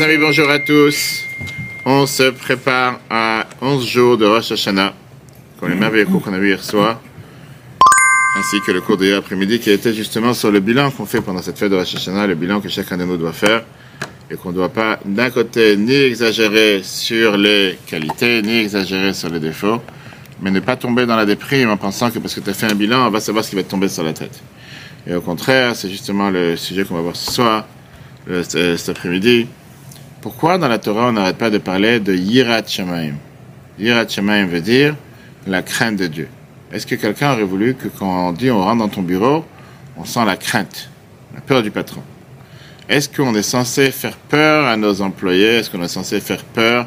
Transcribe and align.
Amis, 0.00 0.16
bonjour 0.18 0.48
à 0.50 0.58
tous. 0.58 1.24
On 1.84 2.06
se 2.06 2.30
prépare 2.30 3.00
à 3.10 3.46
11 3.60 3.86
jours 3.86 4.16
de 4.18 4.24
Rosh 4.26 4.52
Hashanah, 4.52 4.94
comme 5.58 5.70
les 5.70 5.74
merveilleux 5.76 6.06
cours 6.06 6.22
qu'on 6.22 6.32
a 6.32 6.38
vu 6.38 6.48
hier 6.48 6.62
soir, 6.62 7.00
ainsi 8.38 8.56
que 8.66 8.72
le 8.72 8.80
cours 8.80 8.96
d'hier 8.96 9.18
après-midi 9.18 9.58
qui 9.60 9.70
était 9.70 9.92
justement 9.92 10.32
sur 10.34 10.50
le 10.50 10.60
bilan 10.60 10.90
qu'on 10.90 11.04
fait 11.06 11.20
pendant 11.20 11.42
cette 11.42 11.58
fête 11.58 11.70
de 11.70 11.76
Rosh 11.76 11.94
Hashanah, 11.94 12.26
le 12.26 12.34
bilan 12.34 12.60
que 12.60 12.68
chacun 12.68 12.96
de 12.96 13.04
nous 13.04 13.16
doit 13.16 13.32
faire, 13.32 13.62
et 14.30 14.36
qu'on 14.36 14.50
ne 14.50 14.54
doit 14.54 14.68
pas 14.70 14.98
d'un 15.04 15.30
côté 15.30 15.76
ni 15.76 15.92
exagérer 15.94 16.80
sur 16.82 17.36
les 17.36 17.78
qualités, 17.86 18.40
ni 18.42 18.58
exagérer 18.60 19.12
sur 19.12 19.28
les 19.28 19.40
défauts, 19.40 19.82
mais 20.40 20.50
ne 20.50 20.60
pas 20.60 20.76
tomber 20.76 21.04
dans 21.04 21.16
la 21.16 21.26
déprime 21.26 21.68
en 21.70 21.76
pensant 21.76 22.10
que 22.10 22.18
parce 22.18 22.34
que 22.34 22.40
tu 22.40 22.48
as 22.50 22.54
fait 22.54 22.66
un 22.70 22.74
bilan, 22.74 23.06
on 23.06 23.10
va 23.10 23.20
savoir 23.20 23.44
ce 23.44 23.50
qui 23.50 23.56
va 23.56 23.62
te 23.62 23.70
tomber 23.70 23.88
sur 23.88 24.02
la 24.04 24.12
tête. 24.14 24.40
Et 25.06 25.14
au 25.14 25.20
contraire, 25.20 25.74
c'est 25.76 25.90
justement 25.90 26.30
le 26.30 26.56
sujet 26.56 26.84
qu'on 26.84 26.94
va 26.94 27.02
voir 27.02 27.16
ce 27.16 27.30
soir, 27.32 27.66
ce- 28.26 28.76
cet 28.76 28.88
après-midi. 28.96 29.46
Pourquoi 30.20 30.58
dans 30.58 30.68
la 30.68 30.78
Torah 30.78 31.08
on 31.08 31.12
n'arrête 31.12 31.38
pas 31.38 31.48
de 31.48 31.56
parler 31.56 31.98
de 31.98 32.14
Yirat 32.14 32.66
Shamaim 32.66 33.14
Yirat 33.78 34.06
Shamaim 34.06 34.44
veut 34.44 34.60
dire 34.60 34.94
la 35.46 35.62
crainte 35.62 35.96
de 35.96 36.06
Dieu. 36.08 36.28
Est-ce 36.70 36.86
que 36.86 36.94
quelqu'un 36.94 37.32
aurait 37.32 37.44
voulu 37.44 37.74
que 37.74 37.88
quand 37.88 38.28
on 38.28 38.32
dit 38.32 38.50
on 38.50 38.62
rentre 38.62 38.80
dans 38.80 38.88
ton 38.90 39.00
bureau, 39.00 39.46
on 39.96 40.04
sent 40.04 40.22
la 40.26 40.36
crainte, 40.36 40.90
la 41.34 41.40
peur 41.40 41.62
du 41.62 41.70
patron? 41.70 42.02
Est-ce 42.86 43.08
qu'on 43.08 43.34
est 43.34 43.42
censé 43.42 43.90
faire 43.90 44.16
peur 44.16 44.66
à 44.66 44.76
nos 44.76 45.00
employés? 45.00 45.56
Est-ce 45.56 45.70
qu'on 45.70 45.82
est 45.82 45.88
censé 45.88 46.20
faire 46.20 46.44
peur 46.44 46.86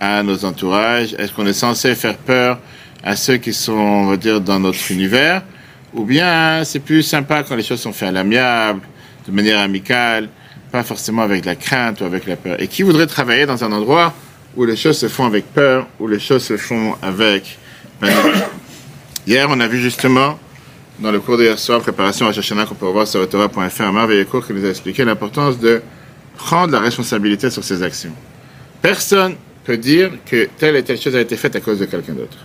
à 0.00 0.24
nos 0.24 0.44
entourages? 0.44 1.14
Est-ce 1.14 1.32
qu'on 1.32 1.46
est 1.46 1.52
censé 1.52 1.94
faire 1.94 2.16
peur 2.16 2.58
à 3.04 3.14
ceux 3.14 3.36
qui 3.36 3.52
sont, 3.52 3.72
on 3.74 4.06
va 4.06 4.16
dire, 4.16 4.40
dans 4.40 4.58
notre 4.58 4.90
univers? 4.90 5.42
Ou 5.94 6.04
bien 6.04 6.64
c'est 6.64 6.80
plus 6.80 7.04
sympa 7.04 7.44
quand 7.44 7.54
les 7.54 7.62
choses 7.62 7.80
sont 7.80 7.92
faites 7.92 8.08
à 8.08 8.12
l'amiable, 8.12 8.80
de 9.28 9.30
manière 9.30 9.60
amicale, 9.60 10.28
pas 10.72 10.82
forcément 10.82 11.22
avec 11.22 11.44
la 11.44 11.54
crainte 11.54 12.00
ou 12.00 12.04
avec 12.04 12.26
la 12.26 12.36
peur. 12.36 12.60
Et 12.60 12.66
qui 12.66 12.82
voudrait 12.82 13.06
travailler 13.06 13.46
dans 13.46 13.62
un 13.62 13.70
endroit 13.70 14.14
où 14.56 14.64
les 14.64 14.76
choses 14.76 14.98
se 14.98 15.08
font 15.08 15.26
avec 15.26 15.44
peur, 15.52 15.86
où 16.00 16.08
les 16.08 16.18
choses 16.18 16.42
se 16.42 16.56
font 16.56 16.96
avec 17.02 17.58
Hier, 19.26 19.46
on 19.48 19.60
a 19.60 19.68
vu 19.68 19.78
justement, 19.78 20.38
dans 20.98 21.12
le 21.12 21.20
cours 21.20 21.38
d'hier 21.38 21.56
soir, 21.58 21.80
préparation 21.80 22.26
à 22.26 22.32
Shashana, 22.32 22.66
qu'on 22.66 22.74
peut 22.74 22.86
voir 22.86 23.06
sur 23.06 23.28
Torah.fr, 23.28 23.82
un 23.82 23.92
merveilleux 23.92 24.24
cours 24.24 24.44
qui 24.44 24.52
nous 24.52 24.64
a 24.64 24.70
expliqué 24.70 25.04
l'importance 25.04 25.60
de 25.60 25.80
prendre 26.36 26.72
la 26.72 26.80
responsabilité 26.80 27.50
sur 27.50 27.62
ses 27.62 27.82
actions. 27.84 28.12
Personne 28.80 29.36
peut 29.64 29.76
dire 29.76 30.10
que 30.26 30.48
telle 30.58 30.74
et 30.74 30.82
telle 30.82 31.00
chose 31.00 31.14
a 31.14 31.20
été 31.20 31.36
faite 31.36 31.54
à 31.54 31.60
cause 31.60 31.78
de 31.78 31.84
quelqu'un 31.84 32.14
d'autre. 32.14 32.38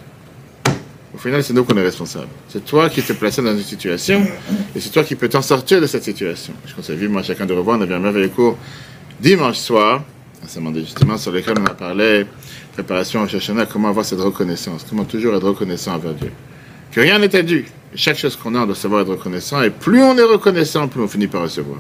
Au 1.18 1.20
final, 1.20 1.44
c'est 1.44 1.54
nous 1.54 1.64
qu'on 1.64 1.76
est 1.76 1.82
responsable. 1.82 2.28
C'est 2.48 2.64
toi 2.64 2.90
qui 2.90 3.02
te 3.02 3.12
plaçais 3.12 3.42
dans 3.42 3.52
une 3.58 3.64
situation 3.64 4.24
et 4.76 4.80
c'est 4.80 4.92
toi 4.92 5.04
qui 5.04 5.16
peux 5.16 5.28
t'en 5.28 5.42
sortir 5.42 5.82
de 5.82 5.88
cette 5.88 6.04
situation. 6.04 6.54
Je 6.68 6.76
conseille 6.76 6.96
vivement 6.96 7.22
à 7.22 7.24
chacun 7.24 7.48
de 7.48 7.56
revoir. 7.56 7.80
On 7.80 7.82
avait 7.82 7.96
un 7.96 8.00
merveilleux 8.00 8.28
cours 8.28 8.56
dimanche 9.20 9.58
soir, 9.58 10.04
à 10.44 10.74
justement, 10.76 11.18
sur 11.18 11.32
lequel 11.32 11.56
on 11.60 11.66
a 11.66 11.74
parlé, 11.74 12.28
préparation 12.74 13.24
à 13.24 13.28
Shashana, 13.28 13.66
comment 13.66 13.90
avoir 13.90 14.06
cette 14.06 14.20
reconnaissance, 14.20 14.86
comment 14.88 15.06
toujours 15.06 15.34
être 15.34 15.48
reconnaissant 15.48 15.96
envers 15.96 16.14
Dieu. 16.14 16.32
Que 16.92 17.02
rien 17.02 17.18
n'est 17.18 17.30
dû. 17.42 17.66
Chaque 17.96 18.20
chose 18.20 18.36
qu'on 18.36 18.54
a, 18.54 18.60
on 18.60 18.68
doit 18.68 18.76
savoir 18.76 19.02
être 19.02 19.10
reconnaissant. 19.10 19.64
Et 19.64 19.72
plus 19.72 20.04
on 20.04 20.16
est 20.20 20.22
reconnaissant, 20.22 20.88
plus 20.88 21.02
on 21.02 21.08
finit 21.08 21.26
par 21.26 21.42
recevoir. 21.42 21.80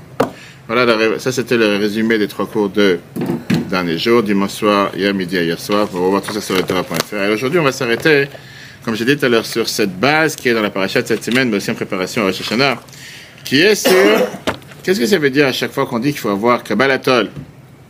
Voilà, 0.65 1.19
ça 1.19 1.31
c'était 1.31 1.58
le 1.58 1.77
résumé 1.77 2.17
des 2.17 2.27
trois 2.27 2.47
cours 2.47 2.69
de 2.69 2.97
dernier 3.69 3.99
jour, 3.99 4.23
dimanche 4.23 4.53
soir, 4.53 4.89
hier 4.97 5.13
midi 5.13 5.35
hier 5.35 5.59
soir. 5.59 5.88
On 5.93 6.02
va 6.02 6.08
voir 6.08 6.21
tout 6.23 6.33
ça 6.33 6.41
sur 6.41 6.55
le. 6.55 6.61
Et 6.63 7.31
aujourd'hui, 7.31 7.59
on 7.59 7.63
va 7.63 7.71
s'arrêter, 7.71 8.27
comme 8.88 8.95
j'ai 8.95 9.03
dit 9.03 9.17
tout 9.17 9.25
à 9.25 9.27
l'heure, 9.27 9.45
sur 9.45 9.67
cette 9.67 9.99
base 9.99 10.38
qui 10.38 10.47
est 10.47 10.53
dans 10.53 10.61
la 10.61 10.69
paracha 10.69 11.02
de 11.02 11.07
cette 11.07 11.21
semaine, 11.21 11.49
mais 11.49 11.57
aussi 11.57 11.69
en 11.69 11.73
préparation 11.73 12.21
à 12.21 12.27
Rosh 12.27 12.39
Hashanah, 12.39 12.81
qui 13.43 13.59
est 13.59 13.75
sur 13.75 13.91
qu'est-ce 14.81 14.97
que 14.97 15.05
ça 15.05 15.17
veut 15.17 15.30
dire 15.30 15.45
à 15.45 15.52
chaque 15.52 15.73
fois 15.73 15.85
qu'on 15.85 15.99
dit 15.99 16.11
qu'il 16.11 16.21
faut 16.21 16.30
avoir 16.30 16.63
Kabbalatol, 16.63 17.30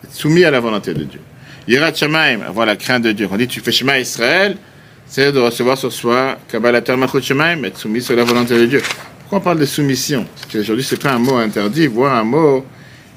être 0.04 0.12
soumis 0.12 0.44
à 0.44 0.50
la 0.50 0.60
volonté 0.60 0.96
de 0.96 1.04
Dieu? 1.04 1.20
Yirat 1.68 1.94
Shamaim, 1.94 2.42
avoir 2.42 2.66
la 2.66 2.76
crainte 2.76 3.04
de 3.04 3.12
Dieu. 3.12 3.30
On 3.32 3.38
dit 3.38 3.48
tu 3.48 3.60
fais 3.60 3.72
Shema 3.72 4.00
Israël, 4.00 4.58
c'est 5.06 5.32
de 5.32 5.38
recevoir 5.38 5.78
sur 5.78 5.94
soi 5.94 6.40
Kabbalatol 6.52 6.98
Machut 6.98 7.22
Shemaim, 7.22 7.64
être 7.66 7.78
soumis 7.78 8.02
sur 8.02 8.16
la 8.16 8.24
volonté 8.24 8.58
de 8.58 8.66
Dieu. 8.66 8.82
Pourquoi 9.20 9.38
on 9.38 9.42
parle 9.42 9.60
de 9.60 9.66
soumission? 9.66 10.26
Parce 10.34 10.52
qu'aujourd'hui, 10.52 10.84
c'est 10.84 11.00
pas 11.00 11.12
un 11.12 11.20
mot 11.20 11.36
interdit, 11.36 11.86
voire 11.86 12.16
un 12.16 12.24
mot 12.24 12.66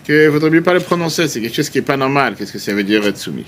que 0.06 0.28
vaudrait 0.28 0.50
mieux 0.50 0.62
pas 0.62 0.74
le 0.74 0.80
prononcer. 0.80 1.28
C'est 1.28 1.40
quelque 1.40 1.56
chose 1.56 1.70
qui 1.70 1.78
est 1.78 1.82
pas 1.82 1.96
normal. 1.96 2.34
Qu'est-ce 2.36 2.52
que 2.52 2.58
ça 2.58 2.74
veut 2.74 2.84
dire 2.84 3.06
être 3.06 3.16
soumis? 3.16 3.46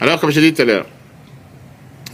Alors, 0.00 0.18
comme 0.18 0.30
j'ai 0.30 0.40
dit 0.40 0.54
tout 0.54 0.62
à 0.62 0.64
l'heure, 0.64 0.86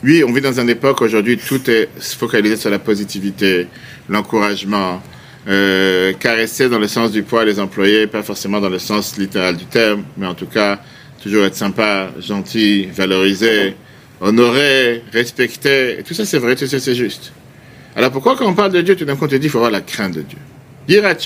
oui, 0.02 0.24
on 0.26 0.32
vit 0.32 0.40
dans 0.40 0.58
une 0.58 0.70
époque 0.70 1.02
aujourd'hui, 1.02 1.36
tout 1.36 1.70
est 1.70 1.88
focalisé 1.98 2.56
sur 2.56 2.70
la 2.70 2.78
positivité, 2.78 3.66
l'encouragement, 4.08 5.02
euh, 5.48 6.12
caresser 6.14 6.68
dans 6.68 6.78
le 6.78 6.88
sens 6.88 7.12
du 7.12 7.22
poids 7.22 7.44
les 7.44 7.60
employés, 7.60 8.06
pas 8.06 8.22
forcément 8.22 8.60
dans 8.60 8.68
le 8.68 8.78
sens 8.78 9.16
littéral 9.18 9.56
du 9.56 9.64
terme, 9.66 10.04
mais 10.16 10.26
en 10.26 10.34
tout 10.34 10.46
cas, 10.46 10.80
toujours 11.22 11.44
être 11.44 11.54
sympa, 11.54 12.10
gentil, 12.18 12.86
valorisé, 12.86 13.74
honoré, 14.20 15.02
respecté. 15.12 15.98
Tout 16.06 16.14
ça, 16.14 16.24
c'est 16.24 16.38
vrai, 16.38 16.56
tout 16.56 16.66
ça, 16.66 16.78
c'est 16.78 16.94
juste. 16.94 17.32
Alors 17.96 18.10
pourquoi 18.10 18.36
quand 18.36 18.46
on 18.46 18.54
parle 18.54 18.72
de 18.72 18.80
Dieu, 18.82 18.96
tout 18.96 19.04
d'un 19.04 19.16
coup 19.16 19.24
on 19.24 19.28
te 19.28 19.34
dit 19.34 19.42
qu'il 19.42 19.50
faut 19.50 19.58
avoir 19.58 19.72
la 19.72 19.80
crainte 19.80 20.14
de 20.14 20.22
Dieu? 20.22 20.38
Yirat 20.88 21.16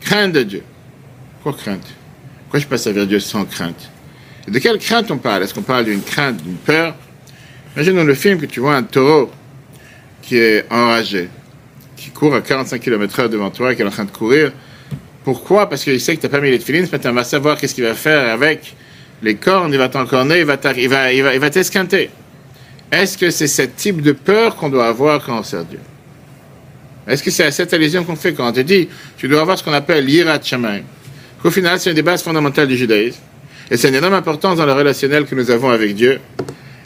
crainte 0.00 0.32
de 0.32 0.42
Dieu. 0.42 0.62
Pourquoi 1.42 1.60
crainte? 1.60 1.86
Pourquoi 2.44 2.60
je 2.60 2.66
passe 2.66 2.86
vers 2.86 3.06
Dieu 3.06 3.18
sans 3.18 3.44
crainte? 3.44 3.90
Et 4.46 4.50
de 4.50 4.58
quelle 4.58 4.78
crainte 4.78 5.10
on 5.10 5.18
parle? 5.18 5.42
Est-ce 5.42 5.54
qu'on 5.54 5.62
parle 5.62 5.86
d'une 5.86 6.02
crainte, 6.02 6.42
d'une 6.42 6.56
peur? 6.56 6.94
Imagine 7.76 7.96
dans 7.96 8.04
le 8.04 8.14
film 8.14 8.40
que 8.40 8.46
tu 8.46 8.60
vois 8.60 8.76
un 8.76 8.84
taureau 8.84 9.30
qui 10.22 10.36
est 10.36 10.64
enragé, 10.70 11.28
qui 11.96 12.10
court 12.10 12.34
à 12.34 12.40
45 12.40 12.80
km/h 12.80 13.28
devant 13.28 13.50
toi 13.50 13.74
qui 13.74 13.82
est 13.82 13.84
en 13.84 13.90
train 13.90 14.04
de 14.04 14.10
courir. 14.10 14.52
Pourquoi? 15.24 15.68
Parce 15.68 15.82
qu'il 15.82 16.00
sait 16.00 16.14
que 16.14 16.20
tu 16.20 16.26
n'as 16.26 16.30
pas 16.30 16.40
mis 16.40 16.50
les 16.50 16.60
filines, 16.60 16.86
matin, 16.92 17.10
on 17.10 17.14
va 17.14 17.24
savoir 17.24 17.58
qu'est-ce 17.58 17.74
qu'il 17.74 17.84
va 17.84 17.94
faire 17.94 18.32
avec 18.32 18.74
les 19.22 19.34
cornes, 19.34 19.72
il 19.72 19.78
va 19.78 19.88
t'encorner, 19.88 20.40
il 20.40 20.44
va 20.44 20.58
il 20.76 20.88
va, 20.88 21.12
il 21.12 21.22
va, 21.22 21.34
il 21.34 21.40
va 21.40 21.50
t'esquinter. 21.50 22.10
Est-ce 22.92 23.18
que 23.18 23.30
c'est 23.30 23.48
ce 23.48 23.62
type 23.62 24.02
de 24.02 24.12
peur 24.12 24.54
qu'on 24.54 24.68
doit 24.68 24.86
avoir 24.86 25.24
quand 25.24 25.38
on 25.38 25.42
sert 25.42 25.64
Dieu? 25.64 25.80
Est-ce 27.08 27.22
que 27.22 27.30
c'est 27.30 27.44
à 27.44 27.50
cette 27.50 27.72
allusion 27.74 28.04
qu'on 28.04 28.16
fait 28.16 28.34
quand 28.34 28.48
on 28.48 28.52
te 28.52 28.60
dit 28.60 28.88
tu 29.16 29.26
dois 29.26 29.40
avoir 29.40 29.58
ce 29.58 29.64
qu'on 29.64 29.72
appelle 29.72 30.04
l'Irat 30.04 30.40
Shamayim 30.40 30.84
Au 31.42 31.50
final, 31.50 31.80
c'est 31.80 31.90
une 31.90 31.96
des 31.96 32.02
bases 32.02 32.22
fondamentales 32.22 32.68
du 32.68 32.76
judaïsme. 32.76 33.18
Et 33.70 33.76
c'est 33.76 33.88
une 33.88 33.96
énorme 33.96 34.14
importance 34.14 34.58
dans 34.58 34.66
le 34.66 34.72
relationnel 34.72 35.24
que 35.24 35.34
nous 35.34 35.50
avons 35.50 35.70
avec 35.70 35.94
Dieu. 35.94 36.20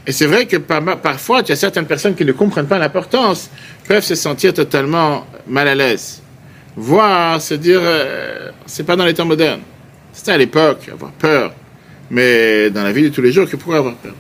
Et 0.09 0.13
c'est 0.13 0.25
vrai 0.25 0.47
que 0.47 0.57
par- 0.57 0.83
parfois, 1.03 1.43
tu 1.43 1.53
as 1.53 1.57
certaines 1.57 1.85
personnes 1.85 2.15
qui 2.15 2.25
ne 2.25 2.33
comprennent 2.33 2.67
pas 2.67 2.79
l'importance, 2.79 3.51
peuvent 3.87 4.03
se 4.03 4.15
sentir 4.15 4.55
totalement 4.55 5.27
mal 5.47 5.69
à 5.69 5.75
l'aise. 5.75 6.23
Voire 6.75 7.43
se 7.43 7.53
dire, 7.53 7.79
euh, 7.83 8.49
c'est 8.65 8.87
pas 8.87 8.97
dans 8.97 9.05
les 9.05 9.13
temps 9.13 9.27
modernes. 9.27 9.61
C'était 10.15 10.33
à 10.33 10.39
l'époque, 10.39 10.89
avoir 10.91 11.13
peur. 11.13 11.53
Mais 12.11 12.71
dans 12.71 12.85
la 12.85 12.93
vie 12.93 13.03
de 13.03 13.11
tous 13.11 13.21
les 13.21 13.33
jours, 13.33 13.47
que 13.51 13.57
pourrait 13.57 13.77
avoir 13.79 13.97
peur? 13.97 14.15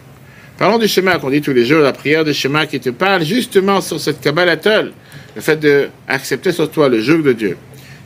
Parlons 0.58 0.76
du 0.76 0.88
schéma 0.88 1.16
qu'on 1.18 1.30
dit 1.30 1.40
tous 1.40 1.54
les 1.54 1.64
jours, 1.64 1.80
la 1.80 1.94
prière 1.94 2.22
du 2.22 2.34
schéma 2.34 2.66
qui 2.66 2.80
te 2.80 2.90
parle 2.90 3.24
justement 3.24 3.80
sur 3.80 3.98
cette 3.98 4.20
Kabbalatol, 4.20 4.92
le 5.34 5.40
fait 5.40 5.58
d'accepter 5.58 6.52
sur 6.52 6.70
toi 6.70 6.90
le 6.90 7.00
joug 7.00 7.22
de 7.22 7.32
Dieu. 7.32 7.56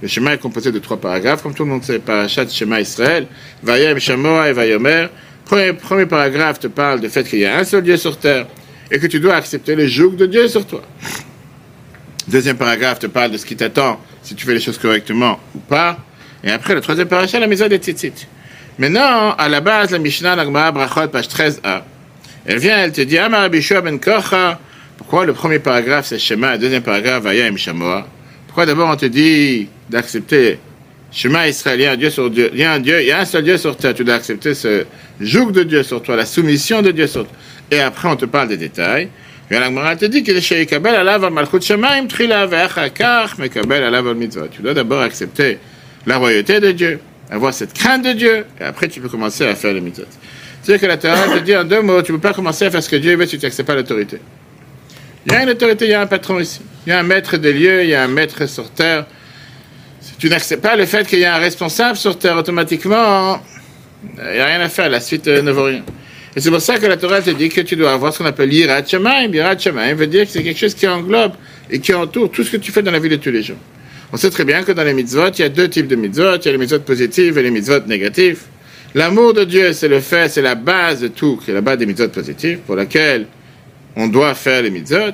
Le 0.00 0.06
schéma 0.06 0.34
est 0.34 0.38
composé 0.38 0.70
de 0.70 0.78
trois 0.78 0.98
paragraphes, 0.98 1.42
comme 1.42 1.54
tout 1.54 1.64
le 1.64 1.70
monde 1.70 1.82
sait, 1.82 1.98
parachat 1.98 2.46
schéma 2.46 2.80
Israël, 2.80 3.26
Vayem 3.60 3.98
Shamoa 3.98 4.50
et 4.50 4.52
Vayomer. 4.52 5.08
Premier, 5.52 5.74
premier 5.74 6.06
paragraphe 6.06 6.60
te 6.60 6.66
parle 6.66 7.00
du 7.02 7.10
fait 7.10 7.24
qu'il 7.24 7.40
y 7.40 7.44
a 7.44 7.58
un 7.58 7.64
seul 7.64 7.82
Dieu 7.82 7.98
sur 7.98 8.16
terre 8.16 8.46
et 8.90 8.98
que 8.98 9.06
tu 9.06 9.20
dois 9.20 9.34
accepter 9.34 9.74
le 9.74 9.86
joug 9.86 10.12
de 10.12 10.24
Dieu 10.24 10.48
sur 10.48 10.66
toi. 10.66 10.80
Deuxième 12.26 12.56
paragraphe 12.56 13.00
te 13.00 13.06
parle 13.06 13.32
de 13.32 13.36
ce 13.36 13.44
qui 13.44 13.54
t'attend, 13.54 14.00
si 14.22 14.34
tu 14.34 14.46
fais 14.46 14.54
les 14.54 14.60
choses 14.60 14.78
correctement 14.78 15.38
ou 15.54 15.58
pas. 15.58 15.98
Et 16.42 16.50
après, 16.50 16.74
le 16.74 16.80
troisième 16.80 17.06
paragraphe, 17.06 17.38
la 17.38 17.46
maison 17.46 17.68
des 17.68 17.76
tzitzit. 17.76 18.26
Maintenant, 18.78 19.34
à 19.36 19.46
la 19.50 19.60
base, 19.60 19.90
la 19.90 19.98
Mishnah, 19.98 20.36
la 20.36 20.70
Brachot, 20.72 21.08
page 21.08 21.28
13a, 21.28 21.82
elle 22.46 22.58
vient, 22.58 22.78
elle 22.78 22.92
te 22.92 23.02
dit, 23.02 23.18
Amar 23.18 23.50
ben 23.50 24.00
Kocha. 24.00 24.58
Pourquoi 24.96 25.26
le 25.26 25.34
premier 25.34 25.58
paragraphe, 25.58 26.06
c'est 26.06 26.18
Shema, 26.18 26.52
le 26.52 26.60
deuxième 26.60 26.82
paragraphe, 26.82 27.24
Vayem 27.24 27.58
Shamoa 27.58 28.06
Pourquoi 28.46 28.64
d'abord 28.64 28.88
on 28.88 28.96
te 28.96 29.04
dit 29.04 29.68
d'accepter 29.90 30.58
Shema 31.12 31.48
Israël, 31.48 31.78
il 31.80 31.82
y 31.82 31.86
a 31.86 31.92
un 31.92 31.96
Dieu 31.96 32.10
sur 32.10 32.30
Dieu, 32.30 32.50
il 32.52 32.60
y 32.60 32.64
a 32.64 32.72
un 32.72 32.80
Dieu, 32.80 33.00
il 33.00 33.06
y 33.06 33.12
a 33.12 33.20
un 33.20 33.24
seul 33.24 33.44
Dieu 33.44 33.58
sur 33.58 33.76
terre, 33.76 33.94
tu 33.94 34.02
dois 34.02 34.14
accepter 34.14 34.54
ce 34.54 34.84
joug 35.20 35.50
de 35.50 35.62
Dieu 35.62 35.82
sur 35.82 36.02
toi, 36.02 36.16
la 36.16 36.24
soumission 36.24 36.80
de 36.80 36.90
Dieu 36.90 37.06
sur 37.06 37.26
toi. 37.26 37.36
Et 37.70 37.80
après, 37.80 38.08
on 38.08 38.16
te 38.16 38.24
parle 38.24 38.48
des 38.48 38.56
détails. 38.56 39.08
Et 39.50 39.58
la 39.58 39.96
te 39.96 40.06
dit 40.06 40.24
al 43.84 44.14
mitzvah. 44.14 44.48
Tu 44.48 44.62
dois 44.62 44.72
d'abord 44.72 45.02
accepter 45.02 45.58
la 46.06 46.16
royauté 46.16 46.58
de 46.58 46.72
Dieu, 46.72 47.00
avoir 47.30 47.52
cette 47.52 47.74
crainte 47.74 48.02
de 48.02 48.12
Dieu, 48.12 48.46
et 48.58 48.64
après 48.64 48.88
tu 48.88 49.00
peux 49.00 49.10
commencer 49.10 49.44
à 49.44 49.54
faire 49.54 49.74
les 49.74 49.82
mitzvot. 49.82 50.06
C'est-à-dire 50.62 50.80
que 50.80 50.86
la 50.86 50.96
Torah 50.96 51.38
te 51.38 51.40
dit 51.40 51.54
en 51.54 51.64
deux 51.64 51.82
mots, 51.82 52.00
tu 52.00 52.12
ne 52.12 52.16
peux 52.16 52.28
pas 52.28 52.32
commencer 52.32 52.64
à 52.64 52.70
faire 52.70 52.82
ce 52.82 52.88
que 52.88 52.96
Dieu 52.96 53.14
veut 53.16 53.26
si 53.26 53.38
tu 53.38 53.44
n'acceptes 53.44 53.66
pas 53.66 53.74
l'autorité. 53.74 54.20
Il 55.26 55.32
y 55.32 55.36
a 55.36 55.42
une 55.42 55.50
autorité, 55.50 55.84
il 55.84 55.90
y 55.90 55.94
a 55.94 56.00
un 56.00 56.06
patron 56.06 56.40
ici. 56.40 56.62
Il 56.86 56.90
y 56.90 56.92
a 56.92 57.00
un 57.00 57.02
maître 57.02 57.36
des 57.36 57.52
lieux, 57.52 57.82
il 57.82 57.90
y 57.90 57.94
a 57.94 58.02
un 58.02 58.08
maître 58.08 58.48
sur 58.48 58.70
terre. 58.70 59.04
Si 60.02 60.14
tu 60.18 60.28
n'acceptes 60.28 60.62
pas 60.62 60.76
le 60.76 60.84
fait 60.84 61.06
qu'il 61.06 61.20
y 61.20 61.24
a 61.24 61.36
un 61.36 61.38
responsable 61.38 61.96
sur 61.96 62.18
terre, 62.18 62.36
automatiquement, 62.36 63.40
il 64.18 64.34
n'y 64.34 64.40
a 64.40 64.46
rien 64.46 64.60
à 64.60 64.68
faire, 64.68 64.90
la 64.90 65.00
suite 65.00 65.28
euh, 65.28 65.42
ne 65.42 65.52
vaut 65.52 65.64
rien. 65.64 65.82
Et 66.34 66.40
c'est 66.40 66.50
pour 66.50 66.60
ça 66.60 66.78
que 66.78 66.86
la 66.86 66.96
Torah 66.96 67.20
te 67.20 67.30
dit 67.30 67.48
que 67.48 67.60
tu 67.60 67.76
dois 67.76 67.92
avoir 67.92 68.12
ce 68.12 68.18
qu'on 68.18 68.24
appelle 68.24 68.48
l'Irat 68.48 68.84
Shemaim. 68.84 69.28
L'Irat 69.28 69.58
Shemaim 69.58 69.94
veut 69.94 70.06
dire 70.06 70.24
que 70.24 70.32
c'est 70.32 70.42
quelque 70.42 70.58
chose 70.58 70.74
qui 70.74 70.88
englobe 70.88 71.32
et 71.70 71.78
qui 71.78 71.92
entoure 71.92 72.30
tout 72.30 72.42
ce 72.42 72.50
que 72.50 72.56
tu 72.56 72.72
fais 72.72 72.82
dans 72.82 72.90
la 72.90 72.98
vie 72.98 73.10
de 73.10 73.16
tous 73.16 73.30
les 73.30 73.42
jours. 73.42 73.58
On 74.12 74.16
sait 74.16 74.30
très 74.30 74.44
bien 74.44 74.62
que 74.62 74.72
dans 74.72 74.82
les 74.82 74.94
mitzvot, 74.94 75.28
il 75.28 75.40
y 75.40 75.44
a 75.44 75.48
deux 75.48 75.68
types 75.68 75.88
de 75.88 75.96
mitzvot. 75.96 76.36
Il 76.36 76.44
y 76.46 76.48
a 76.48 76.52
les 76.52 76.58
mitzvot 76.58 76.80
positives 76.80 77.36
et 77.38 77.42
les 77.42 77.50
mitzvot 77.50 77.80
négatives. 77.86 78.40
L'amour 78.94 79.34
de 79.34 79.44
Dieu, 79.44 79.72
c'est 79.72 79.88
le 79.88 80.00
fait, 80.00 80.30
c'est 80.30 80.42
la 80.42 80.54
base 80.54 81.00
de 81.00 81.08
tout, 81.08 81.38
qui 81.42 81.50
est 81.50 81.54
la 81.54 81.60
base 81.60 81.78
des 81.78 81.86
mitzvot 81.86 82.08
positives, 82.08 82.58
pour 82.66 82.76
laquelle 82.76 83.26
on 83.96 84.08
doit 84.08 84.34
faire 84.34 84.62
les 84.62 84.70
mitzvot. 84.70 85.12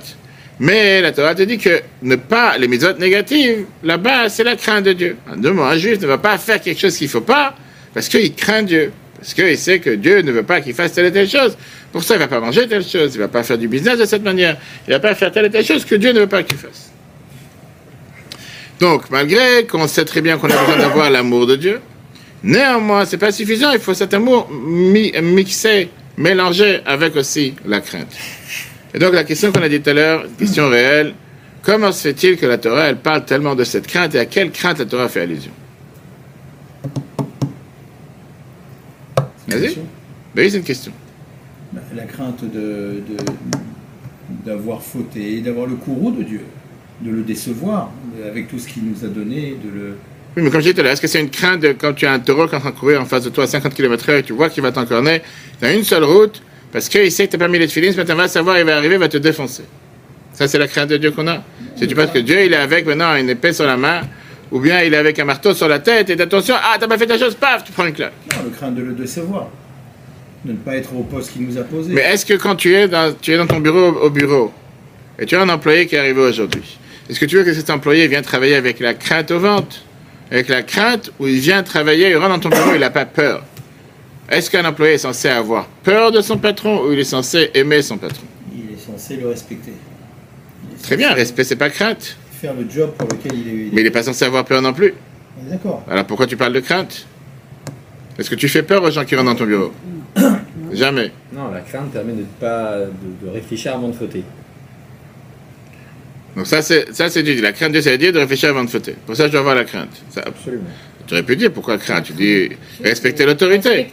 Mais 0.60 1.00
la 1.00 1.12
Torah 1.12 1.34
te 1.34 1.42
dit 1.42 1.58
que 1.58 1.80
ne 2.02 2.16
pas 2.16 2.58
les 2.58 2.66
mitzvot 2.66 2.94
négatives, 2.98 3.66
la 3.84 3.96
base, 3.96 4.34
c'est 4.34 4.44
la 4.44 4.56
crainte 4.56 4.84
de 4.84 4.92
Dieu. 4.92 5.16
Deux 5.36 5.52
mots, 5.52 5.62
un 5.62 5.76
juif 5.76 6.00
ne 6.00 6.06
va 6.06 6.18
pas 6.18 6.36
faire 6.38 6.60
quelque 6.60 6.80
chose 6.80 6.96
qu'il 6.96 7.06
ne 7.06 7.12
faut 7.12 7.20
pas 7.20 7.54
parce 7.94 8.08
qu'il 8.08 8.34
craint 8.34 8.62
Dieu. 8.62 8.92
Parce 9.18 9.34
qu'il 9.34 9.58
sait 9.58 9.80
que 9.80 9.90
Dieu 9.90 10.22
ne 10.22 10.32
veut 10.32 10.42
pas 10.42 10.60
qu'il 10.60 10.74
fasse 10.74 10.92
telle 10.92 11.06
et 11.06 11.12
telle 11.12 11.28
chose. 11.28 11.56
Pour 11.92 12.02
ça, 12.04 12.14
il 12.14 12.18
ne 12.18 12.24
va 12.24 12.28
pas 12.28 12.40
manger 12.40 12.68
telle 12.68 12.84
chose, 12.84 13.14
il 13.14 13.18
ne 13.18 13.24
va 13.24 13.28
pas 13.28 13.42
faire 13.42 13.58
du 13.58 13.66
business 13.66 13.98
de 13.98 14.04
cette 14.04 14.22
manière, 14.22 14.56
il 14.86 14.90
ne 14.90 14.94
va 14.94 15.00
pas 15.00 15.14
faire 15.14 15.32
telle 15.32 15.46
et 15.46 15.50
telle 15.50 15.64
chose 15.64 15.84
que 15.84 15.94
Dieu 15.94 16.12
ne 16.12 16.20
veut 16.20 16.26
pas 16.28 16.42
qu'il 16.42 16.56
fasse. 16.56 16.92
Donc, 18.78 19.10
malgré 19.10 19.64
qu'on 19.66 19.88
sait 19.88 20.04
très 20.04 20.20
bien 20.20 20.38
qu'on 20.38 20.50
a 20.50 20.56
besoin 20.56 20.76
d'avoir 20.76 21.10
l'amour 21.10 21.46
de 21.46 21.56
Dieu, 21.56 21.80
néanmoins, 22.44 23.04
ce 23.04 23.12
n'est 23.12 23.18
pas 23.18 23.32
suffisant, 23.32 23.72
il 23.72 23.80
faut 23.80 23.94
cet 23.94 24.14
amour 24.14 24.48
mixé, 24.50 25.88
mélangé 26.16 26.80
avec 26.86 27.16
aussi 27.16 27.54
la 27.66 27.80
crainte. 27.80 28.14
Et 28.98 29.00
donc 29.00 29.14
la 29.14 29.22
question 29.22 29.52
qu'on 29.52 29.62
a 29.62 29.68
dit 29.68 29.80
tout 29.80 29.90
à 29.90 29.92
l'heure, 29.92 30.24
question 30.36 30.68
réelle, 30.68 31.14
comment 31.62 31.92
se 31.92 32.08
fait-il 32.08 32.36
que 32.36 32.46
la 32.46 32.58
Torah, 32.58 32.88
elle 32.88 32.96
parle 32.96 33.24
tellement 33.24 33.54
de 33.54 33.62
cette 33.62 33.86
crainte 33.86 34.16
et 34.16 34.18
à 34.18 34.26
quelle 34.26 34.50
crainte 34.50 34.80
la 34.80 34.86
Torah 34.86 35.08
fait 35.08 35.20
allusion? 35.20 35.52
Vas-y. 39.46 39.76
Ben 40.34 40.42
oui, 40.42 40.50
c'est 40.50 40.56
une 40.56 40.64
question. 40.64 40.90
Bah, 41.72 41.80
la 41.94 42.06
crainte 42.06 42.42
de, 42.52 43.04
d'avoir 44.44 44.82
fauté, 44.82 45.42
d'avoir 45.42 45.68
le 45.68 45.76
courroux 45.76 46.10
de 46.10 46.24
Dieu, 46.24 46.40
de 47.00 47.12
le 47.12 47.22
décevoir 47.22 47.92
avec 48.28 48.48
tout 48.48 48.58
ce 48.58 48.66
qu'il 48.66 48.82
nous 48.82 49.04
a 49.04 49.08
donné, 49.08 49.54
de 49.64 49.78
le... 49.78 49.96
Oui, 50.36 50.42
mais 50.42 50.50
comme 50.50 50.58
je 50.58 50.64
disais 50.64 50.74
tout 50.74 50.80
à 50.80 50.82
l'heure, 50.82 50.92
est-ce 50.94 51.00
que 51.00 51.06
c'est 51.06 51.20
une 51.20 51.30
crainte 51.30 51.60
de, 51.60 51.68
quand 51.68 51.92
tu 51.92 52.04
as 52.04 52.12
un 52.14 52.18
taureau 52.18 52.48
qui 52.48 52.54
est 52.54 52.58
en 52.58 52.62
train 52.62 52.70
de 52.70 52.76
courir 52.76 53.00
en 53.00 53.04
face 53.04 53.22
de 53.22 53.30
toi 53.30 53.44
à 53.44 53.46
50 53.46 53.72
km/h 53.74 54.18
et 54.18 54.22
tu 54.24 54.32
vois 54.32 54.50
qu'il 54.50 54.64
va 54.64 54.72
t'encorner, 54.72 55.22
tu 55.60 55.66
as 55.66 55.72
une 55.72 55.84
seule 55.84 56.02
route, 56.02 56.42
parce 56.72 56.88
qu'il 56.88 57.10
sait 57.10 57.26
que 57.26 57.32
tu 57.32 57.36
n'as 57.36 57.46
pas 57.46 57.50
mis 57.50 57.58
les 57.58 57.68
filines, 57.68 57.92
ce 57.92 57.96
matin, 57.96 58.14
va 58.14 58.28
savoir, 58.28 58.58
il 58.58 58.64
va 58.64 58.76
arriver, 58.76 58.94
il 58.94 59.00
va 59.00 59.08
te 59.08 59.16
défoncer. 59.16 59.64
Ça, 60.32 60.46
c'est 60.46 60.58
la 60.58 60.68
crainte 60.68 60.90
de 60.90 60.96
Dieu 60.96 61.10
qu'on 61.10 61.26
a. 61.26 61.42
Si 61.76 61.86
tu 61.86 61.94
penses 61.94 62.10
que 62.10 62.18
Dieu, 62.18 62.44
il 62.44 62.52
est 62.52 62.56
avec 62.56 62.86
maintenant 62.86 63.16
une 63.16 63.30
épée 63.30 63.52
sur 63.52 63.66
la 63.66 63.76
main, 63.76 64.02
ou 64.50 64.60
bien 64.60 64.82
il 64.82 64.94
est 64.94 64.96
avec 64.96 65.18
un 65.18 65.24
marteau 65.24 65.54
sur 65.54 65.68
la 65.68 65.78
tête, 65.78 66.10
et 66.10 66.20
attention, 66.20 66.54
ah, 66.56 66.76
t'as 66.78 66.86
pas 66.86 66.98
fait 66.98 67.06
ta 67.06 67.18
chose, 67.18 67.34
paf, 67.34 67.64
tu 67.64 67.72
prends 67.72 67.86
une 67.86 67.92
claque. 67.92 68.12
Non, 68.30 68.44
le 68.44 68.50
crainte 68.50 68.74
de 68.74 68.82
le 68.82 68.92
décevoir. 68.92 69.48
De 70.44 70.52
ne 70.52 70.56
pas 70.56 70.76
être 70.76 70.94
au 70.94 71.02
poste 71.02 71.32
qu'il 71.32 71.42
nous 71.42 71.58
a 71.58 71.62
posé. 71.62 71.92
Mais 71.92 72.02
est-ce 72.02 72.24
que 72.24 72.34
quand 72.34 72.54
tu 72.54 72.74
es 72.74 72.86
dans, 72.86 73.12
tu 73.20 73.32
es 73.32 73.36
dans 73.36 73.46
ton 73.46 73.60
bureau 73.60 73.98
au 74.00 74.10
bureau, 74.10 74.52
et 75.18 75.26
tu 75.26 75.34
as 75.34 75.42
un 75.42 75.48
employé 75.48 75.86
qui 75.86 75.96
est 75.96 75.98
arrivé 75.98 76.20
aujourd'hui, 76.20 76.78
est-ce 77.10 77.18
que 77.18 77.24
tu 77.24 77.36
veux 77.36 77.44
que 77.44 77.54
cet 77.54 77.70
employé 77.70 78.06
vienne 78.06 78.22
travailler 78.22 78.54
avec 78.54 78.78
la 78.80 78.94
crainte 78.94 79.30
au 79.30 79.40
ventre 79.40 79.76
Avec 80.30 80.48
la 80.48 80.62
crainte, 80.62 81.10
ou 81.18 81.26
il 81.26 81.40
vient 81.40 81.62
travailler, 81.62 82.10
il 82.10 82.16
rentre 82.16 82.38
dans 82.38 82.38
ton 82.38 82.50
bureau, 82.50 82.74
il 82.74 82.80
n'a 82.80 82.90
pas 82.90 83.06
peur? 83.06 83.42
Est-ce 84.28 84.50
qu'un 84.50 84.64
employé 84.64 84.94
est 84.94 84.98
censé 84.98 85.28
avoir 85.28 85.66
peur 85.82 86.12
de 86.12 86.20
son 86.20 86.36
patron 86.36 86.84
ou 86.84 86.92
il 86.92 86.98
est 86.98 87.04
censé 87.04 87.50
aimer 87.54 87.80
son 87.80 87.96
patron? 87.96 88.26
Il 88.52 88.74
est 88.74 88.78
censé 88.78 89.16
le 89.16 89.28
respecter. 89.28 89.72
Très 90.82 90.96
bien, 90.96 91.12
respect, 91.14 91.44
c'est 91.44 91.56
pas 91.56 91.70
crainte. 91.70 92.16
Faire 92.40 92.54
le 92.54 92.68
job 92.68 92.92
pour 92.96 93.08
lequel 93.08 93.32
il 93.34 93.48
est. 93.48 93.70
Mais 93.72 93.80
il 93.80 93.84
n'est 93.84 93.90
pas 93.90 94.02
censé 94.02 94.24
avoir 94.24 94.44
peur 94.44 94.60
non 94.60 94.72
plus. 94.72 94.94
D'accord. 95.42 95.82
Alors 95.90 96.04
pourquoi 96.04 96.26
tu 96.26 96.36
parles 96.36 96.52
de 96.52 96.60
crainte? 96.60 97.06
Est-ce 98.18 98.28
que 98.28 98.34
tu 98.34 98.48
fais 98.48 98.62
peur 98.62 98.82
aux 98.82 98.90
gens 98.90 99.04
qui 99.04 99.16
rentrent 99.16 99.30
dans 99.30 99.36
ton 99.36 99.46
bureau? 99.46 99.72
Jamais. 100.72 101.12
Non, 101.32 101.50
la 101.50 101.60
crainte 101.60 101.92
permet 101.92 102.12
de 102.12 102.24
pas 102.38 102.76
de, 102.76 103.30
réfléchir 103.30 103.74
avant 103.74 103.88
de 103.88 103.94
fauter. 103.94 104.24
Donc 106.36 106.46
ça 106.46 106.60
c'est 106.60 106.94
ça 106.94 107.08
c'est 107.08 107.22
dit. 107.22 107.40
La 107.40 107.52
crainte 107.52 107.72
de 107.72 107.80
Dieu, 107.80 107.90
c'est 107.90 107.98
dire 107.98 108.12
de 108.12 108.18
réfléchir 108.18 108.50
avant 108.50 108.64
de 108.64 108.70
fauter. 108.70 108.94
Pour 109.06 109.16
ça 109.16 109.26
je 109.26 109.32
dois 109.32 109.40
avoir 109.40 109.54
la 109.54 109.64
crainte. 109.64 110.02
Absolument. 110.16 110.64
Tu 111.06 111.14
aurais 111.14 111.22
pu 111.22 111.36
dire 111.36 111.50
pourquoi 111.50 111.78
crainte? 111.78 112.04
Tu 112.04 112.12
dis 112.12 112.50
respecter 112.84 113.24
l'autorité. 113.24 113.88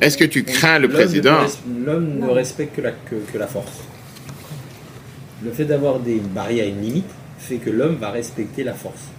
Est-ce 0.00 0.16
que 0.16 0.24
tu 0.24 0.44
crains 0.44 0.78
le 0.78 0.88
président 0.88 1.38
L'homme 1.84 2.18
ne 2.18 2.28
respecte 2.28 2.76
que 2.76 2.80
la, 2.80 2.90
que, 2.90 3.38
la 3.38 3.46
force. 3.46 3.82
Le 5.44 5.50
fait 5.50 5.64
d'avoir 5.64 6.00
des 6.00 6.16
barrières 6.16 6.66
et 6.66 6.70
une 6.70 6.80
limite 6.80 7.10
fait 7.38 7.56
que 7.56 7.70
l'homme 7.70 7.96
va 7.96 8.10
respecter 8.10 8.64
la 8.64 8.74
force. 8.74 9.10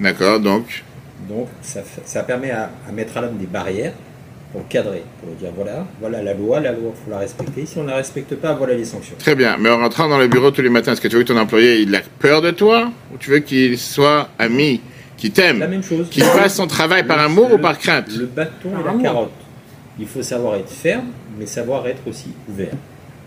D'accord, 0.00 0.40
donc 0.40 0.84
Donc 1.28 1.48
ça, 1.62 2.22
permet 2.22 2.50
à, 2.50 2.70
mettre 2.92 3.16
à 3.16 3.22
l'homme 3.22 3.38
des 3.38 3.46
barrières 3.46 3.92
pour 4.52 4.68
cadrer, 4.68 5.02
pour 5.20 5.34
dire 5.34 5.50
voilà, 5.56 5.86
voilà 6.00 6.22
la 6.22 6.34
loi, 6.34 6.60
la 6.60 6.72
loi, 6.72 6.92
il 6.94 7.04
faut 7.04 7.10
la 7.10 7.18
respecter. 7.18 7.66
Si 7.66 7.78
on 7.78 7.82
ne 7.82 7.88
la 7.88 7.96
respecte 7.96 8.34
pas, 8.36 8.52
voilà 8.52 8.74
les 8.74 8.84
sanctions. 8.84 9.16
Très 9.18 9.34
bien, 9.34 9.56
mais 9.58 9.70
en 9.70 9.78
rentrant 9.78 10.08
dans 10.08 10.18
le 10.18 10.28
bureau 10.28 10.50
tous 10.50 10.62
les 10.62 10.68
matins, 10.68 10.92
est-ce 10.92 11.00
que 11.00 11.08
tu 11.08 11.16
veux 11.16 11.22
que 11.22 11.32
ton 11.32 11.38
employé 11.38 11.80
il 11.80 11.94
a 11.94 12.02
peur 12.20 12.40
de 12.40 12.50
toi 12.50 12.90
ou 13.12 13.18
tu 13.18 13.30
veux 13.30 13.40
qu'il 13.40 13.78
soit 13.78 14.28
ami 14.38 14.80
qui 15.16 15.30
t'aime, 15.30 15.60
la 15.60 15.68
même 15.68 15.82
chose. 15.82 16.08
qui 16.10 16.20
fasse 16.20 16.56
son 16.56 16.66
travail 16.66 17.06
par 17.06 17.18
amour 17.18 17.52
ou 17.52 17.58
par 17.58 17.78
crainte. 17.78 18.08
Le 18.16 18.26
bâton 18.26 18.70
et 18.80 18.84
la 18.84 19.02
carotte. 19.02 19.32
Il 19.98 20.06
faut 20.06 20.22
savoir 20.22 20.56
être 20.56 20.70
ferme, 20.70 21.06
mais 21.38 21.46
savoir 21.46 21.86
être 21.86 22.06
aussi 22.06 22.28
ouvert. 22.48 22.74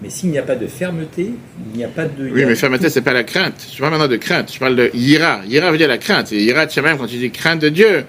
Mais 0.01 0.09
s'il 0.09 0.29
n'y 0.29 0.37
a 0.37 0.43
pas 0.43 0.55
de 0.55 0.67
fermeté, 0.67 1.31
il 1.73 1.77
n'y 1.77 1.83
a 1.83 1.87
pas 1.87 2.05
de. 2.05 2.29
Oui, 2.29 2.45
mais 2.45 2.55
fermeté, 2.55 2.89
c'est 2.89 3.01
pas 3.01 3.13
la 3.13 3.23
crainte. 3.23 3.67
Je 3.73 3.79
parle 3.79 3.93
maintenant 3.93 4.07
de 4.07 4.17
crainte. 4.17 4.51
Je 4.53 4.59
parle 4.59 4.75
de 4.75 4.91
ira. 4.93 5.39
Ira 5.49 5.71
veut 5.71 5.77
dire 5.77 5.87
la 5.87 5.97
crainte. 5.97 6.31
Et 6.33 6.43
ira, 6.43 6.67
tu 6.67 6.79
même 6.81 6.97
quand 6.97 7.07
tu 7.07 7.17
dis 7.17 7.31
crainte 7.31 7.61
de 7.61 7.69
Dieu. 7.69 8.05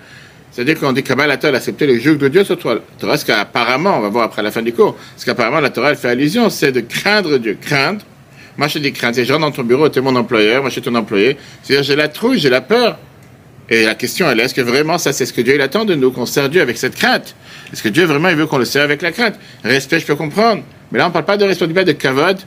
C'est-à-dire 0.50 0.80
qu'on 0.80 0.92
dit 0.92 1.02
que 1.02 1.12
la 1.12 1.36
Torah 1.36 1.56
accepté 1.56 1.86
le 1.86 1.98
joug 1.98 2.16
de 2.16 2.28
Dieu 2.28 2.44
sur 2.44 2.58
toi. 2.58 2.80
Torah, 2.98 3.16
ce 3.16 3.24
qu'apparemment, 3.24 3.98
on 3.98 4.00
va 4.00 4.08
voir 4.08 4.24
après 4.24 4.42
la 4.42 4.50
fin 4.50 4.60
du 4.60 4.72
cours, 4.72 4.96
ce 5.16 5.24
qu'apparemment 5.24 5.60
la 5.60 5.70
Torah 5.70 5.90
elle 5.90 5.96
fait 5.96 6.08
allusion, 6.08 6.50
c'est 6.50 6.72
de 6.72 6.80
craindre 6.80 7.38
Dieu. 7.38 7.56
Craindre. 7.60 8.04
Moi, 8.56 8.66
je 8.66 8.78
dis 8.80 8.92
crainte. 8.92 9.14
C'est 9.14 9.24
je 9.24 9.32
rentre 9.32 9.46
dans 9.46 9.52
ton 9.52 9.62
bureau, 9.62 9.88
tu 9.88 10.00
es 10.00 10.02
mon 10.02 10.16
employeur, 10.16 10.62
moi, 10.62 10.68
je 10.68 10.74
suis 10.74 10.82
ton 10.82 10.94
employé. 10.94 11.36
C'est-à-dire, 11.62 11.84
j'ai 11.84 11.96
la 11.96 12.08
trouille, 12.08 12.38
j'ai 12.38 12.50
la 12.50 12.60
peur. 12.60 12.98
Et 13.70 13.84
la 13.84 13.94
question, 13.94 14.30
elle 14.30 14.40
est, 14.40 14.44
est-ce 14.44 14.54
que 14.54 14.62
vraiment 14.62 14.96
ça, 14.96 15.12
c'est 15.12 15.26
ce 15.26 15.32
que 15.32 15.42
Dieu 15.42 15.60
attend 15.60 15.84
de 15.84 15.94
nous, 15.94 16.10
qu'on 16.10 16.24
sert 16.24 16.48
Dieu 16.48 16.62
avec 16.62 16.78
cette 16.78 16.94
crainte? 16.94 17.34
Est-ce 17.72 17.82
que 17.82 17.90
Dieu 17.90 18.04
vraiment, 18.04 18.30
il 18.30 18.36
veut 18.36 18.46
qu'on 18.46 18.58
le 18.58 18.64
sert 18.64 18.82
avec 18.82 19.02
la 19.02 19.12
crainte? 19.12 19.38
Respect, 19.62 20.00
je 20.00 20.06
peux 20.06 20.16
comprendre. 20.16 20.62
Mais 20.90 20.98
là, 20.98 21.04
on 21.04 21.08
ne 21.08 21.12
parle 21.12 21.26
pas 21.26 21.36
de 21.36 21.44
respect, 21.44 21.66
du 21.66 21.74
de 21.74 21.92
kavod. 21.92 22.38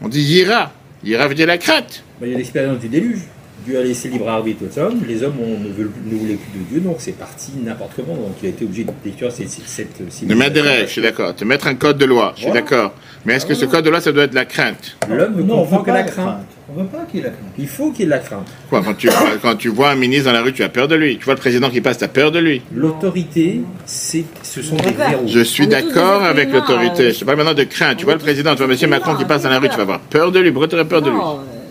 On 0.00 0.08
dit 0.08 0.20
yira. 0.20 0.72
Yira 1.02 1.26
veut 1.26 1.34
dire 1.34 1.48
la 1.48 1.58
crainte. 1.58 2.04
il 2.22 2.28
y 2.28 2.34
a 2.34 2.38
l'expérience 2.38 2.78
du 2.78 2.88
déluge. 2.88 3.22
Dieu 3.68 3.78
a 3.78 3.82
laissé 3.82 4.08
libre 4.08 4.30
arbitre 4.30 4.64
aux 4.64 4.78
hommes, 4.78 5.00
les 5.06 5.22
hommes 5.22 5.34
ne, 5.36 5.68
veulent, 5.68 5.90
ne 6.06 6.16
voulaient 6.16 6.36
plus 6.36 6.58
de 6.58 6.64
Dieu, 6.70 6.80
donc 6.80 6.96
c'est 7.00 7.12
parti 7.12 7.52
n'importe 7.62 7.92
comment. 7.96 8.14
Donc 8.14 8.36
il 8.42 8.46
a 8.46 8.48
été 8.48 8.64
obligé 8.64 8.86
d'écrire 9.04 9.30
cette, 9.30 9.50
cette, 9.50 10.26
De 10.26 10.34
mettre 10.34 10.54
des 10.54 10.62
règles, 10.62 10.86
je 10.86 10.92
suis 10.92 11.02
d'accord. 11.02 11.34
De 11.34 11.44
mettre 11.44 11.66
un 11.66 11.74
code 11.74 11.98
de 11.98 12.06
loi, 12.06 12.32
je 12.34 12.44
suis 12.44 12.50
d'accord. 12.50 12.94
Mais 13.26 13.34
est-ce 13.34 13.44
que 13.44 13.52
ce 13.52 13.66
code 13.66 13.84
de 13.84 13.90
loi, 13.90 14.00
ça 14.00 14.10
doit 14.10 14.24
être 14.24 14.32
la 14.32 14.46
crainte? 14.46 14.96
L'homme 15.10 15.36
ne 15.36 15.42
comprend 15.42 15.82
que 15.82 15.90
la 15.90 16.02
crainte. 16.02 16.46
On 16.70 16.78
ne 16.78 16.82
veut 16.82 16.88
pas 16.88 17.06
qu'il 17.10 17.20
y 17.20 17.22
ait 17.22 17.26
la 17.26 17.30
crainte. 17.30 17.48
Il 17.58 17.66
faut 17.68 17.90
qu'il 17.90 18.00
y 18.00 18.02
ait 18.04 18.10
la 18.10 18.18
crainte. 18.18 18.46
Quoi, 18.70 18.82
quand 18.82 18.94
tu, 18.94 19.08
quand 19.42 19.56
tu 19.56 19.68
vois 19.68 19.90
un 19.90 19.96
ministre 19.96 20.26
dans 20.26 20.32
la 20.32 20.42
rue, 20.42 20.52
tu 20.54 20.62
as 20.62 20.68
peur 20.70 20.88
de 20.88 20.94
lui. 20.94 21.18
Tu 21.18 21.24
vois 21.24 21.34
le 21.34 21.40
président 21.40 21.68
qui 21.68 21.82
passe, 21.82 21.98
tu 21.98 22.04
as 22.04 22.08
peur 22.08 22.30
de 22.30 22.38
lui. 22.38 22.62
L'autorité, 22.74 23.60
ce 23.84 24.62
sont 24.62 24.76
des 24.76 24.92
verrous. 24.92 25.26
Je 25.26 25.40
suis 25.40 25.66
d'accord 25.66 26.24
avec 26.24 26.50
l'autorité. 26.52 27.12
Je 27.12 27.22
parle 27.24 27.36
maintenant 27.36 27.54
de 27.54 27.64
crainte. 27.64 27.98
Tu 27.98 28.04
vois 28.04 28.14
le 28.14 28.20
président, 28.20 28.54
tu 28.54 28.64
vois 28.64 28.74
M. 28.74 28.90
Macron 28.90 29.14
qui 29.14 29.26
passe 29.26 29.42
dans 29.42 29.50
la 29.50 29.58
rue, 29.58 29.68
tu 29.68 29.76
vas 29.76 29.82
avoir 29.82 30.00
peur 30.00 30.32
de 30.32 30.40
lui. 30.40 30.52
Pourquoi 30.52 30.68
tu 30.68 30.74
aurais 30.74 30.88
peur 30.88 31.02
de 31.02 31.10
lui? 31.10 31.18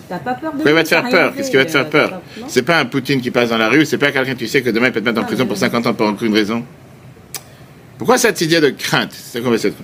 T'as 0.10 0.20
pas 0.20 0.34
peur 0.34 0.52
de 0.52 0.56
Pourquoi 0.56 0.72
il 0.72 0.76
va 0.76 0.84
te 0.84 0.90
faire 0.90 1.10
peur. 1.10 1.34
Qu'est-ce 1.36 1.52
qui 1.52 1.58
va 1.58 1.66
te 1.66 1.72
faire 1.72 1.90
peur 1.90 2.22
C'est 2.48 2.64
pas 2.64 2.80
un 2.80 2.86
Poutine 2.86 3.22
qui 3.22 3.32
passe 3.32 3.50
dans 3.50 3.58
la 3.58 3.70
rue, 3.70 3.86
c'est 3.86 3.98
pas 3.98 4.12
quelqu'un 4.12 4.36
tu 4.36 4.48
sais 4.48 4.62
que 4.62 4.70
demain 4.70 4.88
il 4.88 4.94
peut 4.94 5.02
te 5.02 5.06
mettre 5.06 5.22
en 5.22 5.26
prison 5.26 5.46
pour 5.46 5.58
50 5.58 5.88
ans 5.88 5.94
pour 5.94 6.08
aucune 6.08 6.34
raison. 6.34 6.64
Pourquoi 7.98 8.18
cette 8.18 8.40
idée 8.42 8.62
de 8.62 8.70
crainte 8.70 9.12
C'est 9.12 9.42
quoi 9.42 9.58
cette 9.58 9.76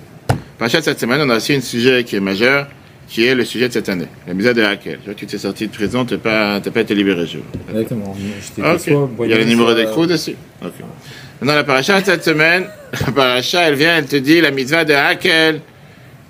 Parachat 0.58 0.82
cette 0.82 1.00
semaine, 1.00 1.20
on 1.20 1.30
a 1.30 1.36
aussi 1.36 1.54
un 1.54 1.60
sujet 1.60 2.04
qui 2.04 2.14
est 2.14 2.20
majeur, 2.20 2.68
qui 3.08 3.26
est 3.26 3.34
le 3.34 3.44
sujet 3.44 3.68
de 3.68 3.72
cette 3.72 3.88
année, 3.88 4.06
la 4.26 4.34
misère 4.34 4.54
de 4.54 4.62
que 5.04 5.12
tu 5.12 5.26
t'es 5.26 5.36
sorti 5.36 5.66
de 5.66 5.72
prison, 5.72 6.04
tu 6.04 6.14
n'as 6.14 6.20
pas, 6.20 6.60
pas, 6.60 6.80
été 6.80 6.94
libéré, 6.94 7.26
je 7.26 7.38
Exactement. 7.70 8.16
Il 8.56 9.30
y 9.30 9.32
a 9.32 9.38
le 9.38 9.44
numéro 9.44 9.74
d'écrou 9.74 10.06
dessus. 10.06 10.36
Maintenant, 10.62 11.56
la 11.56 11.64
paracha 11.64 12.00
de 12.00 12.06
cette 12.06 12.24
semaine, 12.24 12.66
la 13.06 13.12
paracha, 13.12 13.62
elle 13.62 13.74
vient, 13.74 13.96
elle 13.96 14.06
te 14.06 14.16
dit 14.16 14.40
la 14.40 14.52
mitzvah 14.52 14.84
de 14.84 14.94
Raquel, 14.94 15.60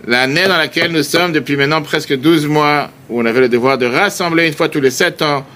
l'année 0.07 0.47
dans 0.47 0.57
laquelle 0.57 0.93
nous 0.93 1.03
sommes 1.03 1.33
depuis 1.33 1.57
maintenant 1.57 1.83
presque 1.83 2.17
12 2.17 2.47
mois, 2.47 2.91
où 3.09 3.21
on 3.21 3.25
avait 3.27 3.41
le 3.41 3.49
devoir 3.49 3.79
de 3.79 3.87
rassembler 3.87 4.47
une 4.47 4.55
fois 4.55 4.69
tous 4.69 4.81
les 4.81 4.91
7 4.91 5.23
ans 5.23 5.47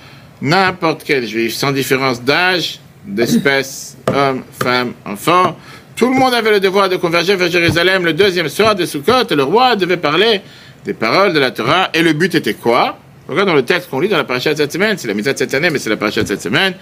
n'importe 0.40 1.02
quel 1.04 1.26
juif, 1.26 1.54
sans 1.54 1.72
différence 1.72 2.22
d'âge, 2.22 2.78
d'espèce, 3.04 3.96
homme, 4.14 4.42
femme, 4.62 4.92
enfant, 5.04 5.56
tout 5.96 6.08
le 6.08 6.14
monde 6.16 6.32
avait 6.32 6.52
le 6.52 6.60
devoir 6.60 6.88
de 6.88 6.96
converger 6.96 7.34
vers 7.34 7.50
Jérusalem 7.50 8.04
le 8.04 8.12
deuxième 8.12 8.48
soir 8.48 8.76
de 8.76 8.86
Sukkot 8.86 9.34
le 9.34 9.42
roi 9.42 9.74
devait 9.74 9.96
parler 9.96 10.42
des 10.84 10.94
paroles 10.94 11.32
de 11.32 11.40
la 11.40 11.50
Torah. 11.50 11.90
Et 11.92 12.02
le 12.02 12.12
but 12.12 12.36
était 12.36 12.54
quoi? 12.54 12.96
Regarde 13.26 13.48
dans 13.48 13.54
le 13.54 13.64
texte 13.64 13.90
qu'on 13.90 13.98
lit 13.98 14.08
dans 14.08 14.16
la 14.16 14.24
paracha 14.24 14.52
de 14.52 14.56
cette 14.56 14.72
semaine, 14.72 14.96
c'est 14.96 15.08
la 15.08 15.14
mise 15.14 15.24
de 15.24 15.34
cette 15.36 15.52
année, 15.52 15.70
mais 15.70 15.78
c'est 15.78 15.90
la 15.90 15.96
paracha 15.96 16.22
de 16.22 16.28
cette 16.28 16.40
semaine. 16.40 16.74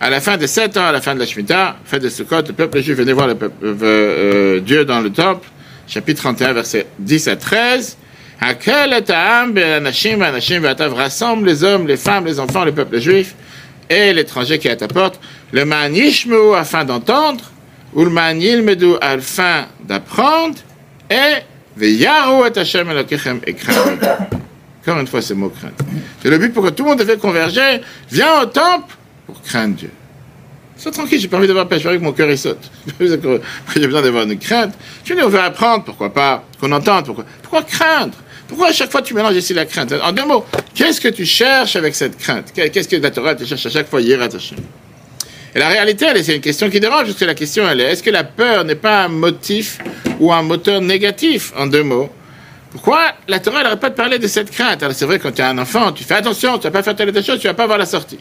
À 0.00 0.10
la 0.10 0.20
fin 0.20 0.36
de 0.36 0.46
sept 0.46 0.76
ans, 0.76 0.86
à 0.86 0.92
la 0.92 1.00
fin 1.00 1.14
de 1.14 1.20
la 1.20 1.26
Shemitah, 1.26 1.76
fête 1.84 2.02
de 2.02 2.08
Sukkot, 2.08 2.42
le 2.48 2.52
peuple 2.52 2.82
juif 2.82 2.98
venait 2.98 3.12
voir 3.12 3.28
le 3.28 3.36
peuple, 3.36 3.54
euh, 3.62 3.74
euh, 3.80 4.60
Dieu 4.60 4.84
dans 4.84 5.00
le 5.00 5.10
temple, 5.10 5.48
chapitre 5.86 6.22
31, 6.22 6.52
versets 6.52 6.86
10 6.98 7.28
à 7.28 7.36
13. 7.36 7.96
Rassemble 10.94 11.46
les 11.46 11.64
hommes, 11.64 11.86
les 11.86 11.96
femmes, 11.96 12.26
les 12.26 12.40
enfants, 12.40 12.64
le 12.64 12.72
peuple 12.72 12.98
juif 12.98 13.34
et 13.88 14.12
l'étranger 14.12 14.58
qui 14.58 14.68
est 14.68 14.72
à 14.72 14.76
ta 14.76 14.88
porte. 14.88 15.20
Le 15.52 15.64
manishmu 15.64 16.54
afin 16.54 16.84
d'entendre 16.84 17.44
Ulman 17.96 18.40
yilmedu 18.40 18.94
afin 19.00 19.66
d'apprendre 19.84 20.58
et 21.08 21.42
veyaru 21.76 22.48
et 22.48 22.58
Hashem 22.58 22.90
elokechem 22.90 23.40
et. 23.46 23.54
Encore 24.82 25.00
une 25.00 25.06
fois, 25.06 25.22
ce 25.22 25.32
mot 25.32 25.48
crainte. 25.48 25.80
C'est 26.22 26.28
le 26.28 26.38
but 26.38 26.52
pour 26.52 26.64
que 26.64 26.70
tout 26.70 26.82
le 26.82 26.90
monde 26.90 26.98
devait 26.98 27.16
converger. 27.16 27.80
Viens 28.10 28.42
au 28.42 28.46
temple 28.46 28.94
pour 29.26 29.40
craindre 29.40 29.76
Dieu. 29.76 29.90
Sois 30.84 30.92
tranquille, 30.92 31.18
j'ai 31.18 31.28
pas 31.28 31.38
envie 31.38 31.46
d'avoir 31.46 31.66
peur, 31.66 31.78
j'ai 31.78 31.88
envie 31.88 31.96
que 31.96 32.04
mon 32.04 32.12
cœur 32.12 32.28
il 32.28 32.36
saute. 32.36 32.70
J'ai 33.00 33.86
besoin 33.86 34.02
d'avoir 34.02 34.24
une 34.24 34.38
crainte. 34.38 34.74
Tu 35.02 35.16
on 35.18 35.28
veut 35.30 35.40
apprendre, 35.40 35.82
pourquoi 35.82 36.12
pas 36.12 36.44
Qu'on 36.60 36.70
entende, 36.72 37.06
pourquoi 37.06 37.24
Pourquoi 37.40 37.62
craindre? 37.62 38.12
Pourquoi 38.46 38.68
à 38.68 38.72
chaque 38.72 38.92
fois 38.92 39.00
tu 39.00 39.14
mélanges 39.14 39.36
ici 39.36 39.54
la 39.54 39.64
crainte? 39.64 39.94
En 40.02 40.12
deux 40.12 40.26
mots, 40.26 40.44
qu'est-ce 40.74 41.00
que 41.00 41.08
tu 41.08 41.24
cherches 41.24 41.76
avec 41.76 41.94
cette 41.94 42.18
crainte? 42.18 42.52
Qu'est-ce 42.54 42.86
que 42.86 42.96
la 42.96 43.10
Torah 43.10 43.34
te 43.34 43.46
cherche 43.46 43.64
à 43.64 43.70
chaque 43.70 43.88
fois 43.88 44.02
Yirat 44.02 44.26
Hashem 44.26 44.58
Et 45.54 45.58
la 45.58 45.68
réalité, 45.68 46.04
c'est 46.22 46.34
une 46.34 46.42
question 46.42 46.68
qui 46.68 46.80
dérange, 46.80 47.04
parce 47.06 47.18
que 47.18 47.24
la 47.24 47.34
question, 47.34 47.66
elle 47.66 47.80
est, 47.80 47.92
est-ce 47.92 48.02
que 48.02 48.10
la 48.10 48.24
peur 48.24 48.64
n'est 48.64 48.74
pas 48.74 49.04
un 49.04 49.08
motif 49.08 49.78
ou 50.20 50.34
un 50.34 50.42
moteur 50.42 50.82
négatif 50.82 51.54
En 51.56 51.66
deux 51.66 51.82
mots? 51.82 52.10
Pourquoi 52.70 53.00
la 53.26 53.38
Torah 53.38 53.62
n'arrête 53.62 53.80
pas 53.80 53.88
de 53.88 53.94
parler 53.94 54.18
de 54.18 54.26
cette 54.26 54.50
crainte? 54.50 54.82
Alors 54.82 54.94
c'est 54.94 55.06
vrai, 55.06 55.18
quand 55.18 55.32
tu 55.32 55.40
as 55.40 55.48
un 55.48 55.56
enfant, 55.56 55.92
tu 55.92 56.04
fais 56.04 56.16
attention, 56.16 56.58
tu 56.58 56.64
vas 56.64 56.72
pas 56.72 56.82
faire 56.82 56.94
telle 56.94 57.08
ou 57.08 57.12
telle 57.12 57.24
chose, 57.24 57.40
tu 57.40 57.46
vas 57.46 57.54
pas 57.54 57.66
voir 57.66 57.78
la 57.78 57.86
sortie. 57.86 58.18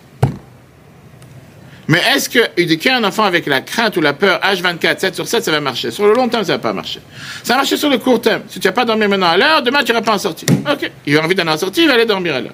Mais 1.88 2.02
est-ce 2.16 2.30
que 2.30 2.40
éduquer 2.56 2.92
un 2.92 3.04
enfant 3.04 3.24
avec 3.24 3.46
la 3.46 3.62
crainte 3.62 3.98
ou 3.98 4.02
la 4.02 4.14
peur, 4.14 4.40
H24, 4.42 5.00
7 5.00 5.16
sur 5.16 5.28
7, 5.28 5.44
ça 5.44 5.52
va 5.52 5.60
marcher? 5.60 5.92
Sur 5.92 6.08
le 6.08 6.14
long 6.14 6.30
terme, 6.30 6.44
ça 6.46 6.54
va 6.54 6.60
pas 6.60 6.72
marcher. 6.72 7.02
Ça 7.44 7.54
va 7.54 7.58
marcher 7.60 7.76
sur 7.76 7.90
le 7.90 7.98
court 7.98 8.22
terme. 8.22 8.44
Si 8.48 8.60
tu 8.60 8.68
n'as 8.68 8.72
pas 8.72 8.86
dormi 8.86 9.06
maintenant 9.08 9.28
à 9.28 9.38
l'heure, 9.38 9.62
demain, 9.62 9.84
tu 9.84 9.92
n'iras 9.92 10.02
pas 10.02 10.14
en 10.14 10.18
sortie. 10.18 10.46
Ok. 10.72 10.90
Il 11.06 11.18
a 11.18 11.24
envie 11.24 11.36
d'aller 11.36 11.52
en 11.52 11.58
sortie, 11.58 11.82
il 11.82 11.88
va 11.88 11.96
aller 11.96 12.06
dormir 12.06 12.36
à 12.36 12.42
l'heure. 12.42 12.54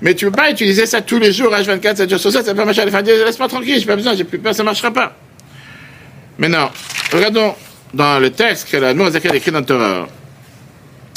Mais 0.00 0.14
tu 0.14 0.24
ne 0.24 0.30
peux 0.30 0.36
pas 0.36 0.50
utiliser 0.50 0.86
ça 0.86 1.00
tous 1.00 1.18
les 1.18 1.32
jours, 1.32 1.52
H24, 1.52 1.96
7 1.96 2.10
jours 2.10 2.18
sur 2.18 2.32
7, 2.32 2.44
ça 2.44 2.52
va 2.52 2.62
pas 2.62 2.64
marcher 2.64 2.82
à 2.82 2.84
la 2.86 2.90
fin. 2.90 3.02
Laisse-moi 3.02 3.48
tranquille, 3.48 3.78
j'ai 3.78 3.86
pas 3.86 3.96
besoin, 3.96 4.14
j'ai 4.14 4.24
plus 4.24 4.38
peur, 4.38 4.54
ça 4.54 4.64
marchera 4.64 4.92
pas. 4.92 5.14
Maintenant, 6.38 6.70
regardons 7.12 7.54
dans 7.94 8.18
le 8.18 8.30
texte 8.30 8.68
que 8.70 8.76
la 8.76 8.90
a 8.90 9.36
écrit 9.36 9.50
dans 9.50 9.60
le 9.60 9.64
Torah. 9.64 10.08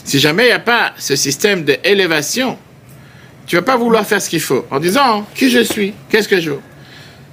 Si 0.03 0.20
jamais 0.20 0.43
il 0.43 0.48
n'y 0.48 0.53
a 0.53 0.60
pas 0.60 0.93
ce 0.98 1.15
système 1.15 1.63
d'élévation, 1.63 2.58
tu 3.46 3.55
vas 3.55 3.62
pas 3.62 3.77
vouloir 3.77 4.05
faire 4.05 4.22
ce 4.22 4.29
qu'il 4.29 4.39
faut 4.39 4.65
en 4.72 4.79
disant 4.79 5.27
qui 5.36 5.50
je 5.50 5.60
suis, 5.60 5.93
qu'est-ce 6.10 6.27
que 6.27 6.39
je 6.39 6.51
veux? 6.51 6.62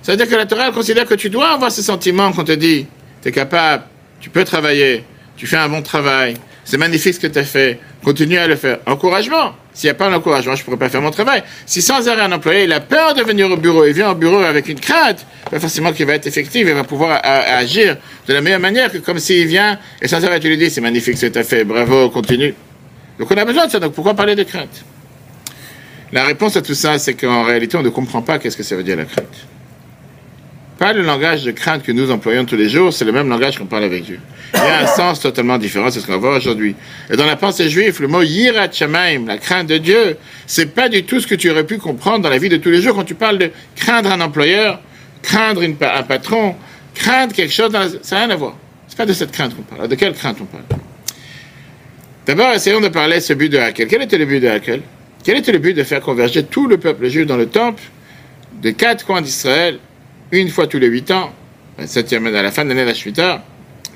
C'est-à-dire 0.02 0.28
que 0.28 0.34
la 0.34 0.46
Torah 0.46 0.70
considère 0.70 1.06
que 1.06 1.14
tu 1.14 1.30
dois 1.30 1.48
avoir 1.50 1.70
ce 1.70 1.82
sentiment 1.82 2.32
qu'on 2.32 2.44
te 2.44 2.52
dit, 2.52 2.86
tu 3.22 3.28
es 3.28 3.32
capable, 3.32 3.84
tu 4.20 4.30
peux 4.30 4.44
travailler, 4.44 5.04
tu 5.36 5.46
fais 5.46 5.56
un 5.56 5.68
bon 5.68 5.82
travail, 5.82 6.34
c'est 6.64 6.78
magnifique 6.78 7.14
ce 7.14 7.20
que 7.20 7.26
tu 7.26 7.38
as 7.38 7.44
fait, 7.44 7.78
continue 8.04 8.38
à 8.38 8.46
le 8.46 8.56
faire. 8.56 8.78
Encouragement. 8.86 9.54
S'il 9.72 9.86
n'y 9.86 9.92
a 9.92 9.94
pas 9.94 10.10
d'encouragement, 10.10 10.56
je 10.56 10.62
ne 10.62 10.64
pourrais 10.64 10.76
pas 10.76 10.88
faire 10.88 11.00
mon 11.00 11.12
travail. 11.12 11.44
Si 11.64 11.80
sans 11.80 12.08
arrêt 12.08 12.22
un 12.22 12.32
employé 12.32 12.64
il 12.64 12.72
a 12.72 12.80
peur 12.80 13.14
de 13.14 13.22
venir 13.22 13.48
au 13.48 13.56
bureau, 13.56 13.86
il 13.86 13.92
vient 13.92 14.10
au 14.10 14.14
bureau 14.16 14.38
avec 14.38 14.68
une 14.68 14.80
crainte, 14.80 15.24
pas 15.48 15.60
forcément 15.60 15.92
qu'il 15.92 16.04
va 16.04 16.14
être 16.14 16.26
effectif, 16.26 16.66
il 16.68 16.74
va 16.74 16.82
pouvoir 16.82 17.20
agir 17.22 17.96
de 18.26 18.34
la 18.34 18.40
meilleure 18.40 18.58
manière 18.58 18.90
que 18.90 18.98
comme 18.98 19.20
s'il 19.20 19.46
vient 19.46 19.78
et 20.02 20.08
sans 20.08 20.24
arrêt 20.24 20.40
tu 20.40 20.48
lui 20.48 20.58
dis 20.58 20.68
c'est 20.68 20.80
magnifique 20.80 21.16
ce 21.16 21.26
que 21.26 21.32
tu 21.32 21.38
as 21.38 21.44
fait, 21.44 21.62
bravo, 21.62 22.10
continue. 22.10 22.54
Donc 23.18 23.30
on 23.30 23.36
a 23.36 23.44
besoin 23.44 23.66
de 23.66 23.70
ça, 23.70 23.78
donc 23.78 23.92
pourquoi 23.92 24.14
parler 24.14 24.34
de 24.34 24.42
crainte? 24.42 24.84
La 26.10 26.24
réponse 26.24 26.56
à 26.56 26.62
tout 26.62 26.74
ça, 26.74 26.98
c'est 26.98 27.14
qu'en 27.14 27.44
réalité 27.44 27.76
on 27.76 27.82
ne 27.82 27.88
comprend 27.88 28.20
pas 28.20 28.38
qu'est-ce 28.40 28.56
que 28.56 28.64
ça 28.64 28.74
veut 28.74 28.82
dire 28.82 28.96
la 28.96 29.04
crainte. 29.04 29.46
Pas 30.78 30.92
le 30.92 31.02
langage 31.02 31.42
de 31.42 31.50
crainte 31.50 31.82
que 31.82 31.90
nous 31.90 32.12
employons 32.12 32.44
tous 32.44 32.54
les 32.54 32.68
jours, 32.68 32.92
c'est 32.92 33.04
le 33.04 33.10
même 33.10 33.28
langage 33.28 33.58
qu'on 33.58 33.66
parle 33.66 33.82
avec 33.82 34.04
Dieu. 34.04 34.20
Il 34.54 34.60
y 34.60 34.62
a 34.62 34.84
un 34.84 34.86
sens 34.96 35.18
totalement 35.18 35.58
différent, 35.58 35.90
c'est 35.90 35.98
ce 35.98 36.06
qu'on 36.06 36.12
va 36.12 36.18
voir 36.18 36.36
aujourd'hui. 36.36 36.76
Et 37.10 37.16
dans 37.16 37.26
la 37.26 37.34
pensée 37.34 37.68
juive, 37.68 38.00
le 38.00 38.06
mot 38.06 38.22
yirat 38.22 38.70
shamaim, 38.70 39.26
la 39.26 39.38
crainte 39.38 39.66
de 39.66 39.78
Dieu, 39.78 40.16
c'est 40.46 40.72
pas 40.72 40.88
du 40.88 41.02
tout 41.02 41.18
ce 41.18 41.26
que 41.26 41.34
tu 41.34 41.50
aurais 41.50 41.64
pu 41.64 41.78
comprendre 41.78 42.20
dans 42.20 42.30
la 42.30 42.38
vie 42.38 42.48
de 42.48 42.58
tous 42.58 42.70
les 42.70 42.80
jours 42.80 42.94
quand 42.94 43.02
tu 43.02 43.16
parles 43.16 43.38
de 43.38 43.50
craindre 43.74 44.12
un 44.12 44.20
employeur, 44.20 44.80
craindre 45.20 45.62
un 45.62 46.02
patron, 46.04 46.54
craindre 46.94 47.34
quelque 47.34 47.52
chose, 47.52 47.72
dans 47.72 47.88
ça 48.02 48.14
n'a 48.14 48.26
rien 48.26 48.30
à 48.34 48.36
voir. 48.36 48.56
C'est 48.86 48.96
pas 48.96 49.06
de 49.06 49.12
cette 49.12 49.32
crainte 49.32 49.56
qu'on 49.56 49.62
parle. 49.62 49.88
De 49.88 49.96
quelle 49.96 50.14
crainte 50.14 50.38
on 50.40 50.44
parle? 50.44 50.64
D'abord, 52.24 52.52
essayons 52.52 52.80
de 52.80 52.88
parler 52.88 53.16
de 53.16 53.20
ce 53.20 53.32
but 53.32 53.48
de 53.48 53.58
Hakel. 53.58 53.88
Quel 53.88 54.02
était 54.02 54.18
le 54.18 54.26
but 54.26 54.38
de 54.38 54.48
Hakel? 54.48 54.82
Quel 55.24 55.38
était 55.38 55.50
le 55.50 55.58
but 55.58 55.74
de 55.74 55.82
faire 55.82 56.00
converger 56.00 56.44
tout 56.44 56.68
le 56.68 56.78
peuple 56.78 57.08
juif 57.08 57.26
dans 57.26 57.36
le 57.36 57.46
temple 57.46 57.82
des 58.62 58.74
quatre 58.74 59.04
coins 59.04 59.22
d'Israël 59.22 59.78
une 60.32 60.48
fois 60.48 60.66
tous 60.66 60.78
les 60.78 60.88
huit 60.88 61.10
ans, 61.10 61.32
la 61.78 61.86
septième 61.86 62.26
à 62.26 62.42
la 62.42 62.50
fin 62.50 62.64
de 62.64 62.70
l'année 62.70 62.82
de 62.82 62.88
la 62.88 62.94
Shemitah, 62.94 63.44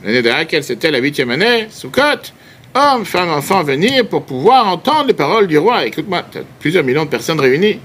l'année 0.04 0.22
de 0.22 0.28
laquelle 0.28 0.64
c'était 0.64 0.90
la 0.90 0.98
huitième 0.98 1.30
année, 1.30 1.66
Sukkot, 1.70 2.32
hommes, 2.74 3.04
femmes, 3.04 3.30
enfants 3.30 3.62
venir 3.62 4.06
pour 4.08 4.24
pouvoir 4.24 4.66
entendre 4.68 5.08
les 5.08 5.14
paroles 5.14 5.46
du 5.46 5.58
roi. 5.58 5.86
Écoute-moi, 5.86 6.24
plusieurs 6.60 6.84
millions 6.84 7.04
de 7.04 7.10
personnes 7.10 7.40
réunies. 7.40 7.78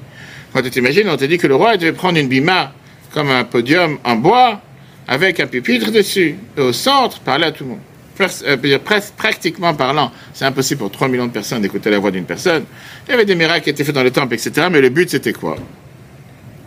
Quand 0.53 0.61
tu 0.61 0.69
t'imagines, 0.69 1.09
on 1.09 1.17
t'a 1.17 1.27
dit 1.27 1.37
que 1.37 1.47
le 1.47 1.55
roi 1.55 1.77
devait 1.77 1.93
prendre 1.93 2.17
une 2.17 2.27
bima 2.27 2.73
comme 3.13 3.29
un 3.29 3.43
podium 3.43 3.97
en 4.03 4.15
bois 4.15 4.61
avec 5.07 5.39
un 5.39 5.47
pupitre 5.47 5.91
dessus. 5.91 6.35
Et 6.57 6.61
au 6.61 6.73
centre, 6.73 7.19
parler 7.19 7.45
à 7.45 7.51
tout 7.51 7.63
le 7.63 7.71
monde. 7.71 7.79
Euh, 8.19 8.79
pratiquement 9.15 9.75
parlant, 9.75 10.11
c'est 10.33 10.45
impossible 10.45 10.79
pour 10.79 10.91
3 10.91 11.07
millions 11.07 11.27
de 11.27 11.31
personnes 11.31 11.61
d'écouter 11.61 11.91
la 11.91 11.99
voix 11.99 12.09
d'une 12.09 12.25
personne. 12.25 12.65
Il 13.07 13.11
y 13.11 13.13
avait 13.13 13.25
des 13.25 13.35
miracles 13.35 13.63
qui 13.63 13.69
étaient 13.69 13.83
faits 13.83 13.93
dans 13.93 14.03
le 14.03 14.11
temple, 14.11 14.33
etc. 14.33 14.67
Mais 14.71 14.81
le 14.81 14.89
but, 14.89 15.09
c'était 15.09 15.33
quoi? 15.33 15.55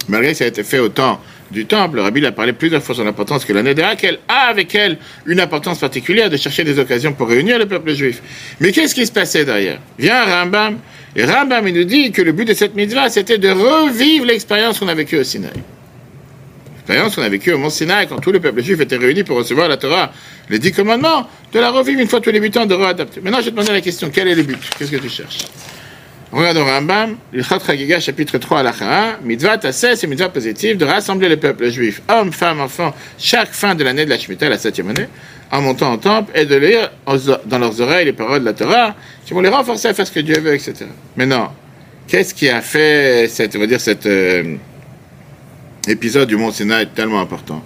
Malgré 0.08 0.32
que 0.32 0.38
ça 0.38 0.44
a 0.44 0.46
été 0.46 0.62
fait 0.62 0.78
au 0.78 0.88
du 1.50 1.66
temple, 1.66 1.96
le 1.96 2.02
rabbi 2.02 2.24
a 2.24 2.32
parlé 2.32 2.52
plusieurs 2.52 2.82
fois 2.82 2.94
sur 2.94 3.04
l'importance 3.04 3.44
que 3.44 3.52
l'année 3.52 3.74
de 3.74 3.82
qu'elle 3.96 4.18
a 4.28 4.48
avec 4.48 4.74
elle 4.74 4.98
une 5.26 5.40
importance 5.40 5.78
particulière 5.78 6.30
de 6.30 6.36
chercher 6.36 6.64
des 6.64 6.78
occasions 6.78 7.12
pour 7.12 7.28
réunir 7.28 7.58
le 7.58 7.66
peuple 7.66 7.92
juif. 7.92 8.22
Mais 8.60 8.72
qu'est-ce 8.72 8.94
qui 8.94 9.06
se 9.06 9.12
passait 9.12 9.44
derrière? 9.44 9.80
Vient 9.98 10.24
Rambam, 10.24 10.78
et 11.16 11.24
Rambam 11.24 11.68
nous 11.68 11.84
dit 11.84 12.12
que 12.12 12.22
le 12.22 12.32
but 12.32 12.44
de 12.44 12.54
cette 12.54 12.74
mitzvah, 12.74 13.08
c'était 13.08 13.38
de 13.38 13.48
revivre 13.48 14.26
l'expérience 14.26 14.78
qu'on 14.78 14.88
a 14.88 14.94
vécue 14.94 15.18
au 15.18 15.24
Sinaï. 15.24 15.50
L'expérience 16.76 17.16
qu'on 17.16 17.22
a 17.22 17.28
vécue 17.28 17.52
au 17.52 17.58
Mont 17.58 17.70
Sinaï, 17.70 18.06
quand 18.06 18.20
tout 18.20 18.32
le 18.32 18.40
peuple 18.40 18.62
juif 18.62 18.80
était 18.80 18.96
réuni 18.96 19.24
pour 19.24 19.36
recevoir 19.36 19.68
la 19.68 19.76
Torah, 19.76 20.12
les 20.48 20.58
dix 20.58 20.72
commandements, 20.72 21.28
de 21.52 21.58
la 21.58 21.70
revivre 21.70 22.00
une 22.00 22.08
fois 22.08 22.20
tous 22.20 22.30
les 22.30 22.38
huit 22.38 22.56
ans, 22.56 22.66
de 22.66 22.74
réadapter. 22.74 23.20
Maintenant, 23.20 23.38
je 23.38 23.46
vais 23.46 23.50
te 23.50 23.56
demander 23.56 23.72
la 23.72 23.80
question, 23.80 24.10
quel 24.12 24.28
est 24.28 24.34
le 24.34 24.42
but? 24.44 24.58
Qu'est-ce 24.78 24.90
que 24.90 24.96
tu 24.96 25.08
cherches? 25.08 25.38
Regardons 26.32 26.64
Rambam, 26.64 27.16
Ilchat 27.34 27.58
Chagiga, 27.58 27.98
chapitre 27.98 28.38
3, 28.38 28.60
à 28.60 28.62
1. 28.80 29.18
Mitzvah 29.24 29.58
tassé, 29.58 29.96
c'est 29.96 30.06
mitzvah 30.06 30.28
positive 30.28 30.76
de 30.76 30.84
rassembler 30.84 31.28
le 31.28 31.36
peuple 31.36 31.68
juif, 31.70 32.02
hommes, 32.08 32.32
femmes, 32.32 32.60
enfants, 32.60 32.94
chaque 33.18 33.52
fin 33.52 33.74
de 33.74 33.82
l'année 33.82 34.04
de 34.04 34.10
la 34.10 34.16
Shemitah, 34.16 34.48
la 34.48 34.56
septième 34.56 34.90
année, 34.90 35.08
en 35.50 35.60
montant 35.60 35.92
au 35.92 35.96
temple 35.96 36.30
et 36.36 36.44
de 36.44 36.54
lire 36.54 36.92
dans 37.46 37.58
leurs 37.58 37.80
oreilles 37.80 38.04
les 38.04 38.12
paroles 38.12 38.40
de 38.40 38.44
la 38.44 38.52
Torah 38.52 38.94
qui 39.26 39.34
vont 39.34 39.40
les 39.40 39.48
renforcer 39.48 39.88
à 39.88 39.94
faire 39.94 40.06
ce 40.06 40.12
que 40.12 40.20
Dieu 40.20 40.38
veut, 40.38 40.54
etc. 40.54 40.86
Mais 41.16 41.26
non, 41.26 41.48
qu'est-ce 42.06 42.32
qui 42.32 42.48
a 42.48 42.60
fait 42.60 43.28
on 43.28 43.78
cet 43.80 44.06
euh, 44.06 44.54
épisode 45.88 46.28
du 46.28 46.36
Mont 46.36 46.52
Sinaï 46.52 46.86
tellement 46.94 47.20
important? 47.20 47.60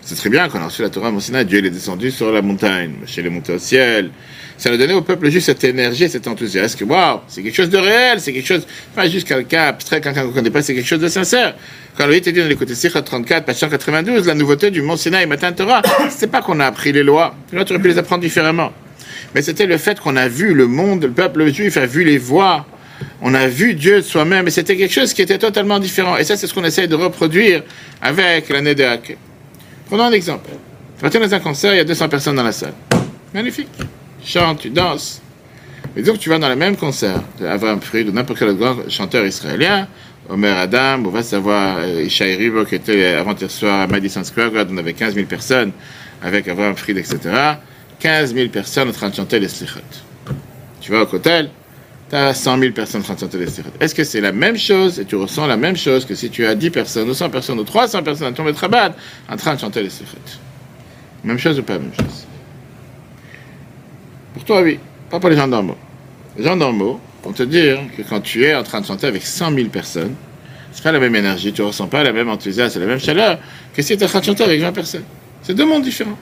C'est 0.00 0.14
très 0.14 0.30
bien 0.30 0.48
qu'on 0.48 0.60
a 0.60 0.64
reçu 0.64 0.80
la 0.80 0.88
Torah 0.88 1.10
au 1.10 1.12
Mont 1.12 1.20
Sinaï, 1.20 1.44
Dieu 1.44 1.62
est 1.62 1.68
descendu 1.68 2.10
sur 2.10 2.32
la 2.32 2.40
montagne, 2.40 2.94
chez 3.04 3.20
les 3.20 3.28
montées 3.28 3.52
au 3.52 3.58
ciel, 3.58 4.10
ça 4.60 4.70
a 4.70 4.76
donné 4.76 4.92
au 4.92 5.00
peuple 5.00 5.30
juste 5.30 5.46
cette 5.46 5.64
énergie, 5.64 6.06
cet 6.10 6.28
enthousiasme. 6.28 6.84
Waouh, 6.84 7.20
c'est 7.28 7.42
quelque 7.42 7.54
chose 7.54 7.70
de 7.70 7.78
réel, 7.78 8.20
c'est 8.20 8.34
quelque 8.34 8.46
chose, 8.46 8.66
pas 8.94 9.08
juste 9.08 9.26
quelqu'un 9.26 9.62
abstrait, 9.62 10.02
quelqu'un 10.02 10.20
qu'on 10.20 10.28
ne 10.28 10.34
connaît 10.34 10.50
pas, 10.50 10.60
c'est 10.60 10.74
quelque 10.74 10.86
chose 10.86 11.00
de 11.00 11.08
sincère. 11.08 11.54
Quand 11.96 12.06
lui 12.06 12.16
était 12.16 12.30
dit 12.30 12.40
dans 12.40 12.46
l'écoute 12.46 12.68
34, 12.70 13.46
page 13.46 13.56
192, 13.56 14.26
la 14.26 14.34
nouveauté 14.34 14.70
du 14.70 14.82
Mont 14.82 14.98
Sinaï 14.98 15.24
Matin 15.24 15.52
Torah, 15.52 15.80
c'est 16.10 16.30
pas 16.30 16.42
qu'on 16.42 16.60
a 16.60 16.66
appris 16.66 16.92
les 16.92 17.02
lois, 17.02 17.34
là 17.54 17.64
tu 17.64 17.72
aurais 17.72 17.80
pu 17.80 17.88
les 17.88 17.96
apprendre 17.96 18.20
différemment. 18.20 18.70
Mais 19.34 19.40
c'était 19.40 19.64
le 19.64 19.78
fait 19.78 19.98
qu'on 19.98 20.16
a 20.16 20.28
vu 20.28 20.52
le 20.52 20.66
monde, 20.66 21.04
le 21.04 21.10
peuple 21.10 21.50
juif 21.50 21.78
a 21.78 21.86
vu 21.86 22.04
les 22.04 22.18
voies, 22.18 22.66
on 23.22 23.32
a 23.32 23.46
vu 23.46 23.72
Dieu 23.72 23.96
de 23.96 24.02
soi-même, 24.02 24.46
et 24.46 24.50
c'était 24.50 24.76
quelque 24.76 24.92
chose 24.92 25.14
qui 25.14 25.22
était 25.22 25.38
totalement 25.38 25.78
différent. 25.78 26.18
Et 26.18 26.24
ça, 26.24 26.36
c'est 26.36 26.46
ce 26.46 26.52
qu'on 26.52 26.64
essaie 26.64 26.86
de 26.86 26.96
reproduire 26.96 27.62
avec 28.02 28.50
l'année 28.50 28.74
de 28.74 28.84
Haké. 28.84 29.16
Prenons 29.86 30.04
un 30.04 30.12
exemple. 30.12 30.50
Vas 31.00 31.08
dans 31.08 31.34
un 31.34 31.40
concert, 31.40 31.72
il 31.72 31.78
y 31.78 31.80
a 31.80 31.84
200 31.84 32.10
personnes 32.10 32.36
dans 32.36 32.42
la 32.42 32.52
salle. 32.52 32.74
Magnifique 33.32 33.68
chantes, 34.24 34.60
tu 34.60 34.70
danses. 34.70 35.20
Mais 35.96 36.02
donc 36.02 36.18
tu 36.18 36.28
vas 36.28 36.38
dans 36.38 36.48
le 36.48 36.56
même 36.56 36.76
concert 36.76 37.20
d'Avraham 37.38 37.80
Fried 37.80 38.08
ou 38.08 38.12
n'importe 38.12 38.38
quel 38.38 38.54
grand 38.54 38.76
chanteur 38.88 39.24
israélien, 39.24 39.88
Omer 40.28 40.56
Adam, 40.56 41.02
on 41.04 41.10
va 41.10 41.22
savoir 41.22 41.78
euh, 41.80 42.04
Ishaï 42.04 42.36
Ribo 42.36 42.64
qui 42.64 42.76
était 42.76 43.14
avant-hier 43.14 43.50
soir 43.50 43.80
à 43.80 43.86
Madison 43.88 44.22
Square 44.22 44.52
Garden, 44.52 44.76
on 44.76 44.78
avait 44.78 44.92
15 44.92 45.14
000 45.14 45.26
personnes 45.26 45.72
avec 46.22 46.46
Avraham 46.46 46.76
Fried, 46.76 46.96
etc. 46.96 47.18
15 47.98 48.34
000 48.34 48.48
personnes 48.50 48.88
en 48.88 48.92
train 48.92 49.10
de 49.10 49.14
chanter 49.14 49.40
les 49.40 49.48
slichot. 49.48 49.80
Tu 50.80 50.92
vas 50.92 51.02
au 51.02 51.14
hôtel, 51.14 51.50
tu 52.08 52.16
as 52.16 52.34
100 52.34 52.58
000 52.58 52.72
personnes 52.72 53.00
en 53.00 53.04
train 53.04 53.14
de 53.14 53.20
chanter 53.20 53.38
les 53.38 53.48
slichot. 53.48 53.70
Est-ce 53.80 53.94
que 53.94 54.04
c'est 54.04 54.20
la 54.20 54.32
même 54.32 54.56
chose 54.56 55.00
et 55.00 55.04
tu 55.04 55.16
ressens 55.16 55.46
la 55.48 55.56
même 55.56 55.76
chose 55.76 56.04
que 56.04 56.14
si 56.14 56.30
tu 56.30 56.46
as 56.46 56.54
10 56.54 56.70
personnes 56.70 57.10
ou 57.10 57.14
100 57.14 57.30
personnes 57.30 57.58
ou 57.58 57.64
300 57.64 58.02
personnes 58.04 58.28
à 58.28 58.32
ton 58.32 58.44
Rabat 58.44 58.94
en 59.28 59.36
train 59.36 59.56
de 59.56 59.60
chanter 59.60 59.82
les 59.82 59.90
slichot? 59.90 60.16
Même 61.24 61.38
chose 61.38 61.58
ou 61.58 61.62
pas 61.64 61.78
même 61.78 61.92
chose? 61.98 62.26
Pour 64.34 64.44
toi, 64.44 64.62
oui. 64.62 64.78
Pas 65.10 65.18
pour 65.18 65.30
les 65.30 65.36
gens 65.36 65.46
normaux. 65.46 65.76
Les 66.36 66.44
gens 66.44 66.56
normaux 66.56 67.00
vont 67.24 67.32
te 67.32 67.42
dire 67.42 67.80
que 67.96 68.02
quand 68.02 68.20
tu 68.20 68.44
es 68.44 68.54
en 68.54 68.62
train 68.62 68.80
de 68.80 68.86
chanter 68.86 69.06
avec 69.06 69.22
100 69.22 69.52
000 69.54 69.68
personnes, 69.68 70.14
c'est 70.72 70.82
pas 70.82 70.92
la 70.92 71.00
même 71.00 71.14
énergie, 71.16 71.52
tu 71.52 71.62
ressens 71.62 71.88
pas 71.88 72.04
la 72.04 72.12
même 72.12 72.28
enthousiasme, 72.28 72.80
la 72.80 72.86
même 72.86 73.00
chaleur 73.00 73.38
que 73.74 73.82
si 73.82 73.96
tu 73.96 74.02
es 74.02 74.06
en 74.06 74.08
train 74.08 74.20
de 74.20 74.24
chanter 74.24 74.44
avec 74.44 74.60
20 74.60 74.72
personnes. 74.72 75.04
C'est 75.42 75.54
deux 75.54 75.66
mondes 75.66 75.82
différents. 75.82 76.18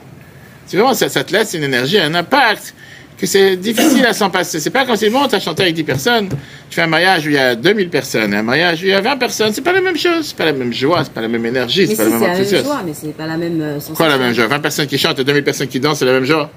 C'est 0.65 0.77
vraiment, 0.77 0.93
ça, 0.93 1.09
ça, 1.09 1.23
te 1.23 1.33
laisse 1.33 1.53
une 1.53 1.63
énergie, 1.63 1.99
un 1.99 2.13
impact 2.15 2.73
que 3.17 3.25
c'est 3.25 3.57
difficile 3.57 4.05
à 4.05 4.13
s'en 4.13 4.29
passer. 4.29 4.59
C'est 4.59 4.69
pas 4.69 4.85
quand 4.85 4.95
c'est 4.95 5.09
bon, 5.09 5.27
tu 5.27 5.35
as 5.35 5.39
chanté 5.39 5.63
avec 5.63 5.75
10 5.75 5.83
personnes, 5.83 6.29
tu 6.29 6.75
fais 6.75 6.83
un 6.83 6.87
mariage 6.87 7.25
où 7.25 7.29
il 7.29 7.35
y 7.35 7.37
a 7.37 7.53
2000 7.53 7.89
personnes, 7.89 8.33
un 8.33 8.43
mariage 8.43 8.81
où 8.81 8.85
il 8.85 8.89
y 8.89 8.93
a 8.93 9.01
20 9.01 9.17
personnes, 9.17 9.53
c'est 9.53 9.61
pas 9.61 9.73
la 9.73 9.81
même 9.81 9.97
chose, 9.97 10.27
c'est 10.27 10.37
pas 10.37 10.45
la 10.45 10.53
même 10.53 10.71
joie, 10.71 11.03
c'est 11.03 11.13
pas 11.13 11.21
la 11.21 11.27
même 11.27 11.45
énergie, 11.45 11.85
c'est 11.87 11.95
pas 11.95 12.05
la 12.05 12.09
même 12.11 12.23
enthousiasme. 12.23 12.47
C'est 12.47 12.55
la 12.55 12.61
même 12.61 12.65
joie, 12.65 12.81
mais 12.85 12.93
c'est 12.93 13.17
pas 13.17 13.27
la 13.27 13.37
même 13.37 13.73
sensation. 13.73 13.93
Quoi 13.95 14.07
la 14.07 14.17
même 14.17 14.33
joie? 14.33 14.47
20 14.47 14.59
personnes 14.59 14.87
qui 14.87 14.97
chantent 14.97 15.19
et 15.19 15.23
2000 15.23 15.43
personnes 15.43 15.67
qui 15.67 15.79
dansent, 15.79 15.99
c'est 15.99 16.05
la 16.05 16.13
même 16.13 16.25
joie? 16.25 16.49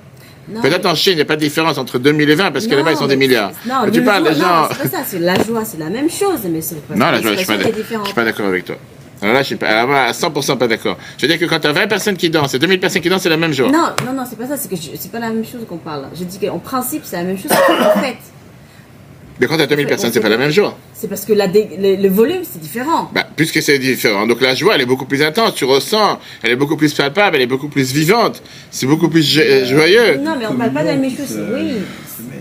Peut-être 0.60 0.86
en 0.86 0.94
Chine, 0.94 1.12
il 1.14 1.16
n'y 1.16 1.22
a 1.22 1.26
pas 1.26 1.36
de 1.36 1.40
différence 1.40 1.78
entre 1.78 1.98
2000 1.98 2.28
et 2.28 2.34
20 2.34 2.50
parce 2.50 2.66
que 2.66 2.74
là-bas, 2.74 2.92
ils 2.92 2.96
sont 2.96 3.06
des 3.06 3.16
milliards. 3.16 3.52
Non, 3.66 3.82
mais 3.84 3.90
tu 3.90 4.02
parles 4.02 4.24
des 4.24 4.34
gens. 4.34 4.68
c'est 4.70 4.90
pas 4.90 4.96
ça, 4.98 5.04
c'est 5.06 5.18
la 5.18 5.34
joie, 5.42 5.64
c'est 5.64 5.78
la 5.78 5.88
même 5.88 6.10
chose, 6.10 6.40
mais 6.50 6.60
c'est 6.60 6.76
Non, 6.90 7.10
la 7.10 7.20
joie, 7.20 7.32
je 7.36 7.40
ne 7.52 8.04
suis 8.04 8.14
pas 8.14 8.24
d'accord 8.24 8.46
avec 8.46 8.64
toi. 8.64 8.76
Alors 9.22 9.34
là, 9.34 9.42
je 9.42 9.46
suis 9.46 9.56
pas, 9.56 9.68
alors 9.68 9.94
à 9.94 10.10
100% 10.10 10.58
pas 10.58 10.66
d'accord. 10.66 10.98
Je 11.16 11.22
veux 11.22 11.28
dire 11.28 11.38
que 11.38 11.44
quand 11.48 11.60
tu 11.60 11.68
as 11.68 11.72
20 11.72 11.86
personnes 11.86 12.16
qui 12.16 12.28
dansent 12.28 12.54
et 12.54 12.58
2000 12.58 12.80
personnes 12.80 13.02
qui 13.02 13.08
dansent, 13.08 13.22
c'est 13.22 13.28
la 13.28 13.36
même 13.36 13.52
joie. 13.52 13.70
Non, 13.70 13.90
non, 14.04 14.12
non, 14.12 14.24
c'est 14.28 14.36
pas 14.36 14.48
ça, 14.48 14.56
c'est 14.56 14.68
que 14.68 14.74
c'est 14.76 15.12
pas 15.12 15.20
la 15.20 15.28
même 15.28 15.44
chose 15.44 15.60
qu'on 15.68 15.76
parle. 15.76 16.06
Je 16.18 16.24
dis 16.24 16.40
qu'en 16.40 16.58
principe, 16.58 17.02
c'est 17.04 17.16
la 17.18 17.22
même 17.22 17.38
chose 17.38 17.52
qu'en 17.52 18.00
fait. 18.00 18.16
Mais 19.40 19.46
quand 19.46 19.56
tu 19.56 19.62
as 19.62 19.66
2000 19.66 19.86
On 19.86 19.88
personnes, 19.88 20.12
c'est 20.12 20.20
pas 20.20 20.28
la 20.28 20.36
même 20.36 20.50
joie. 20.50 20.76
C'est 20.94 21.08
parce 21.08 21.24
que 21.24 21.32
la 21.32 21.48
dé- 21.48 21.68
le, 21.78 21.96
le 21.96 22.08
volume, 22.08 22.42
c'est 22.44 22.60
différent. 22.60 23.10
Bah, 23.14 23.26
puisque 23.34 23.60
c'est 23.62 23.78
différent. 23.78 24.26
Donc 24.26 24.40
la 24.40 24.54
joie, 24.54 24.74
elle 24.76 24.82
est 24.82 24.86
beaucoup 24.86 25.06
plus 25.06 25.22
intense, 25.22 25.54
tu 25.54 25.64
ressens, 25.64 26.18
elle 26.42 26.50
est 26.52 26.56
beaucoup 26.56 26.76
plus 26.76 26.92
palpable, 26.94 27.36
elle 27.36 27.42
est 27.42 27.46
beaucoup 27.46 27.68
plus 27.68 27.92
vivante, 27.92 28.42
c'est 28.70 28.86
beaucoup 28.86 29.08
plus 29.08 29.22
jo- 29.28 29.40
euh, 29.44 29.64
joyeux. 29.66 30.18
Non, 30.18 30.36
mais 30.38 30.46
on 30.46 30.54
parle 30.54 30.72
pas 30.72 30.82
de 30.82 30.88
la 30.88 30.96
même 30.96 31.10
chose. 31.10 31.38
Oui. 31.52 31.72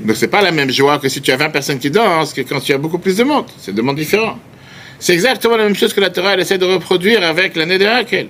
Donc 0.05 0.15
c'est 0.15 0.27
pas 0.27 0.41
la 0.41 0.51
même 0.51 0.69
joie 0.71 0.99
que 0.99 1.09
si 1.09 1.21
tu 1.21 1.31
as 1.31 1.37
20 1.37 1.49
personnes 1.49 1.79
qui 1.79 1.89
dansent 1.89 2.33
que 2.33 2.41
quand 2.41 2.59
tu 2.59 2.73
as 2.73 2.77
beaucoup 2.77 2.99
plus 2.99 3.17
de 3.17 3.23
monde. 3.23 3.45
C'est 3.57 3.73
deux 3.73 3.81
mondes 3.81 3.95
différents. 3.97 4.37
C'est 4.99 5.13
exactement 5.13 5.57
la 5.57 5.63
même 5.63 5.75
chose 5.75 5.93
que 5.93 6.01
la 6.01 6.09
Torah 6.11 6.33
elle 6.35 6.41
essaie 6.41 6.59
de 6.59 6.65
reproduire 6.65 7.23
avec 7.23 7.55
l'année 7.55 7.79
de 7.79 7.85
Raquel. 7.85 8.27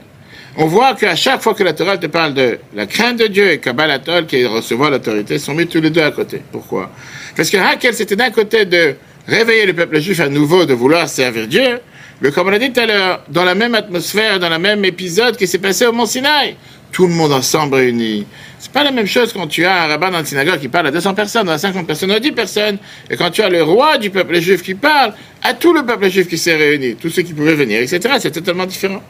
On 0.57 0.65
voit 0.65 0.95
qu'à 0.95 1.15
chaque 1.15 1.41
fois 1.41 1.53
que 1.53 1.63
la 1.63 1.73
Torah 1.73 1.97
te 1.97 2.07
parle 2.07 2.33
de 2.33 2.59
la 2.73 2.85
crainte 2.85 3.17
de 3.17 3.27
Dieu 3.27 3.51
et 3.51 3.59
Kabbalatol 3.59 4.25
qui 4.25 4.41
est 4.41 4.45
recevoir 4.45 4.91
l'autorité, 4.91 5.39
sont 5.39 5.53
mis 5.53 5.65
tous 5.65 5.79
les 5.79 5.89
deux 5.89 6.01
à 6.01 6.11
côté. 6.11 6.41
Pourquoi? 6.51 6.91
Parce 7.37 7.49
que 7.49 7.57
Raquel, 7.57 7.93
c'était 7.93 8.17
d'un 8.17 8.31
côté 8.31 8.65
de 8.65 8.95
réveiller 9.27 9.65
le 9.65 9.73
peuple 9.73 9.99
juif 9.99 10.19
à 10.19 10.27
nouveau, 10.27 10.65
de 10.65 10.73
vouloir 10.73 11.07
servir 11.07 11.47
Dieu, 11.47 11.79
mais 12.21 12.31
comme 12.31 12.47
on 12.47 12.51
l'a 12.51 12.59
dit 12.59 12.71
tout 12.71 12.81
à 12.81 12.85
l'heure, 12.85 13.23
dans 13.29 13.45
la 13.45 13.55
même 13.55 13.75
atmosphère, 13.75 14.39
dans 14.39 14.49
le 14.49 14.59
même 14.59 14.83
épisode 14.83 15.37
qui 15.37 15.47
s'est 15.47 15.59
passé 15.59 15.85
au 15.85 15.93
Mont 15.93 16.05
Sinaï. 16.05 16.55
Tout 16.91 17.07
le 17.07 17.13
monde 17.13 17.31
ensemble 17.31 17.75
réuni. 17.75 18.25
C'est 18.59 18.71
pas 18.71 18.83
la 18.83 18.91
même 18.91 19.07
chose 19.07 19.33
quand 19.33 19.47
tu 19.47 19.65
as 19.65 19.83
un 19.83 19.87
rabbin 19.87 20.11
dans 20.11 20.19
une 20.19 20.25
synagogue 20.25 20.59
qui 20.59 20.67
parle 20.67 20.87
à 20.87 20.91
200 20.91 21.13
personnes, 21.13 21.49
à 21.49 21.57
50 21.57 21.87
personnes, 21.87 22.11
à 22.11 22.19
10 22.19 22.31
personnes, 22.33 22.77
et 23.09 23.15
quand 23.15 23.31
tu 23.31 23.41
as 23.41 23.49
le 23.49 23.63
roi 23.63 23.97
du 23.97 24.09
peuple 24.09 24.39
juif 24.39 24.61
qui 24.61 24.75
parle 24.75 25.13
à 25.41 25.53
tout 25.53 25.73
le 25.73 25.83
peuple 25.85 26.09
juif 26.09 26.27
qui 26.27 26.37
s'est 26.37 26.55
réuni, 26.55 26.95
tous 26.95 27.09
ceux 27.09 27.21
qui 27.23 27.33
pouvaient 27.33 27.55
venir, 27.55 27.81
etc. 27.81 28.15
C'est 28.19 28.31
totalement 28.31 28.65
différent. 28.65 29.01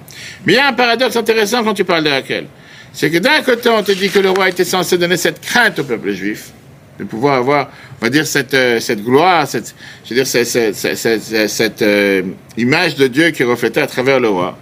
Mais 0.46 0.54
il 0.54 0.56
y 0.56 0.60
a 0.60 0.68
un 0.68 0.74
paradoxe 0.74 1.16
intéressant 1.16 1.64
quand 1.64 1.74
tu 1.74 1.84
parles 1.84 2.04
de 2.04 2.10
Raquel. 2.10 2.46
C'est 2.94 3.10
que 3.10 3.18
d'un 3.18 3.42
côté, 3.42 3.70
on 3.70 3.84
te 3.84 3.92
dit 3.94 4.10
que 4.10 4.20
le 4.20 4.30
roi 4.30 4.50
était 4.50 4.66
censé 4.66 4.98
donner 4.98 5.18
cette 5.18 5.42
crainte 5.42 5.80
au 5.80 5.84
peuple 5.84 6.12
juif, 6.12 6.52
de 7.00 7.04
pouvoir 7.06 7.36
avoir, 7.36 7.70
on 8.00 8.06
va 8.06 8.10
dire, 8.10 8.28
cette, 8.28 8.54
euh, 8.54 8.80
cette 8.80 9.04
gloire, 9.04 9.48
cette, 9.48 9.74
je 10.06 10.10
veux 10.10 10.16
dire, 10.16 10.28
cette, 10.28 10.76
cette, 10.76 11.50
cette, 11.50 11.82
euh, 11.82 12.22
image 12.58 12.96
de 12.96 13.08
Dieu 13.08 13.32
qui 13.32 13.44
reflétait 13.44 13.82
à 13.82 13.88
travers 13.88 14.20
le 14.20 14.30
roi. 14.30 14.58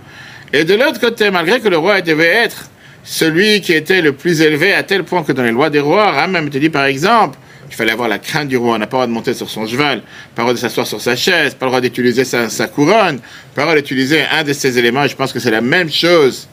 Et 0.53 0.63
de 0.63 0.73
l'autre 0.75 0.99
côté, 0.99 1.29
malgré 1.31 1.59
que 1.59 1.69
le 1.69 1.77
roi 1.77 2.01
devait 2.01 2.25
être 2.25 2.68
celui 3.03 3.61
qui 3.61 3.73
était 3.73 4.01
le 4.01 4.13
plus 4.13 4.41
élevé 4.41 4.73
à 4.73 4.83
tel 4.83 5.03
point 5.03 5.23
que 5.23 5.31
dans 5.31 5.43
les 5.43 5.51
lois 5.51 5.69
des 5.69 5.79
rois, 5.79 6.11
Ram 6.11 6.31
même 6.31 6.49
te 6.49 6.57
dit 6.57 6.69
par 6.69 6.85
exemple, 6.85 7.37
qu'il 7.67 7.75
fallait 7.75 7.91
avoir 7.91 8.09
la 8.09 8.19
crainte 8.19 8.47
du 8.47 8.57
roi, 8.57 8.75
on 8.75 8.77
n'a 8.77 8.87
pas 8.87 8.97
le 8.97 8.99
droit 9.01 9.07
de 9.07 9.11
monter 9.11 9.33
sur 9.33 9.49
son 9.49 9.65
cheval, 9.65 10.01
pas 10.35 10.41
le 10.41 10.43
droit 10.43 10.53
de 10.53 10.59
s'asseoir 10.59 10.87
sur 10.87 10.99
sa 10.99 11.15
chaise, 11.15 11.53
pas 11.53 11.65
le 11.65 11.69
droit 11.69 11.81
d'utiliser 11.81 12.25
sa, 12.25 12.67
couronne, 12.67 13.19
pas 13.55 13.61
le 13.61 13.67
droit 13.67 13.75
d'utiliser 13.75 14.23
un 14.31 14.43
de 14.43 14.53
ses 14.53 14.77
éléments, 14.77 15.07
je 15.07 15.15
pense 15.15 15.31
que 15.31 15.39
c'est 15.39 15.51
la 15.51 15.61
même 15.61 15.89
chose 15.89 16.47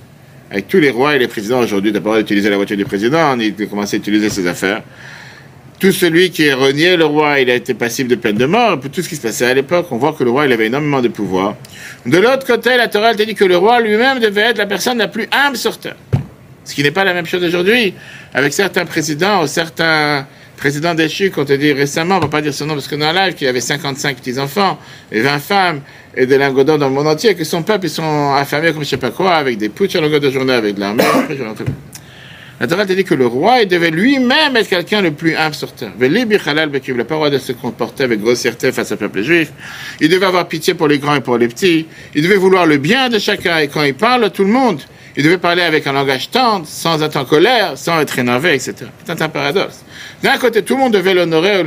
avec 0.50 0.68
tous 0.68 0.78
les 0.78 0.90
rois 0.90 1.16
et 1.16 1.18
les 1.18 1.28
présidents 1.28 1.60
aujourd'hui, 1.60 1.90
pas 1.90 1.98
le 1.98 2.04
droit 2.04 2.18
d'utiliser 2.18 2.50
la 2.50 2.56
voiture 2.56 2.76
du 2.76 2.84
président, 2.84 3.36
ni 3.36 3.50
de 3.50 3.64
commencer 3.64 3.96
à 3.96 3.98
utiliser 3.98 4.30
ses 4.30 4.46
affaires. 4.46 4.82
Tout 5.78 5.92
celui 5.92 6.30
qui 6.30 6.46
est 6.46 6.54
renié 6.54 6.96
le 6.96 7.04
roi, 7.04 7.40
il 7.40 7.50
a 7.50 7.54
été 7.54 7.74
passible 7.74 8.08
de 8.08 8.14
peine 8.14 8.36
de 8.36 8.46
mort. 8.46 8.80
Pour 8.80 8.90
tout 8.90 9.02
ce 9.02 9.08
qui 9.10 9.16
se 9.16 9.20
passait 9.20 9.44
à 9.44 9.52
l'époque, 9.52 9.86
on 9.90 9.98
voit 9.98 10.14
que 10.14 10.24
le 10.24 10.30
roi, 10.30 10.46
il 10.46 10.52
avait 10.52 10.68
énormément 10.68 11.02
de 11.02 11.08
pouvoir. 11.08 11.54
De 12.06 12.16
l'autre 12.16 12.46
côté, 12.46 12.78
la 12.78 12.88
Torah 12.88 13.10
elle 13.10 13.26
dit 13.26 13.34
que 13.34 13.44
le 13.44 13.58
roi 13.58 13.80
lui-même 13.82 14.18
devait 14.18 14.42
être 14.42 14.58
la 14.58 14.64
personne 14.64 14.96
la 14.96 15.08
plus 15.08 15.28
humble 15.30 15.58
sur. 15.58 15.78
Ce 16.66 16.74
qui 16.74 16.82
n'est 16.82 16.90
pas 16.90 17.04
la 17.04 17.14
même 17.14 17.26
chose 17.26 17.42
aujourd'hui. 17.44 17.94
Avec 18.34 18.52
certains 18.52 18.84
présidents 18.84 19.42
ou 19.42 19.46
certains 19.46 20.26
présidents 20.56 20.94
déchus 20.94 21.30
qu'on 21.30 21.44
te 21.44 21.52
dit 21.52 21.72
récemment, 21.72 22.16
on 22.16 22.20
va 22.20 22.28
pas 22.28 22.42
dire 22.42 22.52
son 22.52 22.66
nom 22.66 22.74
parce 22.74 22.88
qu'on 22.88 23.00
est 23.00 23.06
en 23.06 23.12
live, 23.12 23.34
qui 23.34 23.46
avait 23.46 23.60
55 23.60 24.16
petits-enfants 24.16 24.78
et 25.12 25.20
20 25.20 25.38
femmes 25.38 25.80
et 26.16 26.26
des 26.26 26.38
lingots 26.38 26.64
d'or 26.64 26.78
dans 26.78 26.88
le 26.88 26.94
monde 26.94 27.06
entier, 27.06 27.34
que 27.34 27.44
son 27.44 27.62
peuple, 27.62 27.86
ils 27.86 27.90
sont 27.90 28.34
affamés 28.34 28.72
comme 28.72 28.82
je 28.82 28.88
sais 28.88 28.96
pas 28.96 29.10
quoi, 29.10 29.34
avec 29.34 29.58
des 29.58 29.68
putsch 29.68 29.94
à 29.94 30.00
longueur 30.00 30.20
de 30.20 30.30
journée, 30.30 30.54
avec 30.54 30.74
de 30.74 30.80
l'armée. 30.80 31.04
après, 31.04 31.36
je 31.36 31.42
vais 31.42 31.48
rentrer. 31.48 31.64
La 32.58 32.66
Torah 32.66 32.86
dit 32.86 33.04
que 33.04 33.14
le 33.14 33.26
roi, 33.26 33.60
il 33.60 33.68
devait 33.68 33.90
lui-même 33.90 34.56
être 34.56 34.68
quelqu'un 34.68 35.02
le 35.02 35.10
plus 35.10 35.36
humble 35.36 35.54
sur 35.54 35.72
terre. 35.72 35.92
Il 36.00 36.96
n'a 36.96 37.04
pas 37.04 37.14
droit 37.14 37.28
de 37.28 37.38
se 37.38 37.52
comporter 37.52 38.04
avec 38.04 38.20
grossièreté 38.20 38.72
face 38.72 38.92
au 38.92 38.96
peuple 38.96 39.20
juif. 39.22 39.52
Il 40.00 40.08
devait 40.08 40.24
avoir 40.24 40.48
pitié 40.48 40.72
pour 40.72 40.88
les 40.88 40.98
grands 40.98 41.16
et 41.16 41.20
pour 41.20 41.36
les 41.36 41.48
petits. 41.48 41.86
Il 42.14 42.22
devait 42.22 42.36
vouloir 42.36 42.64
le 42.64 42.78
bien 42.78 43.10
de 43.10 43.18
chacun. 43.18 43.58
Et 43.58 43.68
quand 43.68 43.82
il 43.82 43.92
parle 43.92 44.24
à 44.24 44.30
tout 44.30 44.44
le 44.44 44.50
monde, 44.50 44.80
il 45.18 45.22
devait 45.22 45.36
parler 45.36 45.62
avec 45.62 45.86
un 45.86 45.92
langage 45.92 46.30
tendre, 46.30 46.66
sans 46.66 47.02
être 47.02 47.16
en 47.16 47.26
colère, 47.26 47.76
sans 47.76 48.00
être 48.00 48.18
énervé, 48.18 48.54
etc. 48.54 48.74
C'est 49.04 49.20
un 49.20 49.28
paradoxe. 49.28 49.84
D'un 50.22 50.38
côté, 50.38 50.62
tout 50.62 50.76
le 50.76 50.80
monde 50.80 50.94
devait 50.94 51.12
l'honorer, 51.12 51.62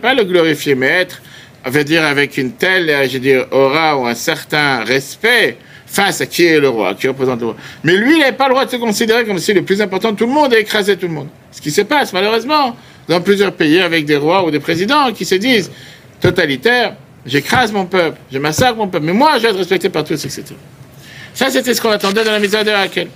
pas 0.00 0.14
le 0.14 0.24
glorifier, 0.24 0.74
mais 0.74 0.88
être, 0.88 1.22
va 1.64 1.84
dire, 1.84 2.04
avec 2.04 2.36
une 2.36 2.50
telle, 2.52 2.88
je 3.08 3.12
veux 3.14 3.20
dire, 3.20 3.46
aura 3.52 3.96
ou 3.96 4.06
un 4.06 4.14
certain 4.16 4.82
respect 4.82 5.56
face 5.92 6.22
à 6.22 6.26
qui 6.26 6.46
est 6.46 6.58
le 6.58 6.70
roi, 6.70 6.94
qui 6.94 7.06
représente 7.06 7.40
le 7.40 7.46
roi. 7.46 7.56
Mais 7.84 7.94
lui, 7.96 8.14
il 8.14 8.18
n'avait 8.20 8.32
pas 8.32 8.48
le 8.48 8.54
droit 8.54 8.64
de 8.64 8.70
se 8.70 8.76
considérer 8.76 9.26
comme 9.26 9.38
si 9.38 9.52
le 9.52 9.62
plus 9.62 9.80
important 9.82 10.12
de 10.12 10.16
tout 10.16 10.26
le 10.26 10.32
monde 10.32 10.54
et 10.54 10.60
écraser 10.60 10.96
tout 10.96 11.06
le 11.06 11.12
monde. 11.12 11.28
Ce 11.50 11.60
qui 11.60 11.70
se 11.70 11.82
passe, 11.82 12.14
malheureusement, 12.14 12.74
dans 13.08 13.20
plusieurs 13.20 13.52
pays 13.52 13.80
avec 13.80 14.06
des 14.06 14.16
rois 14.16 14.44
ou 14.46 14.50
des 14.50 14.58
présidents 14.58 15.12
qui 15.12 15.26
se 15.26 15.34
disent 15.34 15.70
totalitaires, 16.18 16.96
j'écrase 17.26 17.72
mon 17.72 17.84
peuple, 17.84 18.16
je 18.32 18.38
massacre 18.38 18.76
mon 18.76 18.88
peuple, 18.88 19.04
mais 19.04 19.12
moi, 19.12 19.32
je 19.36 19.42
vais 19.42 19.50
être 19.50 19.58
respecté 19.58 19.90
par 19.90 20.04
tous, 20.04 20.24
etc. 20.24 20.44
Ça, 21.34 21.50
c'était 21.50 21.74
ce 21.74 21.82
qu'on 21.82 21.90
attendait 21.90 22.24
dans 22.24 22.32
la 22.32 22.38
mise 22.38 22.52
de 22.52 22.70
Raquel. 22.70 23.08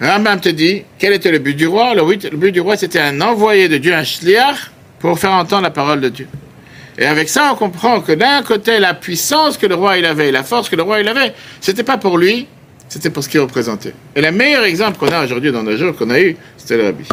Rambam 0.00 0.40
te 0.40 0.48
dit, 0.48 0.82
quel 0.98 1.12
était 1.12 1.30
le 1.30 1.38
but 1.38 1.54
du 1.54 1.68
roi? 1.68 1.94
Le 1.94 2.04
but, 2.04 2.24
le 2.24 2.36
but 2.36 2.50
du 2.50 2.60
roi, 2.60 2.76
c'était 2.76 3.00
un 3.00 3.20
envoyé 3.20 3.68
de 3.68 3.78
Dieu, 3.78 3.94
un 3.94 4.04
shliach, 4.04 4.72
pour 4.98 5.16
faire 5.18 5.32
entendre 5.32 5.62
la 5.62 5.70
parole 5.70 6.00
de 6.00 6.08
Dieu. 6.08 6.28
Et 6.98 7.04
avec 7.04 7.28
ça, 7.28 7.50
on 7.52 7.56
comprend 7.56 8.00
que 8.00 8.12
d'un 8.12 8.42
côté, 8.42 8.78
la 8.78 8.94
puissance 8.94 9.58
que 9.58 9.66
le 9.66 9.74
roi 9.74 9.98
il 9.98 10.06
avait, 10.06 10.30
la 10.30 10.42
force 10.42 10.68
que 10.68 10.76
le 10.76 10.82
roi 10.82 11.00
il 11.00 11.08
avait, 11.08 11.34
c'était 11.60 11.82
pas 11.82 11.98
pour 11.98 12.16
lui, 12.16 12.46
c'était 12.88 13.10
pour 13.10 13.22
ce 13.22 13.28
qu'il 13.28 13.40
représentait. 13.40 13.92
Et 14.14 14.22
le 14.22 14.32
meilleur 14.32 14.64
exemple 14.64 14.98
qu'on 14.98 15.08
a 15.08 15.24
aujourd'hui 15.24 15.52
dans 15.52 15.62
nos 15.62 15.76
jours, 15.76 15.94
qu'on 15.94 16.10
a 16.10 16.20
eu, 16.20 16.36
c'était 16.56 16.78
le 16.78 16.84
rabbi. 16.84 17.04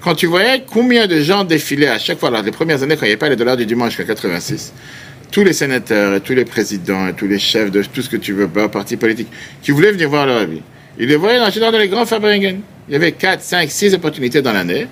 Quand 0.00 0.14
tu 0.14 0.26
voyais 0.26 0.64
combien 0.66 1.06
de 1.06 1.20
gens 1.20 1.44
défilaient 1.44 1.88
à 1.88 1.98
chaque 1.98 2.18
fois, 2.18 2.30
alors 2.30 2.42
les 2.42 2.50
premières 2.50 2.82
années, 2.82 2.96
quand 2.96 3.02
il 3.02 3.08
n'y 3.08 3.12
avait 3.12 3.18
pas 3.18 3.28
les 3.28 3.36
dollars 3.36 3.58
du 3.58 3.66
dimanche 3.66 3.96
jusqu'à 3.96 4.04
86, 4.04 4.72
tous 5.30 5.44
les 5.44 5.52
sénateurs 5.52 6.14
et 6.14 6.20
tous 6.20 6.32
les 6.32 6.46
présidents 6.46 7.06
et 7.06 7.12
tous 7.12 7.26
les 7.26 7.38
chefs 7.38 7.70
de 7.70 7.82
tout 7.82 8.00
ce 8.00 8.08
que 8.08 8.16
tu 8.16 8.32
veux, 8.32 8.48
pas, 8.48 8.70
partis 8.70 8.96
politiques, 8.96 9.28
qui 9.60 9.72
voulaient 9.72 9.92
venir 9.92 10.08
voir 10.08 10.24
le 10.24 10.32
rabbi, 10.32 10.62
ils 10.98 11.08
les 11.08 11.16
voyaient 11.16 11.38
dans, 11.38 11.70
dans 11.70 11.78
les 11.78 11.88
grands 11.88 12.06
Fabringen. 12.06 12.60
Il 12.88 12.92
y 12.92 12.96
avait 12.96 13.12
4, 13.12 13.42
5, 13.42 13.70
6 13.70 13.94
opportunités 13.94 14.40
dans 14.40 14.52
l'année 14.52 14.88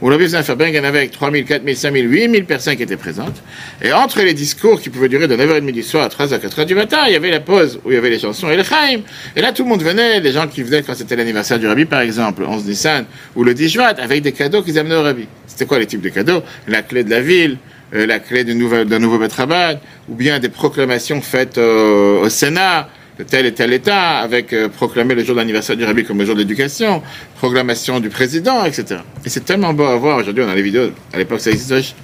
où 0.00 0.08
le 0.08 0.14
rabbi 0.14 0.24
faisait 0.24 0.38
un 0.38 0.42
Fabringen 0.42 0.84
avec 0.84 1.10
3 1.10 1.30
000, 1.30 1.44
4 1.46 1.64
000, 1.64 1.76
5 1.76 1.92
000, 1.92 2.06
8 2.06 2.30
000 2.30 2.44
personnes 2.44 2.76
qui 2.76 2.82
étaient 2.82 2.96
présentes. 2.96 3.42
Et 3.82 3.92
entre 3.92 4.22
les 4.22 4.34
discours 4.34 4.80
qui 4.80 4.88
pouvaient 4.88 5.08
durer 5.08 5.28
de 5.28 5.36
9h30 5.36 5.72
du 5.72 5.82
soir 5.82 6.04
à 6.04 6.08
3h, 6.08 6.40
4h 6.40 6.64
du 6.64 6.74
matin, 6.74 6.98
il 7.06 7.12
y 7.12 7.16
avait 7.16 7.30
la 7.30 7.40
pause 7.40 7.80
où 7.84 7.90
il 7.90 7.94
y 7.94 7.98
avait 7.98 8.10
les 8.10 8.18
chansons 8.18 8.48
et 8.48 8.56
le 8.56 8.62
chaim. 8.62 9.00
Et 9.36 9.40
là, 9.42 9.52
tout 9.52 9.64
le 9.64 9.68
monde 9.68 9.82
venait, 9.82 10.20
les 10.20 10.32
gens 10.32 10.46
qui 10.48 10.62
venaient 10.62 10.82
quand 10.82 10.94
c'était 10.94 11.16
l'anniversaire 11.16 11.58
du 11.58 11.66
rabbi, 11.66 11.84
par 11.84 12.00
exemple, 12.00 12.42
le 12.42 12.48
11 12.48 12.64
Nissan 12.64 13.04
ou 13.36 13.44
le 13.44 13.54
10 13.54 13.68
Juin, 13.68 13.92
avec 13.98 14.22
des 14.22 14.32
cadeaux 14.32 14.62
qu'ils 14.62 14.78
amenaient 14.78 14.96
au 14.96 15.02
rabbi. 15.02 15.26
C'était 15.46 15.66
quoi 15.66 15.78
les 15.78 15.86
types 15.86 16.00
de 16.00 16.08
cadeaux? 16.08 16.42
La 16.66 16.82
clé 16.82 17.04
de 17.04 17.10
la 17.10 17.20
ville, 17.20 17.58
euh, 17.94 18.06
la 18.06 18.20
clé 18.20 18.44
d'un 18.44 18.54
nouveau, 18.54 18.84
nouveau 18.84 19.18
Betrabad, 19.18 19.80
ou 20.08 20.14
bien 20.14 20.38
des 20.38 20.48
proclamations 20.48 21.20
faites 21.20 21.58
euh, 21.58 22.20
au 22.20 22.28
Sénat, 22.28 22.88
tel 23.24 23.46
et 23.46 23.52
tel 23.52 23.72
État, 23.72 24.18
avec 24.18 24.52
euh, 24.52 24.68
proclamer 24.68 25.14
le 25.14 25.24
jour 25.24 25.36
d'anniversaire 25.36 25.76
du 25.76 25.84
rabbi 25.84 26.04
comme 26.04 26.18
le 26.18 26.24
jour 26.24 26.34
de 26.34 26.40
l'éducation, 26.40 27.02
proclamation 27.36 28.00
du 28.00 28.08
président, 28.08 28.64
etc. 28.64 29.00
Et 29.24 29.28
c'est 29.28 29.44
tellement 29.44 29.72
beau 29.72 29.84
à 29.84 29.96
voir, 29.96 30.18
aujourd'hui 30.18 30.44
on 30.44 30.48
a 30.48 30.54
les 30.54 30.62
vidéos, 30.62 30.90
à 31.12 31.18
l'époque 31.18 31.40
ça 31.40 31.50
existe, 31.50 31.94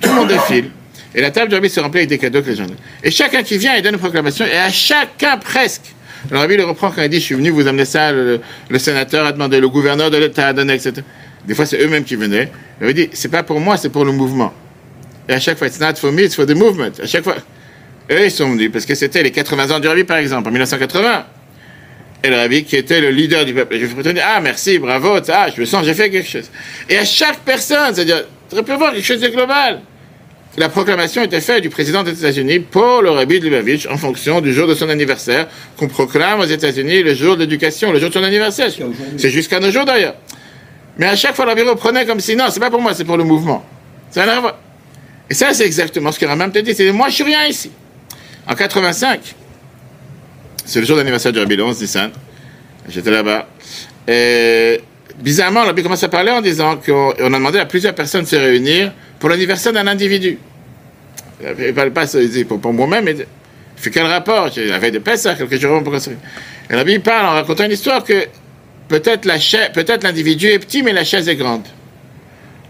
tout 0.00 0.08
le 0.08 0.14
monde 0.14 0.28
défile, 0.28 0.70
et 1.14 1.20
la 1.20 1.30
table 1.30 1.48
du 1.48 1.54
rabbi 1.54 1.68
se 1.68 1.80
remplit 1.80 2.00
avec 2.00 2.08
des 2.08 2.18
cadeaux 2.18 2.42
que 2.42 2.50
les 2.50 2.56
gens. 2.56 2.66
Et 3.02 3.10
chacun 3.10 3.42
qui 3.42 3.58
vient, 3.58 3.76
il 3.76 3.82
donne 3.82 3.94
une 3.94 4.00
proclamation, 4.00 4.44
et 4.44 4.56
à 4.56 4.70
chacun 4.70 5.36
presque, 5.38 5.94
le 6.30 6.38
rabbi 6.38 6.56
le 6.56 6.64
reprend 6.64 6.90
quand 6.90 7.02
il 7.02 7.08
dit, 7.08 7.20
je 7.20 7.24
suis 7.24 7.34
venu 7.34 7.50
vous 7.50 7.66
amener 7.66 7.84
ça, 7.84 8.12
le, 8.12 8.40
sénateur 8.78 9.26
a 9.26 9.32
demandé, 9.32 9.60
le 9.60 9.68
gouverneur 9.68 10.10
de 10.10 10.16
l'État 10.16 10.48
a 10.48 10.52
donné, 10.52 10.74
etc. 10.74 11.02
Des 11.46 11.54
fois 11.54 11.66
c'est 11.66 11.82
eux-mêmes 11.82 12.04
qui 12.04 12.16
venaient, 12.16 12.50
il 12.82 12.94
dit, 12.94 13.08
c'est 13.12 13.30
pas 13.30 13.42
pour 13.42 13.60
moi, 13.60 13.76
c'est 13.76 13.90
pour 13.90 14.04
le 14.04 14.12
mouvement. 14.12 14.52
Et 15.30 15.32
à 15.32 15.38
chaque 15.38 15.58
fois, 15.58 15.68
it's 15.68 15.78
not 15.78 15.94
for 15.94 16.10
me, 16.10 16.22
it's 16.24 16.34
for 16.34 16.44
the 16.44 16.56
movement. 16.56 16.98
À 17.00 17.06
chaque 17.06 17.22
fois, 17.22 17.36
eux, 18.10 18.24
ils 18.24 18.30
sont 18.30 18.50
venus 18.50 18.70
parce 18.72 18.86
que 18.86 18.94
c'était 18.94 19.22
les 19.22 19.30
80 19.30 19.70
ans 19.70 19.80
du 19.80 19.88
rabbi, 19.88 20.04
par 20.04 20.18
exemple, 20.18 20.48
en 20.48 20.50
1980. 20.50 21.26
Et 22.22 22.28
le 22.28 22.36
rabbi, 22.36 22.64
qui 22.64 22.76
était 22.76 23.00
le 23.00 23.10
leader 23.10 23.44
du 23.44 23.54
peuple, 23.54 23.78
je 23.78 23.86
vais 23.86 24.12
dire, 24.12 24.24
ah, 24.26 24.40
merci, 24.40 24.78
bravo, 24.78 25.16
ah, 25.28 25.48
je 25.54 25.60
me 25.60 25.66
sens, 25.66 25.84
j'ai 25.86 25.94
fait 25.94 26.10
quelque 26.10 26.28
chose. 26.28 26.50
Et 26.88 26.98
à 26.98 27.04
chaque 27.04 27.38
personne, 27.38 27.94
c'est-à-dire, 27.94 28.24
tu 28.54 28.62
peux 28.62 28.74
voir 28.74 28.92
quelque 28.92 29.06
chose 29.06 29.20
de 29.20 29.28
global. 29.28 29.80
La 30.56 30.68
proclamation 30.68 31.22
était 31.22 31.40
faite 31.40 31.62
du 31.62 31.70
président 31.70 32.02
des 32.02 32.10
États-Unis 32.10 32.58
pour 32.58 33.02
le 33.02 33.10
rabbi 33.10 33.38
de 33.38 33.44
Lubavitch 33.44 33.86
en 33.86 33.96
fonction 33.96 34.40
du 34.40 34.52
jour 34.52 34.66
de 34.66 34.74
son 34.74 34.88
anniversaire, 34.88 35.48
qu'on 35.76 35.86
proclame 35.86 36.40
aux 36.40 36.44
États-Unis 36.44 37.02
le 37.02 37.14
jour 37.14 37.36
de 37.36 37.42
l'éducation, 37.42 37.92
le 37.92 38.00
jour 38.00 38.08
de 38.08 38.14
son 38.14 38.24
anniversaire. 38.24 38.68
C'est 39.16 39.30
jusqu'à 39.30 39.60
nos 39.60 39.70
jours 39.70 39.84
d'ailleurs. 39.84 40.16
Mais 40.98 41.06
à 41.06 41.16
chaque 41.16 41.36
fois, 41.36 41.44
le 41.44 41.52
rabbi 41.52 41.62
reprenait 41.62 42.04
comme 42.04 42.20
si, 42.20 42.34
non, 42.34 42.46
c'est 42.50 42.60
pas 42.60 42.70
pour 42.70 42.82
moi, 42.82 42.92
c'est 42.94 43.04
pour 43.04 43.16
le 43.16 43.24
mouvement. 43.24 43.64
Ça 44.10 44.26
n'a 44.26 44.32
rien 44.32 44.38
à 44.38 44.40
voir. 44.40 44.58
Et 45.30 45.34
ça, 45.34 45.54
c'est 45.54 45.64
exactement 45.64 46.10
ce 46.10 46.18
que 46.18 46.26
Ramam 46.26 46.50
te 46.50 46.58
dit. 46.58 46.74
C'est 46.74 46.90
moi, 46.90 47.08
je 47.08 47.14
suis 47.14 47.24
rien 47.24 47.46
ici. 47.46 47.70
En 48.50 48.56
85, 48.56 49.20
c'est 50.64 50.80
le 50.80 50.86
jour 50.86 50.96
d'anniversaire 50.96 51.30
du 51.30 51.38
Rabbi 51.38 51.54
le 51.54 51.62
11 51.62 51.80
Nissan. 51.82 52.10
J'étais 52.88 53.12
là-bas. 53.12 53.46
Et 54.08 54.80
bizarrement, 55.20 55.64
le 55.64 55.80
commence 55.80 56.02
à 56.02 56.08
parler 56.08 56.32
en 56.32 56.40
disant 56.40 56.76
qu'on 56.84 57.14
on 57.20 57.32
a 57.32 57.38
demandé 57.38 57.60
à 57.60 57.66
plusieurs 57.66 57.94
personnes 57.94 58.24
de 58.24 58.26
se 58.26 58.34
réunir 58.34 58.92
pour 59.20 59.28
l'anniversaire 59.28 59.72
d'un 59.72 59.86
individu. 59.86 60.36
Il 61.40 61.66
ne 61.66 61.70
parle 61.70 61.92
pas 61.92 62.06
pour, 62.48 62.72
moi-même, 62.72 63.04
mais 63.04 63.16
fait 63.76 63.90
quel 63.90 64.06
rapport? 64.06 64.50
Il 64.56 64.72
avait 64.72 64.90
de 64.90 64.98
Pessah, 64.98 65.36
quelques 65.36 65.56
jours 65.60 65.76
avant 65.76 65.84
pour 65.84 65.94
Et 65.94 66.74
Rabbi 66.74 66.98
parle 66.98 67.26
en 67.26 67.32
racontant 67.34 67.66
une 67.66 67.72
histoire 67.72 68.02
que 68.02 68.26
peut-être 68.88 69.26
la 69.26 69.38
chaise, 69.38 69.70
peut-être 69.72 70.02
l'individu 70.02 70.48
est 70.48 70.58
petit, 70.58 70.82
mais 70.82 70.92
la 70.92 71.04
chaise 71.04 71.28
est 71.28 71.36
grande. 71.36 71.62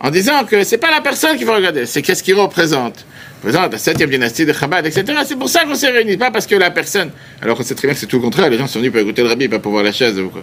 En 0.01 0.11
disant 0.11 0.45
que 0.45 0.65
c'est 0.65 0.79
pas 0.79 0.91
la 0.91 1.03
personne 1.03 1.37
qu'il 1.37 1.47
faut 1.47 1.55
regarder, 1.55 1.85
c'est 1.85 2.01
qu'est-ce 2.01 2.23
qu'il 2.23 2.35
représente. 2.35 3.05
Représente 3.43 3.73
la 3.73 3.79
septième 3.79 4.09
dynastie 4.09 4.47
de 4.47 4.53
Chabad, 4.53 4.87
etc. 4.87 5.05
C'est 5.27 5.39
pour 5.39 5.49
ça 5.49 5.65
qu'on 5.65 5.75
s'est 5.75 5.91
réunis, 5.91 6.17
pas 6.17 6.31
parce 6.31 6.47
que 6.47 6.55
la 6.55 6.71
personne. 6.71 7.11
Alors 7.43 7.57
qu'on 7.57 7.63
sait 7.63 7.75
très 7.75 7.87
bien 7.87 7.95
que 7.95 8.01
c'est 8.01 8.07
tout 8.07 8.17
le 8.17 8.23
contraire. 8.23 8.49
Les 8.49 8.57
gens 8.57 8.67
sont 8.67 8.79
venus 8.79 8.93
pour 8.93 9.01
écouter 9.01 9.23
le 9.23 9.29
rabbi, 9.29 9.49
pas 9.49 9.59
pour 9.59 9.73
voir 9.73 9.85
la 9.85 9.93
chaise 9.93 10.19
ou 10.19 10.31
quoi. 10.31 10.43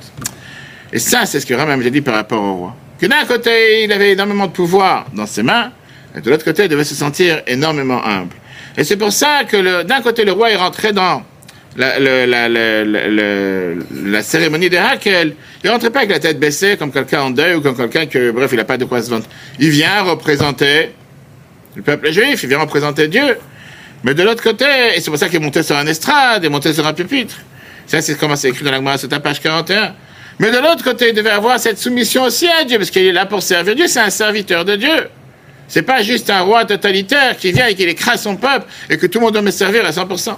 Et 0.93 1.00
ça, 1.00 1.26
c'est 1.26 1.39
ce 1.39 1.46
que 1.46 1.56
Ramam 1.56 1.82
a 1.82 1.89
dit 1.89 2.02
par 2.02 2.13
rapport 2.13 2.41
au 2.41 2.56
roi. 2.56 2.76
Que 3.00 3.08
d'un 3.08 3.26
côté, 3.26 3.84
il 3.84 3.91
avait 3.91 4.12
énormément 4.12 4.48
de 4.48 4.52
pouvoir 4.52 5.08
dans 5.13 5.26
ses 5.26 5.43
mains, 5.43 5.72
et 6.15 6.22
de 6.22 6.30
l'autre 6.30 6.46
côté, 6.46 6.63
il 6.63 6.70
devait 6.70 6.84
se 6.84 6.96
sentir 6.96 7.41
énormément 7.48 8.04
humble. 8.06 8.36
Et 8.78 8.84
c'est 8.84 8.98
pour 8.98 9.12
ça 9.12 9.43
que 9.48 9.84
d'un 9.84 10.02
côté, 10.02 10.24
le 10.24 10.32
roi 10.32 10.52
est 10.52 10.56
rentré 10.56 10.93
dans 10.93 11.24
la, 11.78 12.00
la, 12.00 12.50
la, 12.50 12.84
la 14.06 14.24
cérémonie 14.24 14.70
de 14.70 14.78
Hakel. 14.78 15.36
Il 15.63 15.70
rentrait 15.70 15.92
pas 15.92 16.00
avec 16.00 16.12
la 16.12 16.20
tête 16.20 16.40
baissée 16.40 16.76
comme 16.78 16.92
quelqu'un 16.92 17.22
en 17.22 17.30
deuil 17.30 17.56
ou 17.56 17.62
comme 17.62 17.78
quelqu'un 17.78 18.08
que, 18.08 18.32
bref, 18.32 18.50
il 18.52 18.58
n'a 18.58 18.66
pas 18.66 18.78
de 18.78 18.86
quoi 18.86 19.02
se 19.02 19.10
vendre. 19.10 19.26
Il 19.60 19.70
vient 19.70 20.02
représenter 20.02 20.92
le 21.76 21.84
peuple 21.84 22.12
juif, 22.12 22.42
il 22.42 22.50
vient 22.50 22.60
représenter 22.60 23.08
Dieu. 23.08 23.38
Mais 24.04 24.13
de 24.16 24.24
l'autre 24.24 24.44
côté, 24.44 24.66
et 24.96 25.00
c'est 25.00 25.10
pour 25.12 25.20
ça 25.20 25.28
qu'il 25.28 25.38
est 25.38 25.44
monté 25.44 25.62
sur 25.63 25.76
un 25.76 25.86
estrade, 25.86 26.44
et 26.44 26.50
monté 26.50 26.74
sur 26.74 26.86
un 26.86 26.94
pupitre. 26.94 27.36
Ça, 27.86 28.02
c'est 28.02 28.18
comment 28.18 28.36
c'est 28.36 28.50
écrit 28.50 28.66
dans 28.66 28.72
la 28.72 28.98
c'est 28.98 29.13
à 29.13 29.20
page 29.20 29.40
41. 29.40 29.94
Mais 30.40 30.52
de 30.52 30.58
l'autre 30.58 30.84
côté, 30.84 31.10
il 31.10 31.16
devait 31.16 31.30
avoir 31.30 31.60
cette 31.60 31.78
soumission 31.80 32.24
aussi 32.24 32.48
à 32.48 32.63
Dieu, 32.63 32.78
parce 32.78 32.90
qu'il 32.90 33.06
est 33.06 33.12
là 33.12 33.26
pour 33.26 33.42
servir 33.42 33.76
Dieu, 33.76 33.88
c'est 33.88 34.00
un 34.00 34.10
serviteur 34.10 34.66
de 34.66 34.76
Dieu. 34.76 35.10
C'est 35.68 35.82
pas 35.82 36.02
juste 36.02 36.30
un 36.30 36.42
roi 36.42 36.66
totalitaire 36.66 37.38
qui 37.38 37.52
vient 37.52 37.68
et 37.68 37.76
qui 37.76 37.84
écrase 37.84 38.22
son 38.22 38.38
peuple 38.38 38.66
et 38.90 38.98
que 38.98 39.06
tout 39.06 39.20
le 39.20 39.26
monde 39.26 39.34
doit 39.34 39.42
me 39.42 39.52
servir 39.52 39.86
à 39.86 39.92
100%. 39.92 40.36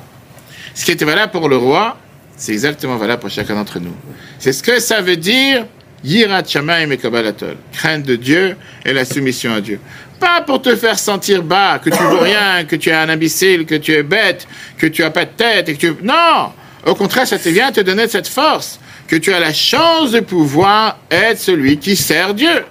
Ce 0.79 0.85
qui 0.85 0.91
était 0.91 1.03
valable 1.03 1.33
pour 1.33 1.49
le 1.49 1.57
roi, 1.57 1.97
c'est 2.37 2.53
exactement 2.53 2.95
valable 2.95 3.19
pour 3.19 3.29
chacun 3.29 3.53
d'entre 3.53 3.81
nous. 3.81 3.93
C'est 4.39 4.53
ce 4.53 4.63
que 4.63 4.79
ça 4.79 5.01
veut 5.01 5.17
dire 5.17 5.65
Yirat 6.05 6.45
Shamaim 6.45 6.89
et 6.89 6.97
Kabbalatol. 6.97 7.57
Crainte 7.73 8.03
de 8.03 8.15
Dieu 8.15 8.55
et 8.85 8.93
la 8.93 9.03
soumission 9.03 9.53
à 9.53 9.59
Dieu. 9.59 9.81
Pas 10.21 10.39
pour 10.39 10.61
te 10.61 10.73
faire 10.77 10.97
sentir 10.97 11.43
bas, 11.43 11.79
que 11.79 11.89
tu 11.89 12.01
veux 12.01 12.19
rien, 12.19 12.63
que 12.63 12.77
tu 12.77 12.91
es 12.91 12.93
un 12.93 13.09
imbécile, 13.09 13.65
que 13.65 13.75
tu 13.75 13.91
es 13.91 14.03
bête, 14.03 14.47
que 14.77 14.87
tu 14.87 15.03
as 15.03 15.11
pas 15.11 15.25
de 15.25 15.31
tête 15.35 15.65
que 15.65 15.87
tu... 15.87 15.95
Non! 16.01 16.53
Au 16.85 16.95
contraire, 16.95 17.27
ça 17.27 17.37
te 17.37 17.49
vient 17.49 17.73
te 17.73 17.81
donner 17.81 18.07
cette 18.07 18.29
force, 18.29 18.79
que 19.05 19.17
tu 19.17 19.33
as 19.33 19.39
la 19.41 19.51
chance 19.51 20.11
de 20.11 20.21
pouvoir 20.21 20.97
être 21.11 21.39
celui 21.39 21.77
qui 21.77 21.97
sert 21.97 22.33
Dieu. 22.33 22.63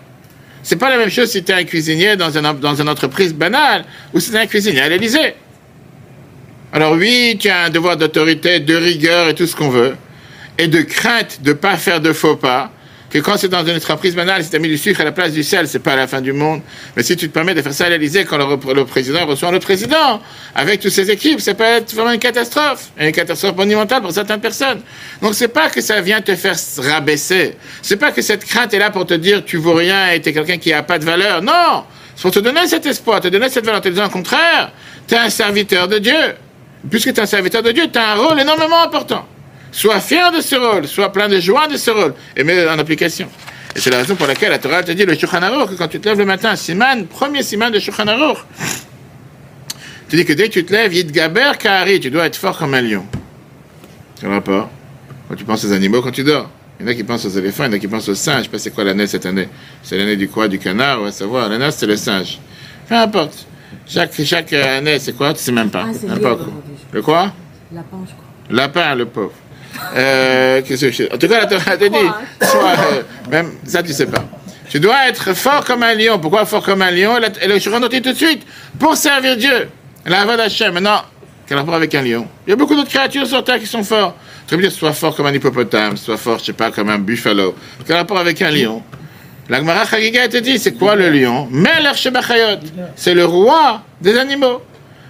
C'est 0.62 0.76
pas 0.76 0.88
la 0.88 0.96
même 0.96 1.10
chose 1.10 1.30
si 1.30 1.44
tu 1.44 1.52
es 1.52 1.54
un 1.54 1.64
cuisinier 1.64 2.16
dans, 2.16 2.30
dans 2.30 2.74
une 2.74 2.88
entreprise 2.88 3.34
banale 3.34 3.84
ou 4.14 4.20
si 4.20 4.30
tu 4.30 4.36
es 4.36 4.40
un 4.40 4.46
cuisinier 4.46 4.80
à 4.80 4.88
l'Élysée. 4.88 5.34
Alors 6.72 6.92
oui, 6.92 7.36
tu 7.40 7.48
as 7.48 7.64
un 7.64 7.70
devoir 7.70 7.96
d'autorité, 7.96 8.60
de 8.60 8.76
rigueur 8.76 9.28
et 9.28 9.34
tout 9.34 9.46
ce 9.46 9.56
qu'on 9.56 9.70
veut, 9.70 9.96
et 10.58 10.68
de 10.68 10.82
crainte 10.82 11.40
de 11.42 11.50
ne 11.50 11.54
pas 11.54 11.76
faire 11.76 12.00
de 12.00 12.12
faux 12.12 12.36
pas, 12.36 12.70
que 13.10 13.18
quand 13.18 13.38
c'est 13.38 13.48
dans 13.48 13.64
une 13.64 13.76
entreprise 13.76 14.14
banale, 14.14 14.44
si 14.44 14.50
tu 14.50 14.56
as 14.56 14.58
mis 14.58 14.68
du 14.68 14.76
sucre 14.76 15.00
à 15.00 15.04
la 15.04 15.12
place 15.12 15.32
du 15.32 15.42
sel, 15.42 15.66
c'est 15.66 15.78
pas 15.78 15.96
la 15.96 16.06
fin 16.06 16.20
du 16.20 16.34
monde. 16.34 16.60
Mais 16.94 17.02
si 17.02 17.16
tu 17.16 17.28
te 17.28 17.32
permets 17.32 17.54
de 17.54 17.62
faire 17.62 17.72
ça 17.72 17.86
à 17.86 17.88
l'Élysée 17.88 18.26
quand 18.26 18.36
le, 18.36 18.84
président 18.84 19.24
reçoit 19.24 19.50
le 19.50 19.60
président, 19.60 20.20
avec 20.54 20.80
toutes 20.80 20.92
ses 20.92 21.10
équipes, 21.10 21.40
ça 21.40 21.54
peut 21.54 21.64
être 21.64 21.94
vraiment 21.94 22.12
une 22.12 22.18
catastrophe. 22.18 22.90
une 23.00 23.12
catastrophe 23.12 23.56
monumentale 23.56 24.02
pour 24.02 24.12
certaines 24.12 24.40
personnes. 24.40 24.82
Donc 25.22 25.34
c'est 25.34 25.48
pas 25.48 25.70
que 25.70 25.80
ça 25.80 26.02
vient 26.02 26.20
te 26.20 26.36
faire 26.36 26.56
rabaisser. 26.76 27.56
C'est 27.80 27.96
pas 27.96 28.12
que 28.12 28.20
cette 28.20 28.44
crainte 28.44 28.74
est 28.74 28.78
là 28.78 28.90
pour 28.90 29.06
te 29.06 29.14
dire 29.14 29.42
tu 29.42 29.56
vaux 29.56 29.74
rien 29.74 30.10
et 30.10 30.20
tu 30.20 30.28
es 30.28 30.32
quelqu'un 30.34 30.58
qui 30.58 30.74
a 30.74 30.82
pas 30.82 30.98
de 30.98 31.06
valeur. 31.06 31.40
Non! 31.40 31.84
C'est 32.14 32.22
pour 32.22 32.32
te 32.32 32.40
donner 32.40 32.66
cet 32.66 32.84
espoir, 32.84 33.20
te 33.20 33.28
donner 33.28 33.48
cette 33.48 33.64
valeur, 33.64 33.80
te 33.80 33.88
dire 33.88 34.04
au 34.04 34.10
contraire, 34.10 34.70
tu 35.06 35.14
es 35.14 35.18
un 35.18 35.30
serviteur 35.30 35.88
de 35.88 35.98
Dieu. 35.98 36.34
Puisque 36.90 37.12
tu 37.12 37.18
es 37.18 37.20
un 37.20 37.26
serviteur 37.26 37.62
de 37.62 37.72
Dieu, 37.72 37.84
tu 37.92 37.98
as 37.98 38.12
un 38.12 38.14
rôle 38.16 38.40
énormément 38.40 38.82
important. 38.82 39.26
Sois 39.72 40.00
fier 40.00 40.32
de 40.32 40.40
ce 40.40 40.56
rôle, 40.56 40.86
sois 40.86 41.12
plein 41.12 41.28
de 41.28 41.40
joie 41.40 41.66
de 41.66 41.76
ce 41.76 41.90
rôle, 41.90 42.14
et 42.36 42.44
mets-le 42.44 42.68
en 42.68 42.78
application. 42.78 43.28
Et 43.76 43.80
c'est 43.80 43.90
la 43.90 43.98
raison 43.98 44.14
pour 44.14 44.26
laquelle 44.26 44.50
la 44.50 44.58
Torah 44.58 44.82
te 44.82 44.92
dit 44.92 45.04
le 45.04 45.14
Shulchan 45.14 45.40
que 45.66 45.74
quand 45.74 45.88
tu 45.88 46.00
te 46.00 46.08
lèves 46.08 46.18
le 46.18 46.24
matin, 46.24 46.56
Siman, 46.56 47.06
premier 47.06 47.42
Siman 47.42 47.70
de 47.70 47.78
Shulchan 47.78 48.06
tu 50.08 50.16
dis 50.16 50.24
que 50.24 50.32
dès 50.32 50.48
que 50.48 50.54
tu 50.54 50.64
te 50.64 50.72
lèves, 50.72 50.94
Yidgaber 50.94 51.52
Kahari, 51.58 52.00
tu 52.00 52.10
dois 52.10 52.26
être 52.26 52.36
fort 52.36 52.56
comme 52.56 52.72
un 52.72 52.80
lion. 52.80 53.04
Quel 54.18 54.30
rapport 54.30 54.70
Quand 55.28 55.34
tu 55.34 55.44
penses 55.44 55.64
aux 55.66 55.72
animaux, 55.72 56.00
quand 56.00 56.12
tu 56.12 56.24
dors. 56.24 56.50
Il 56.80 56.86
y 56.86 56.88
en 56.88 56.92
a 56.92 56.94
qui 56.94 57.04
pensent 57.04 57.26
aux 57.26 57.30
éléphants, 57.30 57.64
il 57.64 57.66
y 57.66 57.70
en 57.70 57.72
a 57.74 57.78
qui 57.78 57.88
pensent 57.88 58.08
aux 58.08 58.14
singes. 58.14 58.38
Je 58.38 58.42
sais 58.44 58.48
pas 58.48 58.58
c'est 58.58 58.70
quoi 58.70 58.84
l'année 58.84 59.06
cette 59.06 59.26
année. 59.26 59.48
C'est 59.82 59.98
l'année 59.98 60.16
du 60.16 60.28
quoi 60.28 60.48
Du 60.48 60.58
canard, 60.58 61.00
on 61.00 61.04
va 61.04 61.12
savoir. 61.12 61.48
L'année, 61.48 61.70
c'est 61.72 61.86
le 61.86 61.96
singe. 61.96 62.38
Peu 62.88 62.94
importe. 62.94 63.46
Chaque, 63.86 64.12
chaque 64.24 64.52
année, 64.54 64.98
c'est 64.98 65.12
quoi? 65.12 65.34
Tu 65.34 65.40
sais 65.40 65.52
même 65.52 65.70
pas. 65.70 65.86
Ah, 65.86 66.36
le 66.92 67.02
quoi 67.02 67.32
Lapin, 67.72 67.98
je 68.06 68.12
crois. 68.12 68.24
Lapin, 68.50 68.94
le 68.94 69.06
pauvre. 69.06 69.32
Euh, 69.94 70.62
qu'est-ce 70.66 70.86
que 70.86 70.90
je... 70.90 71.14
En 71.14 71.18
tout 71.18 71.28
cas, 71.28 71.40
la 71.40 71.46
Torah 71.46 71.76
te 71.76 71.84
dit, 71.84 71.96
soit, 72.42 72.70
euh, 72.92 73.02
même 73.30 73.52
ça, 73.64 73.82
tu 73.82 73.92
sais 73.92 74.06
pas. 74.06 74.24
Tu 74.68 74.80
dois 74.80 75.08
être 75.08 75.34
fort 75.34 75.64
comme 75.64 75.82
un 75.82 75.94
lion. 75.94 76.18
Pourquoi 76.18 76.44
fort 76.44 76.62
comme 76.62 76.82
un 76.82 76.90
lion? 76.90 77.16
Et 77.40 77.46
le 77.46 77.58
Shuran 77.58 77.80
tout 77.80 77.88
de 77.88 78.12
suite, 78.12 78.46
pour 78.78 78.96
servir 78.96 79.36
Dieu. 79.36 79.68
La 80.04 80.22
Havad 80.22 80.40
Hashem. 80.40 80.74
Maintenant, 80.74 81.02
quel 81.46 81.58
rapport 81.58 81.74
avec 81.74 81.94
un 81.94 82.02
lion? 82.02 82.26
Il 82.46 82.50
y 82.50 82.52
a 82.52 82.56
beaucoup 82.56 82.74
d'autres 82.74 82.90
créatures 82.90 83.26
sur 83.26 83.42
Terre 83.44 83.58
qui 83.58 83.66
sont 83.66 83.82
forts. 83.82 84.14
Tu 84.46 84.54
veux 84.54 84.62
dire, 84.62 84.72
sois 84.72 84.92
fort 84.92 85.14
comme 85.14 85.26
un 85.26 85.32
hippopotame, 85.32 85.96
sois 85.96 86.16
fort, 86.16 86.38
je 86.38 86.44
sais 86.44 86.52
pas, 86.52 86.70
comme 86.70 86.88
un 86.88 86.98
buffalo. 86.98 87.54
Quel 87.86 87.96
rapport 87.96 88.18
avec 88.18 88.40
un 88.42 88.50
lion? 88.50 88.82
La 89.48 89.58
Gemara 89.58 89.86
Chagiga 89.86 90.28
te 90.28 90.38
dit, 90.38 90.58
c'est 90.58 90.72
quoi 90.72 90.94
le 90.94 91.08
lion? 91.10 91.48
Shebachayot. 91.94 92.60
C'est 92.96 93.14
le 93.14 93.24
roi 93.24 93.82
des 94.00 94.18
animaux. 94.18 94.62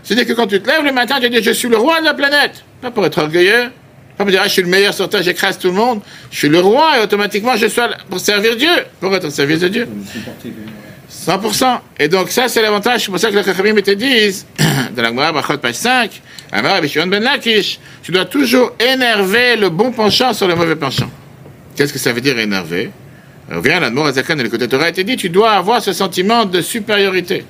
C'est-à-dire 0.08 0.26
que 0.26 0.32
quand 0.32 0.46
tu 0.46 0.58
te 0.58 0.66
lèves 0.66 0.84
le 0.84 0.92
matin, 0.92 1.16
tu 1.20 1.28
dis, 1.28 1.42
je 1.42 1.50
suis 1.50 1.68
le 1.68 1.76
roi 1.76 2.00
de 2.00 2.06
la 2.06 2.14
planète. 2.14 2.64
Pas 2.80 2.90
pour 2.90 3.04
être 3.04 3.18
orgueilleux, 3.18 3.64
pas 4.16 4.24
pour 4.24 4.30
dire, 4.30 4.40
ah, 4.42 4.48
je 4.48 4.52
suis 4.54 4.62
le 4.62 4.68
meilleur 4.68 4.94
sur 4.94 5.06
terre, 5.06 5.22
j'écrase 5.22 5.58
tout 5.58 5.66
le 5.68 5.74
monde. 5.74 6.00
Je 6.30 6.38
suis 6.38 6.48
le 6.48 6.60
roi 6.60 6.98
et 6.98 7.02
automatiquement, 7.02 7.56
je 7.56 7.66
suis 7.66 7.82
pour 8.08 8.18
servir 8.18 8.56
Dieu, 8.56 8.70
pour 9.00 9.14
être 9.14 9.26
au 9.26 9.30
service 9.30 9.60
de 9.60 9.68
Dieu. 9.68 9.86
100%. 11.12 11.80
Et 11.98 12.08
donc, 12.08 12.30
ça, 12.30 12.48
c'est 12.48 12.62
l'avantage. 12.62 13.02
C'est 13.02 13.10
pour 13.10 13.20
ça 13.20 13.30
que 13.30 13.36
les 13.36 13.42
Chachamim 13.42 13.74
te 13.82 13.90
disent, 13.90 14.46
dans 14.96 15.02
la 15.02 15.08
Gemara, 15.10 15.30
Bachot, 15.30 15.58
page 15.58 15.74
5, 15.74 16.22
Amar 16.52 16.80
Ben 16.80 17.22
Lakish, 17.22 17.78
tu 18.02 18.10
dois 18.10 18.24
toujours 18.24 18.72
énerver 18.80 19.56
le 19.56 19.68
bon 19.68 19.90
penchant 19.90 20.32
sur 20.32 20.48
le 20.48 20.54
mauvais 20.56 20.76
penchant. 20.76 21.10
Qu'est-ce 21.76 21.92
que 21.92 21.98
ça 21.98 22.14
veut 22.14 22.22
dire 22.22 22.38
énerver? 22.38 22.90
Reviens, 23.50 23.78
l'Admor 23.78 24.06
Azakan 24.06 24.36
le 24.36 24.48
côté 24.48 24.68
Torah 24.68 24.90
te 24.90 25.02
dit, 25.02 25.16
tu 25.16 25.28
dois 25.28 25.50
avoir 25.50 25.82
ce 25.82 25.92
sentiment 25.92 26.46
de 26.46 26.62
supériorité. 26.62 27.44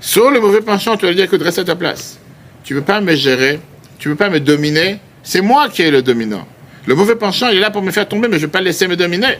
Sur 0.00 0.30
le 0.30 0.40
mauvais 0.40 0.62
penchant, 0.62 0.96
tu 0.96 1.04
dois 1.04 1.14
dire 1.14 1.28
que 1.28 1.36
de 1.36 1.44
rester 1.44 1.60
à 1.60 1.64
ta 1.64 1.76
place. 1.76 2.18
Tu 2.64 2.74
ne 2.74 2.80
peux 2.80 2.84
pas 2.86 3.00
me 3.00 3.14
gérer, 3.14 3.60
tu 3.98 4.08
ne 4.08 4.14
peux 4.14 4.18
pas 4.18 4.30
me 4.30 4.40
dominer, 4.40 4.98
c'est 5.22 5.42
moi 5.42 5.68
qui 5.68 5.82
est 5.82 5.90
le 5.90 6.00
dominant. 6.00 6.46
Le 6.86 6.94
mauvais 6.94 7.16
penchant, 7.16 7.48
il 7.50 7.58
est 7.58 7.60
là 7.60 7.70
pour 7.70 7.82
me 7.82 7.90
faire 7.90 8.08
tomber, 8.08 8.26
mais 8.26 8.38
je 8.38 8.42
ne 8.42 8.46
vais 8.46 8.52
pas 8.52 8.62
laisser 8.62 8.88
me 8.88 8.96
dominer. 8.96 9.38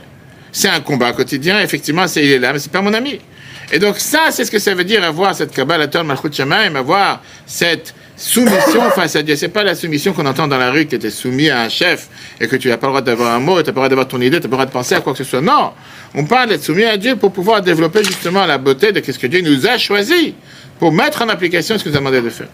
C'est 0.53 0.69
un 0.69 0.81
combat 0.81 1.13
quotidien, 1.13 1.61
effectivement, 1.61 2.07
c'est, 2.07 2.25
il 2.25 2.33
est 2.33 2.39
là, 2.39 2.53
mais 2.53 2.59
c'est 2.59 2.73
pas 2.73 2.83
mon 2.83 2.93
ami. 2.93 3.21
Et 3.73 3.79
donc 3.79 3.99
ça, 3.99 4.31
c'est 4.31 4.45
ce 4.45 4.51
que 4.51 4.59
ça 4.59 4.75
veut 4.75 4.85
dire 4.85 5.05
avoir 5.05 5.35
cette 5.35 5.55
Kabbalah 5.55 5.89
Malchut 6.03 6.33
Shemaim, 6.33 6.75
avoir 6.75 7.23
cette 7.47 7.95
soumission 8.17 8.91
face 8.95 9.17
à 9.17 9.23
Dieu. 9.23 9.37
C'est 9.37 9.49
pas 9.49 9.63
la 9.63 9.75
soumission 9.75 10.13
qu'on 10.13 10.27
entend 10.27 10.49
dans 10.49 10.59
la 10.59 10.71
rue, 10.71 10.87
que 10.87 10.97
tu 10.97 11.07
es 11.07 11.11
soumis 11.11 11.51
à 11.51 11.63
un 11.63 11.69
chef 11.69 12.09
et 12.41 12.49
que 12.49 12.57
tu 12.57 12.69
n'as 12.69 12.77
pas 12.77 12.89
le 12.89 12.93
droit 12.93 13.03
d'avoir 13.03 13.35
un 13.35 13.41
mot, 13.41 13.53
tu 13.53 13.59
n'as 13.59 13.65
pas 13.65 13.71
le 13.71 13.73
droit 13.75 13.89
d'avoir 13.89 14.09
ton 14.09 14.21
idée, 14.21 14.41
tu 14.41 14.47
n'as 14.47 14.49
pas 14.49 14.49
le 14.49 14.57
droit 14.57 14.67
de 14.67 14.73
penser 14.73 14.95
à 14.95 15.01
quoi 15.01 15.13
que 15.13 15.19
ce 15.19 15.25
soit. 15.25 15.41
Non, 15.41 15.73
on 16.15 16.25
parle 16.25 16.49
d'être 16.49 16.65
soumis 16.65 16.85
à 16.85 16.97
Dieu 16.97 17.17
pour 17.17 17.33
pouvoir 17.33 17.63
développer 17.63 18.03
justement 18.03 18.45
la 18.45 18.59
beauté 18.59 18.93
de 18.93 19.01
ce 19.01 19.19
que 19.19 19.27
Dieu 19.29 19.41
nous 19.41 19.67
a 19.67 19.79
choisi 19.79 20.35
pour 20.79 20.93
mettre 20.93 21.23
en 21.23 21.29
application 21.29 21.79
ce 21.79 21.85
qu'il 21.85 21.93
nous 21.93 21.99
a 21.99 22.01
demandé 22.01 22.21
de 22.21 22.31
faire. 22.31 22.49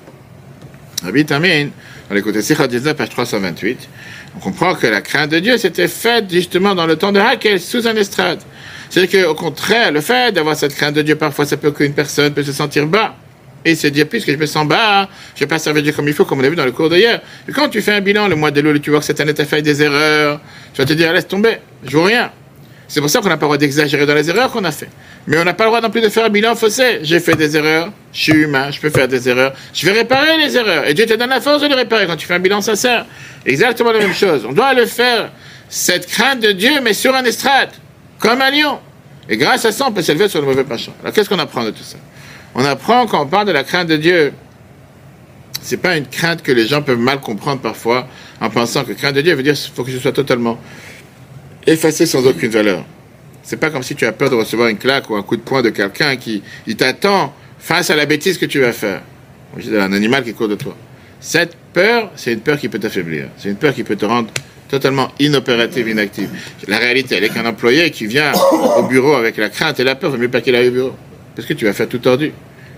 Rabbi 1.02 1.24
Tamin, 1.24 1.68
dans 2.08 2.14
l'écoute 2.14 2.40
Sikha 2.40 2.66
19, 2.66 2.94
page 2.94 3.08
328, 3.10 3.88
on 4.36 4.40
comprend 4.40 4.74
que 4.74 4.86
la 4.86 5.00
crainte 5.00 5.30
de 5.30 5.38
Dieu 5.38 5.56
s'était 5.56 5.88
faite 5.88 6.30
justement 6.30 6.74
dans 6.74 6.86
le 6.86 6.96
temps 6.96 7.12
de 7.12 7.20
Hakel, 7.20 7.60
sous 7.60 7.86
un 7.88 7.96
estrade. 7.96 8.40
C'est-à-dire 8.90 9.26
qu'au 9.26 9.34
contraire, 9.34 9.92
le 9.92 10.00
fait 10.00 10.32
d'avoir 10.32 10.56
cette 10.56 10.74
crainte 10.74 10.94
de 10.94 11.02
Dieu, 11.02 11.16
parfois, 11.16 11.46
ça 11.46 11.56
peut 11.56 11.70
qu'une 11.70 11.92
personne 11.92 12.32
peut 12.32 12.42
se 12.42 12.52
sentir 12.52 12.86
bas. 12.86 13.14
Et 13.64 13.74
se 13.74 13.88
dire, 13.88 14.06
puisque 14.06 14.30
je 14.30 14.36
me 14.36 14.46
sens 14.46 14.64
bas, 14.66 15.08
je 15.34 15.40
vais 15.40 15.48
pas 15.48 15.58
servir 15.58 15.82
Dieu 15.82 15.92
comme 15.92 16.06
il 16.06 16.14
faut, 16.14 16.24
comme 16.24 16.38
on 16.38 16.42
l'a 16.42 16.50
vu 16.50 16.54
dans 16.54 16.64
le 16.64 16.70
cours. 16.70 16.94
Et 16.94 17.04
quand 17.52 17.68
tu 17.68 17.82
fais 17.82 17.94
un 17.94 18.00
bilan 18.00 18.28
le 18.28 18.36
mois 18.36 18.52
de 18.52 18.60
l'eau, 18.60 18.78
tu 18.78 18.90
vois 18.90 19.00
que 19.00 19.06
cette 19.06 19.18
année, 19.18 19.34
tu 19.34 19.42
as 19.42 19.44
fait 19.44 19.60
des 19.60 19.82
erreurs, 19.82 20.40
tu 20.72 20.80
vas 20.80 20.86
te 20.86 20.92
dire, 20.92 21.12
laisse 21.12 21.26
tomber, 21.26 21.58
je 21.84 21.96
vois 21.96 22.06
rien. 22.06 22.30
C'est 22.86 23.00
pour 23.00 23.10
ça 23.10 23.20
qu'on 23.20 23.28
n'a 23.28 23.36
pas 23.36 23.46
le 23.46 23.48
droit 23.48 23.56
d'exagérer 23.56 24.06
dans 24.06 24.14
les 24.14 24.30
erreurs 24.30 24.52
qu'on 24.52 24.62
a 24.62 24.70
fait. 24.70 24.88
Mais 25.26 25.36
on 25.38 25.44
n'a 25.44 25.54
pas 25.54 25.64
le 25.64 25.70
droit 25.70 25.80
non 25.80 25.90
plus 25.90 26.00
de 26.00 26.08
faire 26.08 26.26
un 26.26 26.28
bilan 26.28 26.54
faussé. 26.54 27.00
J'ai 27.02 27.18
fait 27.18 27.34
des 27.34 27.56
erreurs, 27.56 27.90
je 28.12 28.20
suis 28.20 28.32
humain, 28.34 28.70
je 28.70 28.78
peux 28.78 28.90
faire 28.90 29.08
des 29.08 29.28
erreurs. 29.28 29.52
Je 29.74 29.84
vais 29.86 29.92
réparer 29.92 30.36
les 30.38 30.56
erreurs. 30.56 30.86
Et 30.86 30.94
Dieu 30.94 31.04
te 31.04 31.14
donne 31.14 31.30
la 31.30 31.40
force 31.40 31.60
de 31.62 31.66
les 31.66 31.74
réparer 31.74 32.06
quand 32.06 32.14
tu 32.14 32.24
fais 32.24 32.34
un 32.34 32.38
bilan 32.38 32.60
sincère. 32.60 33.04
Exactement 33.44 33.90
la 33.90 33.98
même 33.98 34.14
chose. 34.14 34.46
On 34.48 34.52
doit 34.52 34.74
le 34.74 34.86
faire, 34.86 35.32
cette 35.68 36.06
crainte 36.06 36.38
de 36.40 36.52
Dieu, 36.52 36.78
mais 36.84 36.92
sur 36.92 37.16
un 37.16 37.24
estrade, 37.24 37.70
comme 38.18 38.40
un 38.40 38.50
lion. 38.50 38.78
Et 39.28 39.36
grâce 39.36 39.64
à 39.64 39.72
ça, 39.72 39.86
on 39.88 39.92
peut 39.92 40.02
s'élever 40.02 40.28
sur 40.28 40.40
le 40.40 40.46
mauvais 40.46 40.64
penchant. 40.64 40.94
Alors 41.00 41.12
qu'est-ce 41.12 41.28
qu'on 41.28 41.38
apprend 41.38 41.64
de 41.64 41.70
tout 41.70 41.82
ça? 41.82 41.98
On 42.54 42.64
apprend 42.64 43.06
quand 43.06 43.22
on 43.22 43.26
parle 43.26 43.46
de 43.46 43.52
la 43.52 43.64
crainte 43.64 43.88
de 43.88 43.96
Dieu, 43.96 44.32
c'est 45.60 45.76
pas 45.78 45.96
une 45.96 46.06
crainte 46.06 46.42
que 46.42 46.52
les 46.52 46.66
gens 46.66 46.82
peuvent 46.82 46.98
mal 46.98 47.20
comprendre 47.20 47.60
parfois 47.60 48.06
en 48.40 48.50
pensant 48.50 48.84
que 48.84 48.92
crainte 48.92 49.16
de 49.16 49.20
Dieu 49.20 49.34
veut 49.34 49.42
dire 49.42 49.54
qu'il 49.54 49.72
faut 49.74 49.84
que 49.84 49.90
je 49.90 49.98
sois 49.98 50.12
totalement 50.12 50.58
effacé 51.66 52.06
sans 52.06 52.24
aucune 52.26 52.50
valeur. 52.50 52.84
C'est 53.42 53.56
pas 53.56 53.70
comme 53.70 53.82
si 53.82 53.94
tu 53.94 54.06
as 54.06 54.12
peur 54.12 54.30
de 54.30 54.36
recevoir 54.36 54.68
une 54.68 54.78
claque 54.78 55.10
ou 55.10 55.16
un 55.16 55.22
coup 55.22 55.36
de 55.36 55.42
poing 55.42 55.62
de 55.62 55.70
quelqu'un 55.70 56.16
qui 56.16 56.42
t'attend 56.76 57.34
face 57.58 57.90
à 57.90 57.96
la 57.96 58.06
bêtise 58.06 58.38
que 58.38 58.46
tu 58.46 58.60
vas 58.60 58.72
faire. 58.72 59.02
C'est 59.60 59.80
un 59.80 59.92
animal 59.92 60.22
qui 60.22 60.34
court 60.34 60.48
de 60.48 60.54
toi. 60.54 60.76
Cette 61.20 61.56
c'est 62.16 62.32
une 62.32 62.40
peur 62.40 62.58
qui 62.58 62.68
peut 62.68 62.78
t'affaiblir. 62.78 63.28
C'est 63.36 63.48
une 63.48 63.56
peur 63.56 63.74
qui 63.74 63.84
peut 63.84 63.96
te 63.96 64.04
rendre 64.04 64.28
totalement 64.68 65.10
inopérative, 65.20 65.88
inactive. 65.88 66.28
La 66.68 66.78
réalité, 66.78 67.16
elle 67.16 67.24
est 67.24 67.28
qu'un 67.28 67.46
employé 67.46 67.90
qui 67.90 68.06
vient 68.06 68.32
au 68.78 68.82
bureau 68.84 69.14
avec 69.14 69.36
la 69.36 69.48
crainte 69.48 69.78
et 69.80 69.84
la 69.84 69.94
peur, 69.94 70.10
il 70.10 70.16
vaut 70.16 70.22
mieux 70.22 70.28
pas 70.30 70.40
qu'il 70.40 70.54
aille 70.54 70.68
au 70.68 70.72
bureau. 70.72 70.96
Parce 71.34 71.46
que 71.46 71.52
tu 71.54 71.64
vas 71.66 71.72
faire 71.72 71.88
tout 71.88 71.98
tordu. 71.98 72.32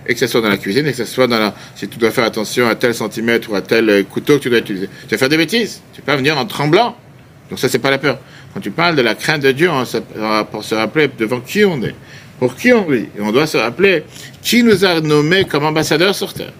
Et 0.07 0.13
que 0.13 0.19
ce 0.19 0.27
soit 0.27 0.41
dans 0.41 0.49
la 0.49 0.57
cuisine, 0.57 0.87
et 0.87 0.91
que 0.91 0.97
ce 0.97 1.05
soit 1.05 1.27
dans 1.27 1.37
la... 1.39 1.53
Si 1.75 1.87
tu 1.87 1.97
dois 1.99 2.11
faire 2.11 2.23
attention 2.23 2.67
à 2.67 2.75
tel 2.75 2.93
centimètre 2.95 3.49
ou 3.51 3.55
à 3.55 3.61
tel 3.61 3.89
euh, 3.89 4.03
couteau 4.03 4.37
que 4.37 4.43
tu 4.43 4.49
dois 4.49 4.59
utiliser. 4.59 4.87
Tu 5.07 5.11
vas 5.15 5.17
faire 5.17 5.29
des 5.29 5.37
bêtises. 5.37 5.81
Tu 5.93 6.01
peux 6.01 6.05
pas 6.11 6.15
venir 6.17 6.37
en 6.37 6.45
tremblant. 6.45 6.95
Donc 7.49 7.59
ça, 7.59 7.69
c'est 7.69 7.79
pas 7.79 7.91
la 7.91 7.99
peur. 7.99 8.17
Quand 8.53 8.59
tu 8.59 8.71
parles 8.71 8.95
de 8.95 9.01
la 9.03 9.13
crainte 9.15 9.41
de 9.43 9.51
Dieu, 9.51 9.69
on 9.69 9.85
se- 9.85 9.97
pour 10.51 10.63
se 10.63 10.73
rappeler 10.75 11.09
devant 11.17 11.39
qui 11.41 11.63
on 11.63 11.81
est, 11.83 11.93
pour 12.39 12.55
qui 12.55 12.73
on 12.73 12.85
vit, 12.89 13.07
et 13.17 13.21
on 13.21 13.31
doit 13.31 13.45
se 13.47 13.57
rappeler 13.57 14.03
qui 14.41 14.63
nous 14.63 14.83
a 14.83 14.99
nommés 15.01 15.45
comme 15.45 15.63
ambassadeurs 15.65 16.15
sur 16.15 16.33
terre. 16.33 16.53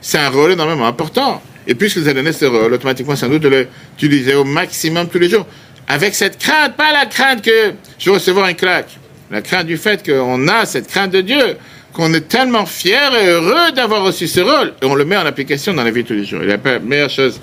C'est 0.00 0.18
un 0.18 0.30
rôle 0.30 0.52
énormément 0.52 0.86
important. 0.86 1.42
Et 1.68 1.74
puisque 1.74 1.98
vous 1.98 2.08
avez 2.08 2.14
donné 2.14 2.32
ce 2.32 2.46
rôle, 2.46 2.72
automatiquement, 2.72 3.14
sans 3.14 3.28
doute, 3.28 3.42
de 3.42 3.48
l'utiliser 3.48 4.34
au 4.34 4.44
maximum 4.44 5.06
tous 5.08 5.18
les 5.18 5.28
jours. 5.28 5.46
Avec 5.86 6.14
cette 6.14 6.38
crainte, 6.38 6.76
pas 6.76 6.92
la 6.92 7.04
crainte 7.04 7.42
que 7.42 7.72
je 7.98 8.06
vais 8.06 8.16
recevoir 8.16 8.48
une 8.48 8.56
claque. 8.56 8.98
La 9.30 9.42
crainte 9.42 9.66
du 9.66 9.76
fait 9.76 10.04
qu'on 10.04 10.48
a 10.48 10.64
cette 10.64 10.88
crainte 10.88 11.10
de 11.10 11.20
Dieu, 11.20 11.56
qu'on 11.92 12.12
est 12.14 12.26
tellement 12.26 12.64
fier 12.64 13.14
et 13.14 13.26
heureux 13.26 13.72
d'avoir 13.76 14.02
reçu 14.02 14.26
ce 14.26 14.40
rôle. 14.40 14.72
Et 14.82 14.86
on 14.86 14.94
le 14.94 15.04
met 15.04 15.16
en 15.18 15.26
application 15.26 15.74
dans 15.74 15.84
la 15.84 15.90
vie 15.90 16.02
de 16.02 16.08
tous 16.08 16.14
les 16.14 16.24
jours. 16.24 16.42
Et 16.42 16.46
la 16.46 16.78
meilleure 16.78 17.10
chose, 17.10 17.38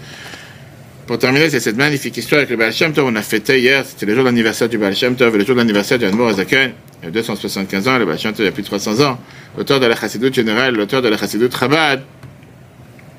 pour 1.06 1.20
terminer, 1.20 1.52
c'est 1.52 1.60
cette 1.60 1.78
magnifique 1.78 2.18
histoire 2.18 2.40
avec 2.40 2.50
le 2.50 2.58
Baal 2.58 2.74
Shem 2.74 2.94
Tov. 2.94 3.06
On 3.08 3.16
a 3.16 3.22
fêté 3.22 3.60
hier, 3.60 3.86
c'était 3.86 4.08
le 4.08 4.16
jour 4.16 4.24
d'anniversaire 4.24 4.68
du 4.68 4.80
Baal 4.80 4.96
Shem 4.96 5.16
Tov 5.16 5.36
et 5.36 5.38
le 5.38 5.46
jour 5.46 5.56
d'anniversaire 5.56 6.00
du 6.00 6.06
Admor 6.06 6.30
Azaken. 6.30 6.72
Il 7.04 7.06
y 7.06 7.08
a 7.10 7.12
275 7.12 7.88
ans, 7.88 8.00
le 8.00 8.06
Baal 8.06 8.18
Shem 8.18 8.34
Tov 8.34 8.42
il 8.42 8.46
y 8.46 8.50
a 8.50 8.52
plus 8.52 8.64
de 8.64 8.68
300 8.68 9.06
ans. 9.06 9.20
L'auteur 9.56 9.80
de 9.80 9.86
la 9.86 9.96
Chassidoute 9.96 10.34
générale, 10.34 10.76
l'auteur 10.76 11.04
de 11.04 11.10
la 11.10 11.18
Chassidoute 11.18 11.56
Chabad. 11.56 12.02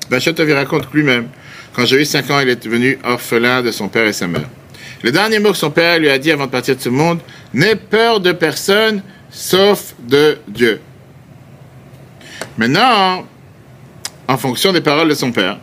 Baal 0.09 0.21
Shem 0.21 0.33
Tov 0.33 0.49
il 0.49 0.53
raconte 0.53 0.87
lui-même. 0.93 1.27
Quand 1.73 1.85
j'ai 1.85 2.01
eu 2.01 2.05
5 2.05 2.31
ans, 2.31 2.39
il 2.39 2.49
est 2.49 2.63
devenu 2.63 2.97
orphelin 3.03 3.61
de 3.61 3.71
son 3.71 3.87
père 3.87 4.05
et 4.05 4.13
sa 4.13 4.27
mère. 4.27 4.47
Le 5.03 5.11
dernier 5.11 5.39
mot 5.39 5.51
que 5.51 5.57
son 5.57 5.69
père 5.69 5.99
lui 5.99 6.09
a 6.09 6.17
dit 6.17 6.31
avant 6.31 6.45
de 6.45 6.51
partir 6.51 6.75
de 6.75 6.81
ce 6.81 6.89
monde, 6.89 7.19
n'aie 7.53 7.75
peur 7.75 8.19
de 8.19 8.31
personne 8.31 9.03
sauf 9.29 9.93
de 9.99 10.37
Dieu. 10.47 10.79
Maintenant, 12.57 13.25
en 14.27 14.37
fonction 14.37 14.71
des 14.71 14.81
paroles 14.81 15.09
de 15.09 15.13
son 15.13 15.31
père, 15.31 15.59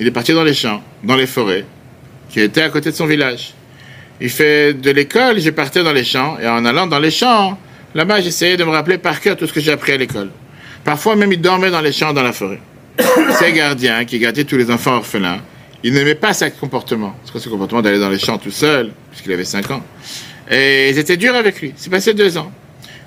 il 0.00 0.06
est 0.06 0.10
parti 0.10 0.32
dans 0.32 0.42
les 0.42 0.54
champs, 0.54 0.82
dans 1.04 1.14
les 1.14 1.26
forêts, 1.26 1.64
qui 2.28 2.40
étaient 2.40 2.62
à 2.62 2.68
côté 2.70 2.90
de 2.90 2.96
son 2.96 3.06
village. 3.06 3.54
Il 4.20 4.30
fait 4.30 4.74
de 4.74 4.90
l'école, 4.90 5.38
j'ai 5.38 5.52
parti 5.52 5.82
dans 5.82 5.92
les 5.92 6.04
champs, 6.04 6.38
et 6.40 6.48
en 6.48 6.64
allant 6.64 6.86
dans 6.86 6.98
les 6.98 7.10
champs, 7.10 7.58
là-bas, 7.94 8.20
j'essayais 8.20 8.56
de 8.56 8.64
me 8.64 8.70
rappeler 8.70 8.98
par 8.98 9.20
cœur 9.20 9.36
tout 9.36 9.46
ce 9.46 9.52
que 9.52 9.60
j'ai 9.60 9.72
appris 9.72 9.92
à 9.92 9.96
l'école. 9.96 10.30
Parfois 10.82 11.14
même, 11.14 11.32
il 11.32 11.40
dormait 11.40 11.70
dans 11.70 11.80
les 11.80 11.92
champs, 11.92 12.12
dans 12.12 12.22
la 12.22 12.32
forêt. 12.32 12.60
Ses 13.38 13.52
gardiens, 13.52 14.04
qui 14.04 14.18
gardaient 14.18 14.44
tous 14.44 14.56
les 14.56 14.70
enfants 14.70 14.96
orphelins, 14.96 15.40
il 15.82 15.92
n'aimait 15.92 16.14
pas 16.14 16.32
ce 16.32 16.46
comportement. 16.46 17.14
C'est 17.24 17.38
ce 17.38 17.48
comportement 17.48 17.82
d'aller 17.82 17.98
dans 17.98 18.08
les 18.08 18.18
champs 18.18 18.38
tout 18.38 18.50
seul, 18.50 18.92
puisqu'il 19.10 19.32
avait 19.32 19.44
5 19.44 19.70
ans. 19.70 19.82
Et 20.50 20.90
ils 20.90 20.98
étaient 20.98 21.16
durs 21.16 21.34
avec 21.34 21.60
lui. 21.60 21.72
C'est 21.76 21.90
passé 21.90 22.14
deux 22.14 22.38
ans. 22.38 22.50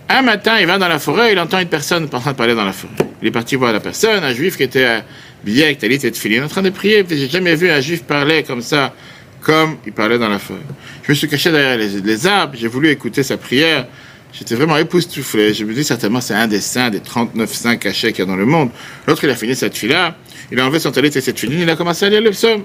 Un 0.09 0.21
matin, 0.21 0.57
il 0.59 0.67
va 0.67 0.77
dans 0.77 0.87
la 0.87 0.99
forêt, 0.99 1.33
il 1.33 1.39
entend 1.39 1.59
une 1.59 1.67
personne 1.67 2.07
en 2.11 2.19
train 2.19 2.31
de 2.31 2.37
parler 2.37 2.55
dans 2.55 2.63
la 2.63 2.71
forêt. 2.71 2.93
Il 3.21 3.27
est 3.27 3.31
parti 3.31 3.55
voir 3.55 3.73
la 3.73 3.79
personne, 3.79 4.23
un 4.23 4.33
juif 4.33 4.57
qui 4.57 4.63
était 4.63 5.01
habillé 5.43 5.65
avec 5.65 5.79
talit 5.79 5.95
et 5.95 6.11
tefillin, 6.11 6.45
en 6.45 6.47
train 6.47 6.61
de 6.61 6.69
prier. 6.69 7.03
J'ai 7.09 7.27
jamais 7.27 7.55
vu 7.55 7.69
un 7.69 7.81
juif 7.81 8.03
parler 8.03 8.43
comme 8.43 8.61
ça, 8.61 8.93
comme 9.41 9.77
il 9.85 9.91
parlait 9.91 10.17
dans 10.17 10.29
la 10.29 10.39
forêt. 10.39 10.59
Je 11.03 11.11
me 11.11 11.15
suis 11.15 11.27
caché 11.27 11.51
derrière 11.51 11.77
les 11.77 12.27
arbres, 12.27 12.55
j'ai 12.57 12.67
voulu 12.67 12.89
écouter 12.89 13.23
sa 13.23 13.37
prière. 13.37 13.87
J'étais 14.33 14.55
vraiment 14.55 14.77
époustouflé. 14.77 15.53
Je 15.53 15.63
me 15.63 15.73
dis 15.73 15.83
certainement 15.83 16.21
c'est 16.21 16.33
un 16.33 16.47
des 16.47 16.61
saints, 16.61 16.89
des 16.89 16.99
39 16.99 17.51
saints 17.51 17.77
cachés 17.77 18.11
qu'il 18.11 18.19
y 18.19 18.21
a 18.21 18.25
dans 18.25 18.35
le 18.35 18.45
monde. 18.45 18.69
L'autre, 19.07 19.23
il 19.23 19.29
a 19.29 19.35
fini 19.35 19.55
cette 19.55 19.77
fille-là, 19.77 20.15
il 20.51 20.59
a 20.59 20.65
enlevé 20.65 20.79
son 20.79 20.91
talit 20.91 21.07
et 21.07 21.21
cette 21.21 21.39
filine, 21.39 21.61
il 21.61 21.69
a 21.69 21.75
commencé 21.75 22.05
à 22.05 22.09
lire 22.09 22.21
le 22.21 22.31
psaume. 22.31 22.63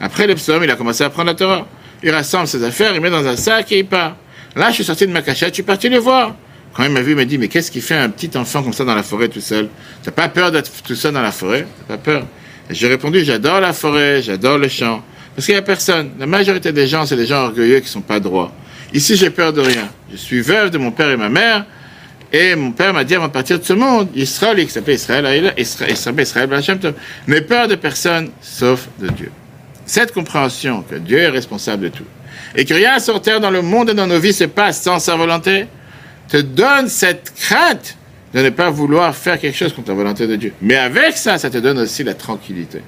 Après 0.00 0.26
le 0.26 0.34
psaume, 0.34 0.64
il 0.64 0.70
a 0.70 0.76
commencé 0.76 1.04
à 1.04 1.10
prendre 1.10 1.28
la 1.28 1.34
Torah. 1.34 1.66
Il 2.02 2.10
rassemble 2.10 2.46
ses 2.46 2.64
affaires, 2.64 2.94
il 2.94 3.00
met 3.00 3.10
dans 3.10 3.26
un 3.26 3.36
sac 3.36 3.70
et 3.72 3.80
il 3.80 3.86
part. 3.86 4.16
Là, 4.56 4.70
je 4.70 4.76
suis 4.76 4.84
sorti 4.84 5.06
de 5.06 5.12
ma 5.12 5.22
cachette, 5.22 5.50
je 5.50 5.54
suis 5.54 5.62
parti 5.62 5.88
le 5.88 5.98
voir. 5.98 6.34
Quand 6.72 6.84
il 6.84 6.90
m'a 6.90 7.02
vu, 7.02 7.12
il 7.12 7.16
m'a 7.16 7.24
dit, 7.24 7.36
mais 7.36 7.48
qu'est-ce 7.48 7.70
qui 7.70 7.80
fait 7.80 7.96
un 7.96 8.08
petit 8.08 8.36
enfant 8.38 8.62
comme 8.62 8.72
ça 8.72 8.84
dans 8.84 8.94
la 8.94 9.02
forêt 9.02 9.28
tout 9.28 9.40
seul? 9.40 9.68
T'as 10.02 10.12
pas 10.12 10.28
peur 10.28 10.50
d'être 10.52 10.70
tout 10.82 10.94
seul 10.94 11.12
dans 11.12 11.22
la 11.22 11.32
forêt? 11.32 11.66
T'as 11.86 11.96
pas 11.96 12.02
peur? 12.02 12.26
J'ai 12.70 12.86
répondu, 12.86 13.24
j'adore 13.24 13.60
la 13.60 13.72
forêt, 13.72 14.22
j'adore 14.22 14.56
le 14.56 14.68
champ. 14.68 15.02
Parce 15.34 15.46
qu'il 15.46 15.54
n'y 15.54 15.58
a 15.58 15.62
personne. 15.62 16.12
La 16.18 16.26
majorité 16.26 16.72
des 16.72 16.86
gens, 16.86 17.04
c'est 17.06 17.16
des 17.16 17.26
gens 17.26 17.44
orgueilleux 17.44 17.80
qui 17.80 17.88
sont 17.88 18.00
pas 18.00 18.20
droits. 18.20 18.52
Ici, 18.92 19.16
j'ai 19.16 19.30
peur 19.30 19.52
de 19.52 19.60
rien. 19.60 19.88
Je 20.10 20.16
suis 20.16 20.40
veuve 20.40 20.70
de 20.70 20.78
mon 20.78 20.90
père 20.90 21.10
et 21.10 21.16
ma 21.16 21.28
mère. 21.28 21.64
Et 22.32 22.54
mon 22.54 22.72
père 22.72 22.92
m'a 22.92 23.04
dit 23.04 23.14
avant 23.14 23.26
de 23.26 23.32
partir 23.32 23.58
de 23.58 23.64
ce 23.64 23.72
monde, 23.72 24.08
Israël, 24.14 24.64
qui 24.64 24.70
s'appelait 24.70 24.94
Israël, 24.94 25.52
Israël, 25.58 25.92
Israël, 25.92 26.20
Israël, 26.20 26.94
n'aie 27.26 27.40
peur 27.40 27.66
de 27.66 27.74
personne 27.74 28.30
sauf 28.40 28.88
de 29.00 29.08
Dieu. 29.08 29.32
Cette 29.84 30.12
compréhension 30.12 30.82
que 30.88 30.94
Dieu 30.94 31.18
est 31.18 31.28
responsable 31.28 31.84
de 31.84 31.88
tout 31.88 32.04
et 32.54 32.64
que 32.64 32.74
rien 32.74 32.98
sur 33.00 33.20
terre 33.20 33.40
dans 33.40 33.50
le 33.50 33.62
monde 33.62 33.90
et 33.90 33.94
dans 33.94 34.06
nos 34.06 34.20
vies 34.20 34.32
se 34.32 34.44
passe 34.44 34.82
sans 34.82 35.00
sa 35.00 35.16
volonté, 35.16 35.66
te 36.28 36.36
donne 36.36 36.88
cette 36.88 37.32
crainte 37.34 37.96
de 38.32 38.40
ne 38.40 38.50
pas 38.50 38.70
vouloir 38.70 39.14
faire 39.14 39.38
quelque 39.38 39.56
chose 39.56 39.72
contre 39.72 39.88
la 39.88 39.94
volonté 39.94 40.26
de 40.26 40.36
Dieu. 40.36 40.52
Mais 40.62 40.76
avec 40.76 41.16
ça, 41.16 41.38
ça 41.38 41.50
te 41.50 41.58
donne 41.58 41.78
aussi 41.78 42.04
la 42.04 42.14
tranquillité. 42.14 42.82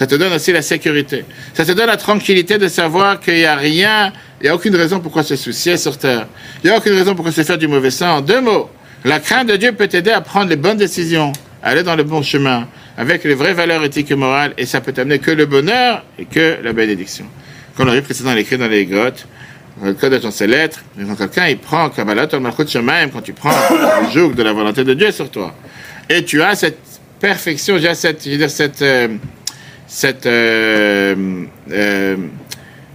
Ça 0.00 0.06
te 0.06 0.14
donne 0.14 0.32
aussi 0.32 0.50
la 0.50 0.62
sécurité. 0.62 1.26
Ça 1.52 1.62
te 1.62 1.72
donne 1.72 1.88
la 1.88 1.98
tranquillité 1.98 2.56
de 2.56 2.68
savoir 2.68 3.20
qu'il 3.20 3.34
n'y 3.34 3.44
a 3.44 3.54
rien, 3.54 4.14
il 4.40 4.44
n'y 4.44 4.48
a 4.48 4.54
aucune 4.54 4.74
raison 4.74 4.98
pourquoi 4.98 5.22
se 5.22 5.36
soucier 5.36 5.76
sur 5.76 5.98
terre. 5.98 6.26
Il 6.64 6.70
n'y 6.70 6.74
a 6.74 6.78
aucune 6.78 6.94
raison 6.94 7.14
pourquoi 7.14 7.32
se 7.32 7.42
faire 7.42 7.58
du 7.58 7.68
mauvais 7.68 7.90
sang. 7.90 8.16
En 8.16 8.20
deux 8.22 8.40
mots, 8.40 8.70
la 9.04 9.20
crainte 9.20 9.48
de 9.48 9.56
Dieu 9.56 9.72
peut 9.72 9.88
t'aider 9.88 10.10
à 10.10 10.22
prendre 10.22 10.48
les 10.48 10.56
bonnes 10.56 10.78
décisions, 10.78 11.32
à 11.62 11.68
aller 11.68 11.82
dans 11.82 11.96
le 11.96 12.04
bon 12.04 12.22
chemin, 12.22 12.66
avec 12.96 13.24
les 13.24 13.34
vraies 13.34 13.52
valeurs 13.52 13.84
éthiques 13.84 14.10
et 14.10 14.14
morales, 14.14 14.54
et 14.56 14.64
ça 14.64 14.80
peut 14.80 14.92
t'amener 14.92 15.18
que 15.18 15.32
le 15.32 15.44
bonheur 15.44 16.02
et 16.18 16.24
que 16.24 16.56
la 16.62 16.72
bénédiction. 16.72 17.26
Comme 17.76 17.86
on 17.86 17.90
l'a 17.90 17.96
vu 17.96 18.02
précédemment, 18.02 18.36
écrit 18.38 18.56
dans 18.56 18.68
les 18.68 18.86
grottes, 18.86 19.26
dans 19.82 19.88
le 19.88 19.92
code 19.92 20.14
de 20.14 20.30
ses 20.30 20.46
lettres, 20.46 20.82
quand 20.96 21.16
quelqu'un 21.16 21.48
il 21.48 21.58
prend 21.58 21.90
Kabbalah, 21.90 22.26
Shemaim, 22.66 23.08
quand 23.08 23.20
tu 23.20 23.34
prends 23.34 23.52
le 23.70 24.10
joug 24.10 24.32
de 24.32 24.42
la 24.42 24.54
volonté 24.54 24.82
de 24.82 24.94
Dieu 24.94 25.10
sur 25.10 25.30
toi, 25.30 25.54
et 26.08 26.24
tu 26.24 26.40
as 26.40 26.54
cette 26.54 26.78
perfection, 27.20 27.74
veux 27.74 27.80
dire, 27.80 27.94
cette, 27.94 28.26
cette 29.90 30.26
euh, 30.26 31.44
euh, 31.72 32.16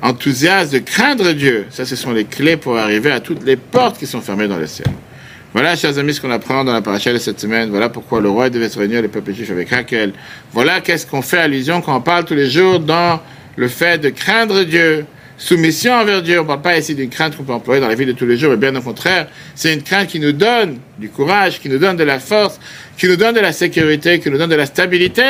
enthousiasme 0.02 0.72
de 0.72 0.80
craindre 0.80 1.34
Dieu. 1.34 1.66
Ça, 1.70 1.84
ce 1.84 1.98
sont 1.98 2.14
les 2.14 2.24
clés 2.24 2.56
pour 2.56 2.78
arriver 2.78 3.12
à 3.12 3.20
toutes 3.20 3.44
les 3.44 3.58
portes 3.58 4.00
qui 4.00 4.08
sont 4.08 4.22
fermées 4.22 4.48
dans 4.48 4.58
le 4.58 4.66
ciel. 4.66 4.88
Voilà, 5.52 5.76
chers 5.76 6.00
amis, 6.00 6.14
ce 6.14 6.22
qu'on 6.22 6.32
apprend 6.32 6.64
dans 6.64 6.72
la 6.72 6.82
paracha 6.82 7.12
de 7.12 7.18
cette 7.18 7.40
semaine. 7.40 7.70
Voilà 7.70 7.90
pourquoi 7.90 8.22
le 8.22 8.30
roi 8.30 8.50
devait 8.50 8.70
se 8.70 8.80
réunir 8.80 9.02
les 9.02 9.10
peuples 9.10 9.34
juifs 9.34 9.52
avec 9.52 9.72
Raquel. 9.72 10.14
Voilà 10.54 10.80
qu'est-ce 10.80 11.06
qu'on 11.06 11.22
fait 11.22 11.38
allusion 11.38 11.82
quand 11.82 11.98
on 11.98 12.02
parle 12.02 12.24
tous 12.24 12.34
les 12.34 12.50
jours 12.50 12.80
dans 12.80 13.20
le 13.58 13.68
fait 13.68 13.98
de 13.98 14.10
craindre 14.10 14.64
Dieu, 14.64 15.06
soumission 15.38 15.94
envers 15.94 16.22
Dieu. 16.22 16.40
On 16.40 16.44
ne 16.44 16.48
parle 16.48 16.62
pas 16.62 16.78
ici 16.78 16.96
d'une 16.96 17.10
crainte 17.10 17.36
qu'on 17.36 17.44
peut 17.44 17.54
employer 17.54 17.82
dans 17.82 17.90
la 17.90 17.96
vie 17.96 18.06
de 18.06 18.14
tous 18.14 18.26
les 18.26 18.38
jours, 18.38 18.52
mais 18.52 18.58
bien 18.58 18.76
au 18.76 18.82
contraire, 18.82 19.28
c'est 19.54 19.74
une 19.74 19.84
crainte 19.84 20.08
qui 20.08 20.22
nous 20.22 20.32
donne 20.32 20.80
du 20.98 21.10
courage, 21.10 21.60
qui 21.60 21.68
nous 21.68 21.78
donne 21.78 21.98
de 21.98 22.06
la 22.06 22.20
force, 22.20 22.58
qui 22.98 23.08
nous 23.10 23.18
donne 23.18 23.36
de 23.36 23.42
la 23.42 23.52
sécurité, 23.52 24.20
qui 24.20 24.30
nous 24.30 24.38
donne 24.38 24.50
de 24.50 24.56
la 24.56 24.66
stabilité 24.66 25.24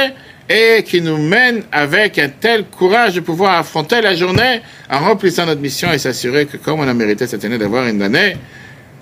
et 0.50 0.84
qui 0.84 1.02
nous 1.02 1.18
mène 1.18 1.64
avec 1.72 2.20
un 2.20 2.30
tel 2.30 2.66
courage 2.66 3.16
de 3.16 3.20
pouvoir 3.20 3.58
affronter 3.58 4.02
la 4.02 4.16
journée 4.16 4.62
en 4.90 5.00
remplissant 5.00 5.46
notre 5.46 5.62
mission 5.62 5.92
et 5.92 5.98
s'assurer 5.98 6.46
que 6.46 6.58
comme 6.58 6.80
on 6.80 6.88
a 6.88 6.94
mérité 6.94 7.26
cette 7.26 7.44
année 7.46 7.58
d'avoir 7.58 7.88
une 7.88 8.02
année, 8.02 8.38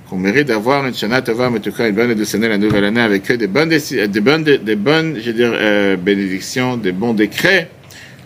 qu'on 0.10 0.18
mérite 0.18 0.48
d'avoir 0.48 0.86
une 0.86 0.94
Shana 0.94 1.22
Tova, 1.22 1.50
mais 1.50 1.58
en 1.58 1.62
tout 1.62 1.72
cas 1.72 1.90
une 1.90 1.96
bonne 1.96 2.12
et 2.12 2.16
douce 2.16 2.34
année, 2.36 2.48
la 2.48 2.58
nouvelle 2.58 2.86
année, 2.86 3.02
avec 3.02 3.30
des 3.30 3.48
bonnes, 3.48 3.70
des 3.70 4.22
bonnes, 4.22 4.44
des 4.44 4.76
bonnes 4.76 5.18
je 5.20 5.32
euh, 5.38 5.98
bénédictions, 5.98 6.78
des 6.78 6.94
bons 6.94 7.14
décrets, 7.14 7.70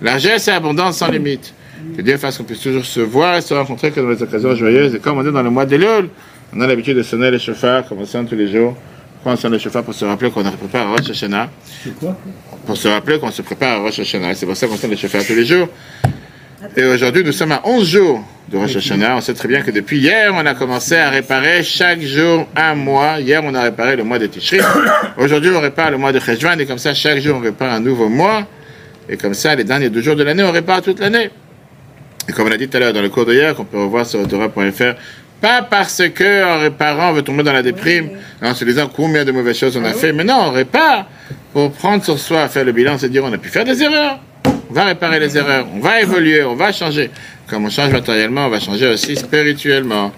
largesse 0.01 0.47
et 0.47 0.51
abondance 0.51 0.97
sans 0.97 1.10
limite. 1.10 1.53
Que 1.95 2.01
Dieu 2.01 2.17
fasse 2.17 2.38
qu'on 2.38 2.43
puisse 2.43 2.62
toujours 2.62 2.86
se 2.86 2.99
voir 2.99 3.38
et 3.38 3.41
se 3.41 3.53
rencontrer 3.53 3.91
que 3.91 3.99
dans 3.99 4.10
les 4.10 4.21
occasions 4.21 4.56
joyeuses. 4.56 4.95
Et 4.95 4.99
comme 4.99 5.17
on 5.17 5.27
est 5.27 5.32
dans 5.32 5.43
le 5.43 5.49
mois 5.49 5.65
des 5.65 5.77
Lul, 5.77 6.10
on 6.53 6.62
a 6.62 6.67
l'habitude 6.67 6.97
de 6.97 7.03
sonner 7.03 7.32
les 7.32 7.39
chauffards, 7.39 7.88
comme 7.88 7.99
on 7.99 8.06
sonne 8.06 8.27
tous 8.27 8.36
les 8.36 8.47
jours. 8.51 8.75
Sonne 9.35 9.53
les 9.53 9.59
chauffards 9.59 9.83
Pour 9.83 9.93
se 9.93 10.05
rappeler 10.05 10.31
qu'on 10.31 10.43
se 10.43 10.55
prépare 10.55 10.87
à 10.87 10.91
Rosh 10.91 11.09
Hashanah. 11.09 11.49
C'est 11.83 11.99
quoi 11.99 12.17
Pour 12.65 12.77
se 12.77 12.87
rappeler 12.87 13.19
qu'on 13.19 13.31
se 13.31 13.41
prépare 13.41 13.79
à 13.79 13.81
Rosh 13.81 13.99
Hashanah. 13.99 14.35
C'est 14.35 14.45
pour 14.45 14.55
ça 14.55 14.67
qu'on 14.67 14.77
sonne 14.77 14.91
les 14.91 14.97
chauffards 14.97 15.25
tous 15.25 15.35
les 15.35 15.45
jours. 15.45 15.67
Et 16.75 16.85
aujourd'hui, 16.85 17.23
nous 17.23 17.31
sommes 17.31 17.51
à 17.51 17.61
11 17.65 17.87
jours 17.87 18.23
de 18.49 18.57
Rosh 18.57 18.75
Hashanah. 18.77 19.17
On 19.17 19.21
sait 19.21 19.33
très 19.33 19.47
bien 19.47 19.61
que 19.61 19.71
depuis 19.71 19.99
hier, 19.99 20.31
on 20.33 20.45
a 20.45 20.53
commencé 20.55 20.95
à 20.95 21.09
réparer 21.09 21.63
chaque 21.63 22.01
jour 22.01 22.47
un 22.55 22.75
mois. 22.75 23.19
Hier, 23.19 23.41
on 23.43 23.53
a 23.53 23.63
réparé 23.63 23.95
le 23.95 24.03
mois 24.03 24.19
de 24.19 24.27
Tishri. 24.27 24.59
Aujourd'hui, 25.17 25.51
on 25.53 25.59
répare 25.59 25.91
le 25.91 25.97
mois 25.97 26.11
de 26.11 26.19
Cheshvan. 26.19 26.57
Et 26.59 26.65
comme 26.65 26.77
ça, 26.77 26.93
chaque 26.93 27.19
jour, 27.19 27.37
on 27.37 27.41
répare 27.41 27.73
un 27.73 27.79
nouveau 27.79 28.09
mois. 28.09 28.47
Et 29.09 29.17
comme 29.17 29.33
ça, 29.33 29.55
les 29.55 29.63
derniers 29.63 29.89
deux 29.89 30.01
jours 30.01 30.15
de 30.15 30.23
l'année, 30.23 30.43
on 30.43 30.51
répare 30.51 30.81
toute 30.81 30.99
l'année. 30.99 31.29
Et 32.27 32.33
comme 32.33 32.47
on 32.47 32.51
a 32.51 32.57
dit 32.57 32.67
tout 32.67 32.75
à 32.75 32.79
l'heure 32.81 32.93
dans 32.93 33.01
le 33.01 33.09
cours 33.09 33.25
d'hier, 33.25 33.55
qu'on 33.55 33.63
peut 33.63 33.79
revoir 33.79 34.05
sur 34.05 34.27
Torah.fr, 34.27 34.95
pas 35.41 35.62
parce 35.62 36.04
que 36.10 36.43
en 36.43 36.60
réparant, 36.60 37.12
on 37.12 37.13
veut 37.13 37.21
tomber 37.21 37.43
dans 37.43 37.54
la 37.54 37.63
déprime, 37.63 38.10
en 38.41 38.54
se 38.54 38.65
disant 38.65 38.89
combien 38.93 39.23
de 39.23 39.32
mauvaises 39.32 39.58
choses 39.58 39.78
on 39.78 39.84
a 39.84 39.93
fait, 39.93 40.12
mais 40.12 40.23
non, 40.23 40.47
on 40.47 40.52
répare 40.52 41.06
pour 41.54 41.71
prendre 41.71 42.04
sur 42.04 42.19
soi, 42.19 42.47
faire 42.47 42.65
le 42.65 42.71
bilan, 42.71 42.97
se 42.97 43.06
dire 43.08 43.23
on 43.23 43.34
a 43.34 43.38
pu 43.38 43.50
faire 43.50 43.65
des 43.65 43.82
erreurs. 43.82 44.19
On 44.69 44.73
va 44.73 44.86
réparer 44.86 45.19
les 45.19 45.38
erreurs, 45.38 45.65
on 45.73 45.80
va 45.80 46.02
évoluer, 46.02 46.43
on 46.43 46.56
va 46.56 46.71
changer. 46.71 47.10
Comme 47.47 47.65
on 47.65 47.69
change 47.69 47.91
matériellement, 47.91 48.47
on 48.47 48.50
va 48.50 48.60
changer 48.60 48.88
aussi 48.88 49.15
spirituellement. 49.15 50.12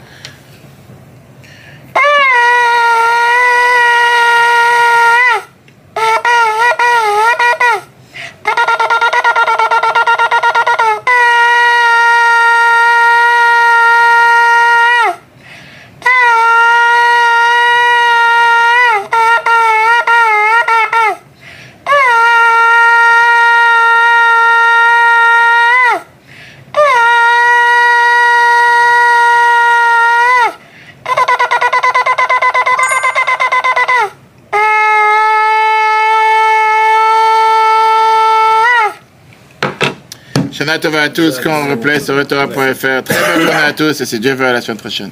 Tova 40.77 41.01
à 41.01 41.09
tous, 41.09 41.39
quand 41.39 41.63
on 41.63 41.71
replay 41.71 41.99
sur 41.99 42.15
retora.fr. 42.15 43.03
Très 43.03 43.33
bonne 43.33 43.41
journée 43.41 43.65
à 43.65 43.73
tous 43.73 44.01
et 44.01 44.05
si 44.05 44.19
Dieu 44.19 44.33
veut 44.33 44.45
à 44.45 44.53
la 44.53 44.61
semaine 44.61 44.77
prochaine. 44.77 45.11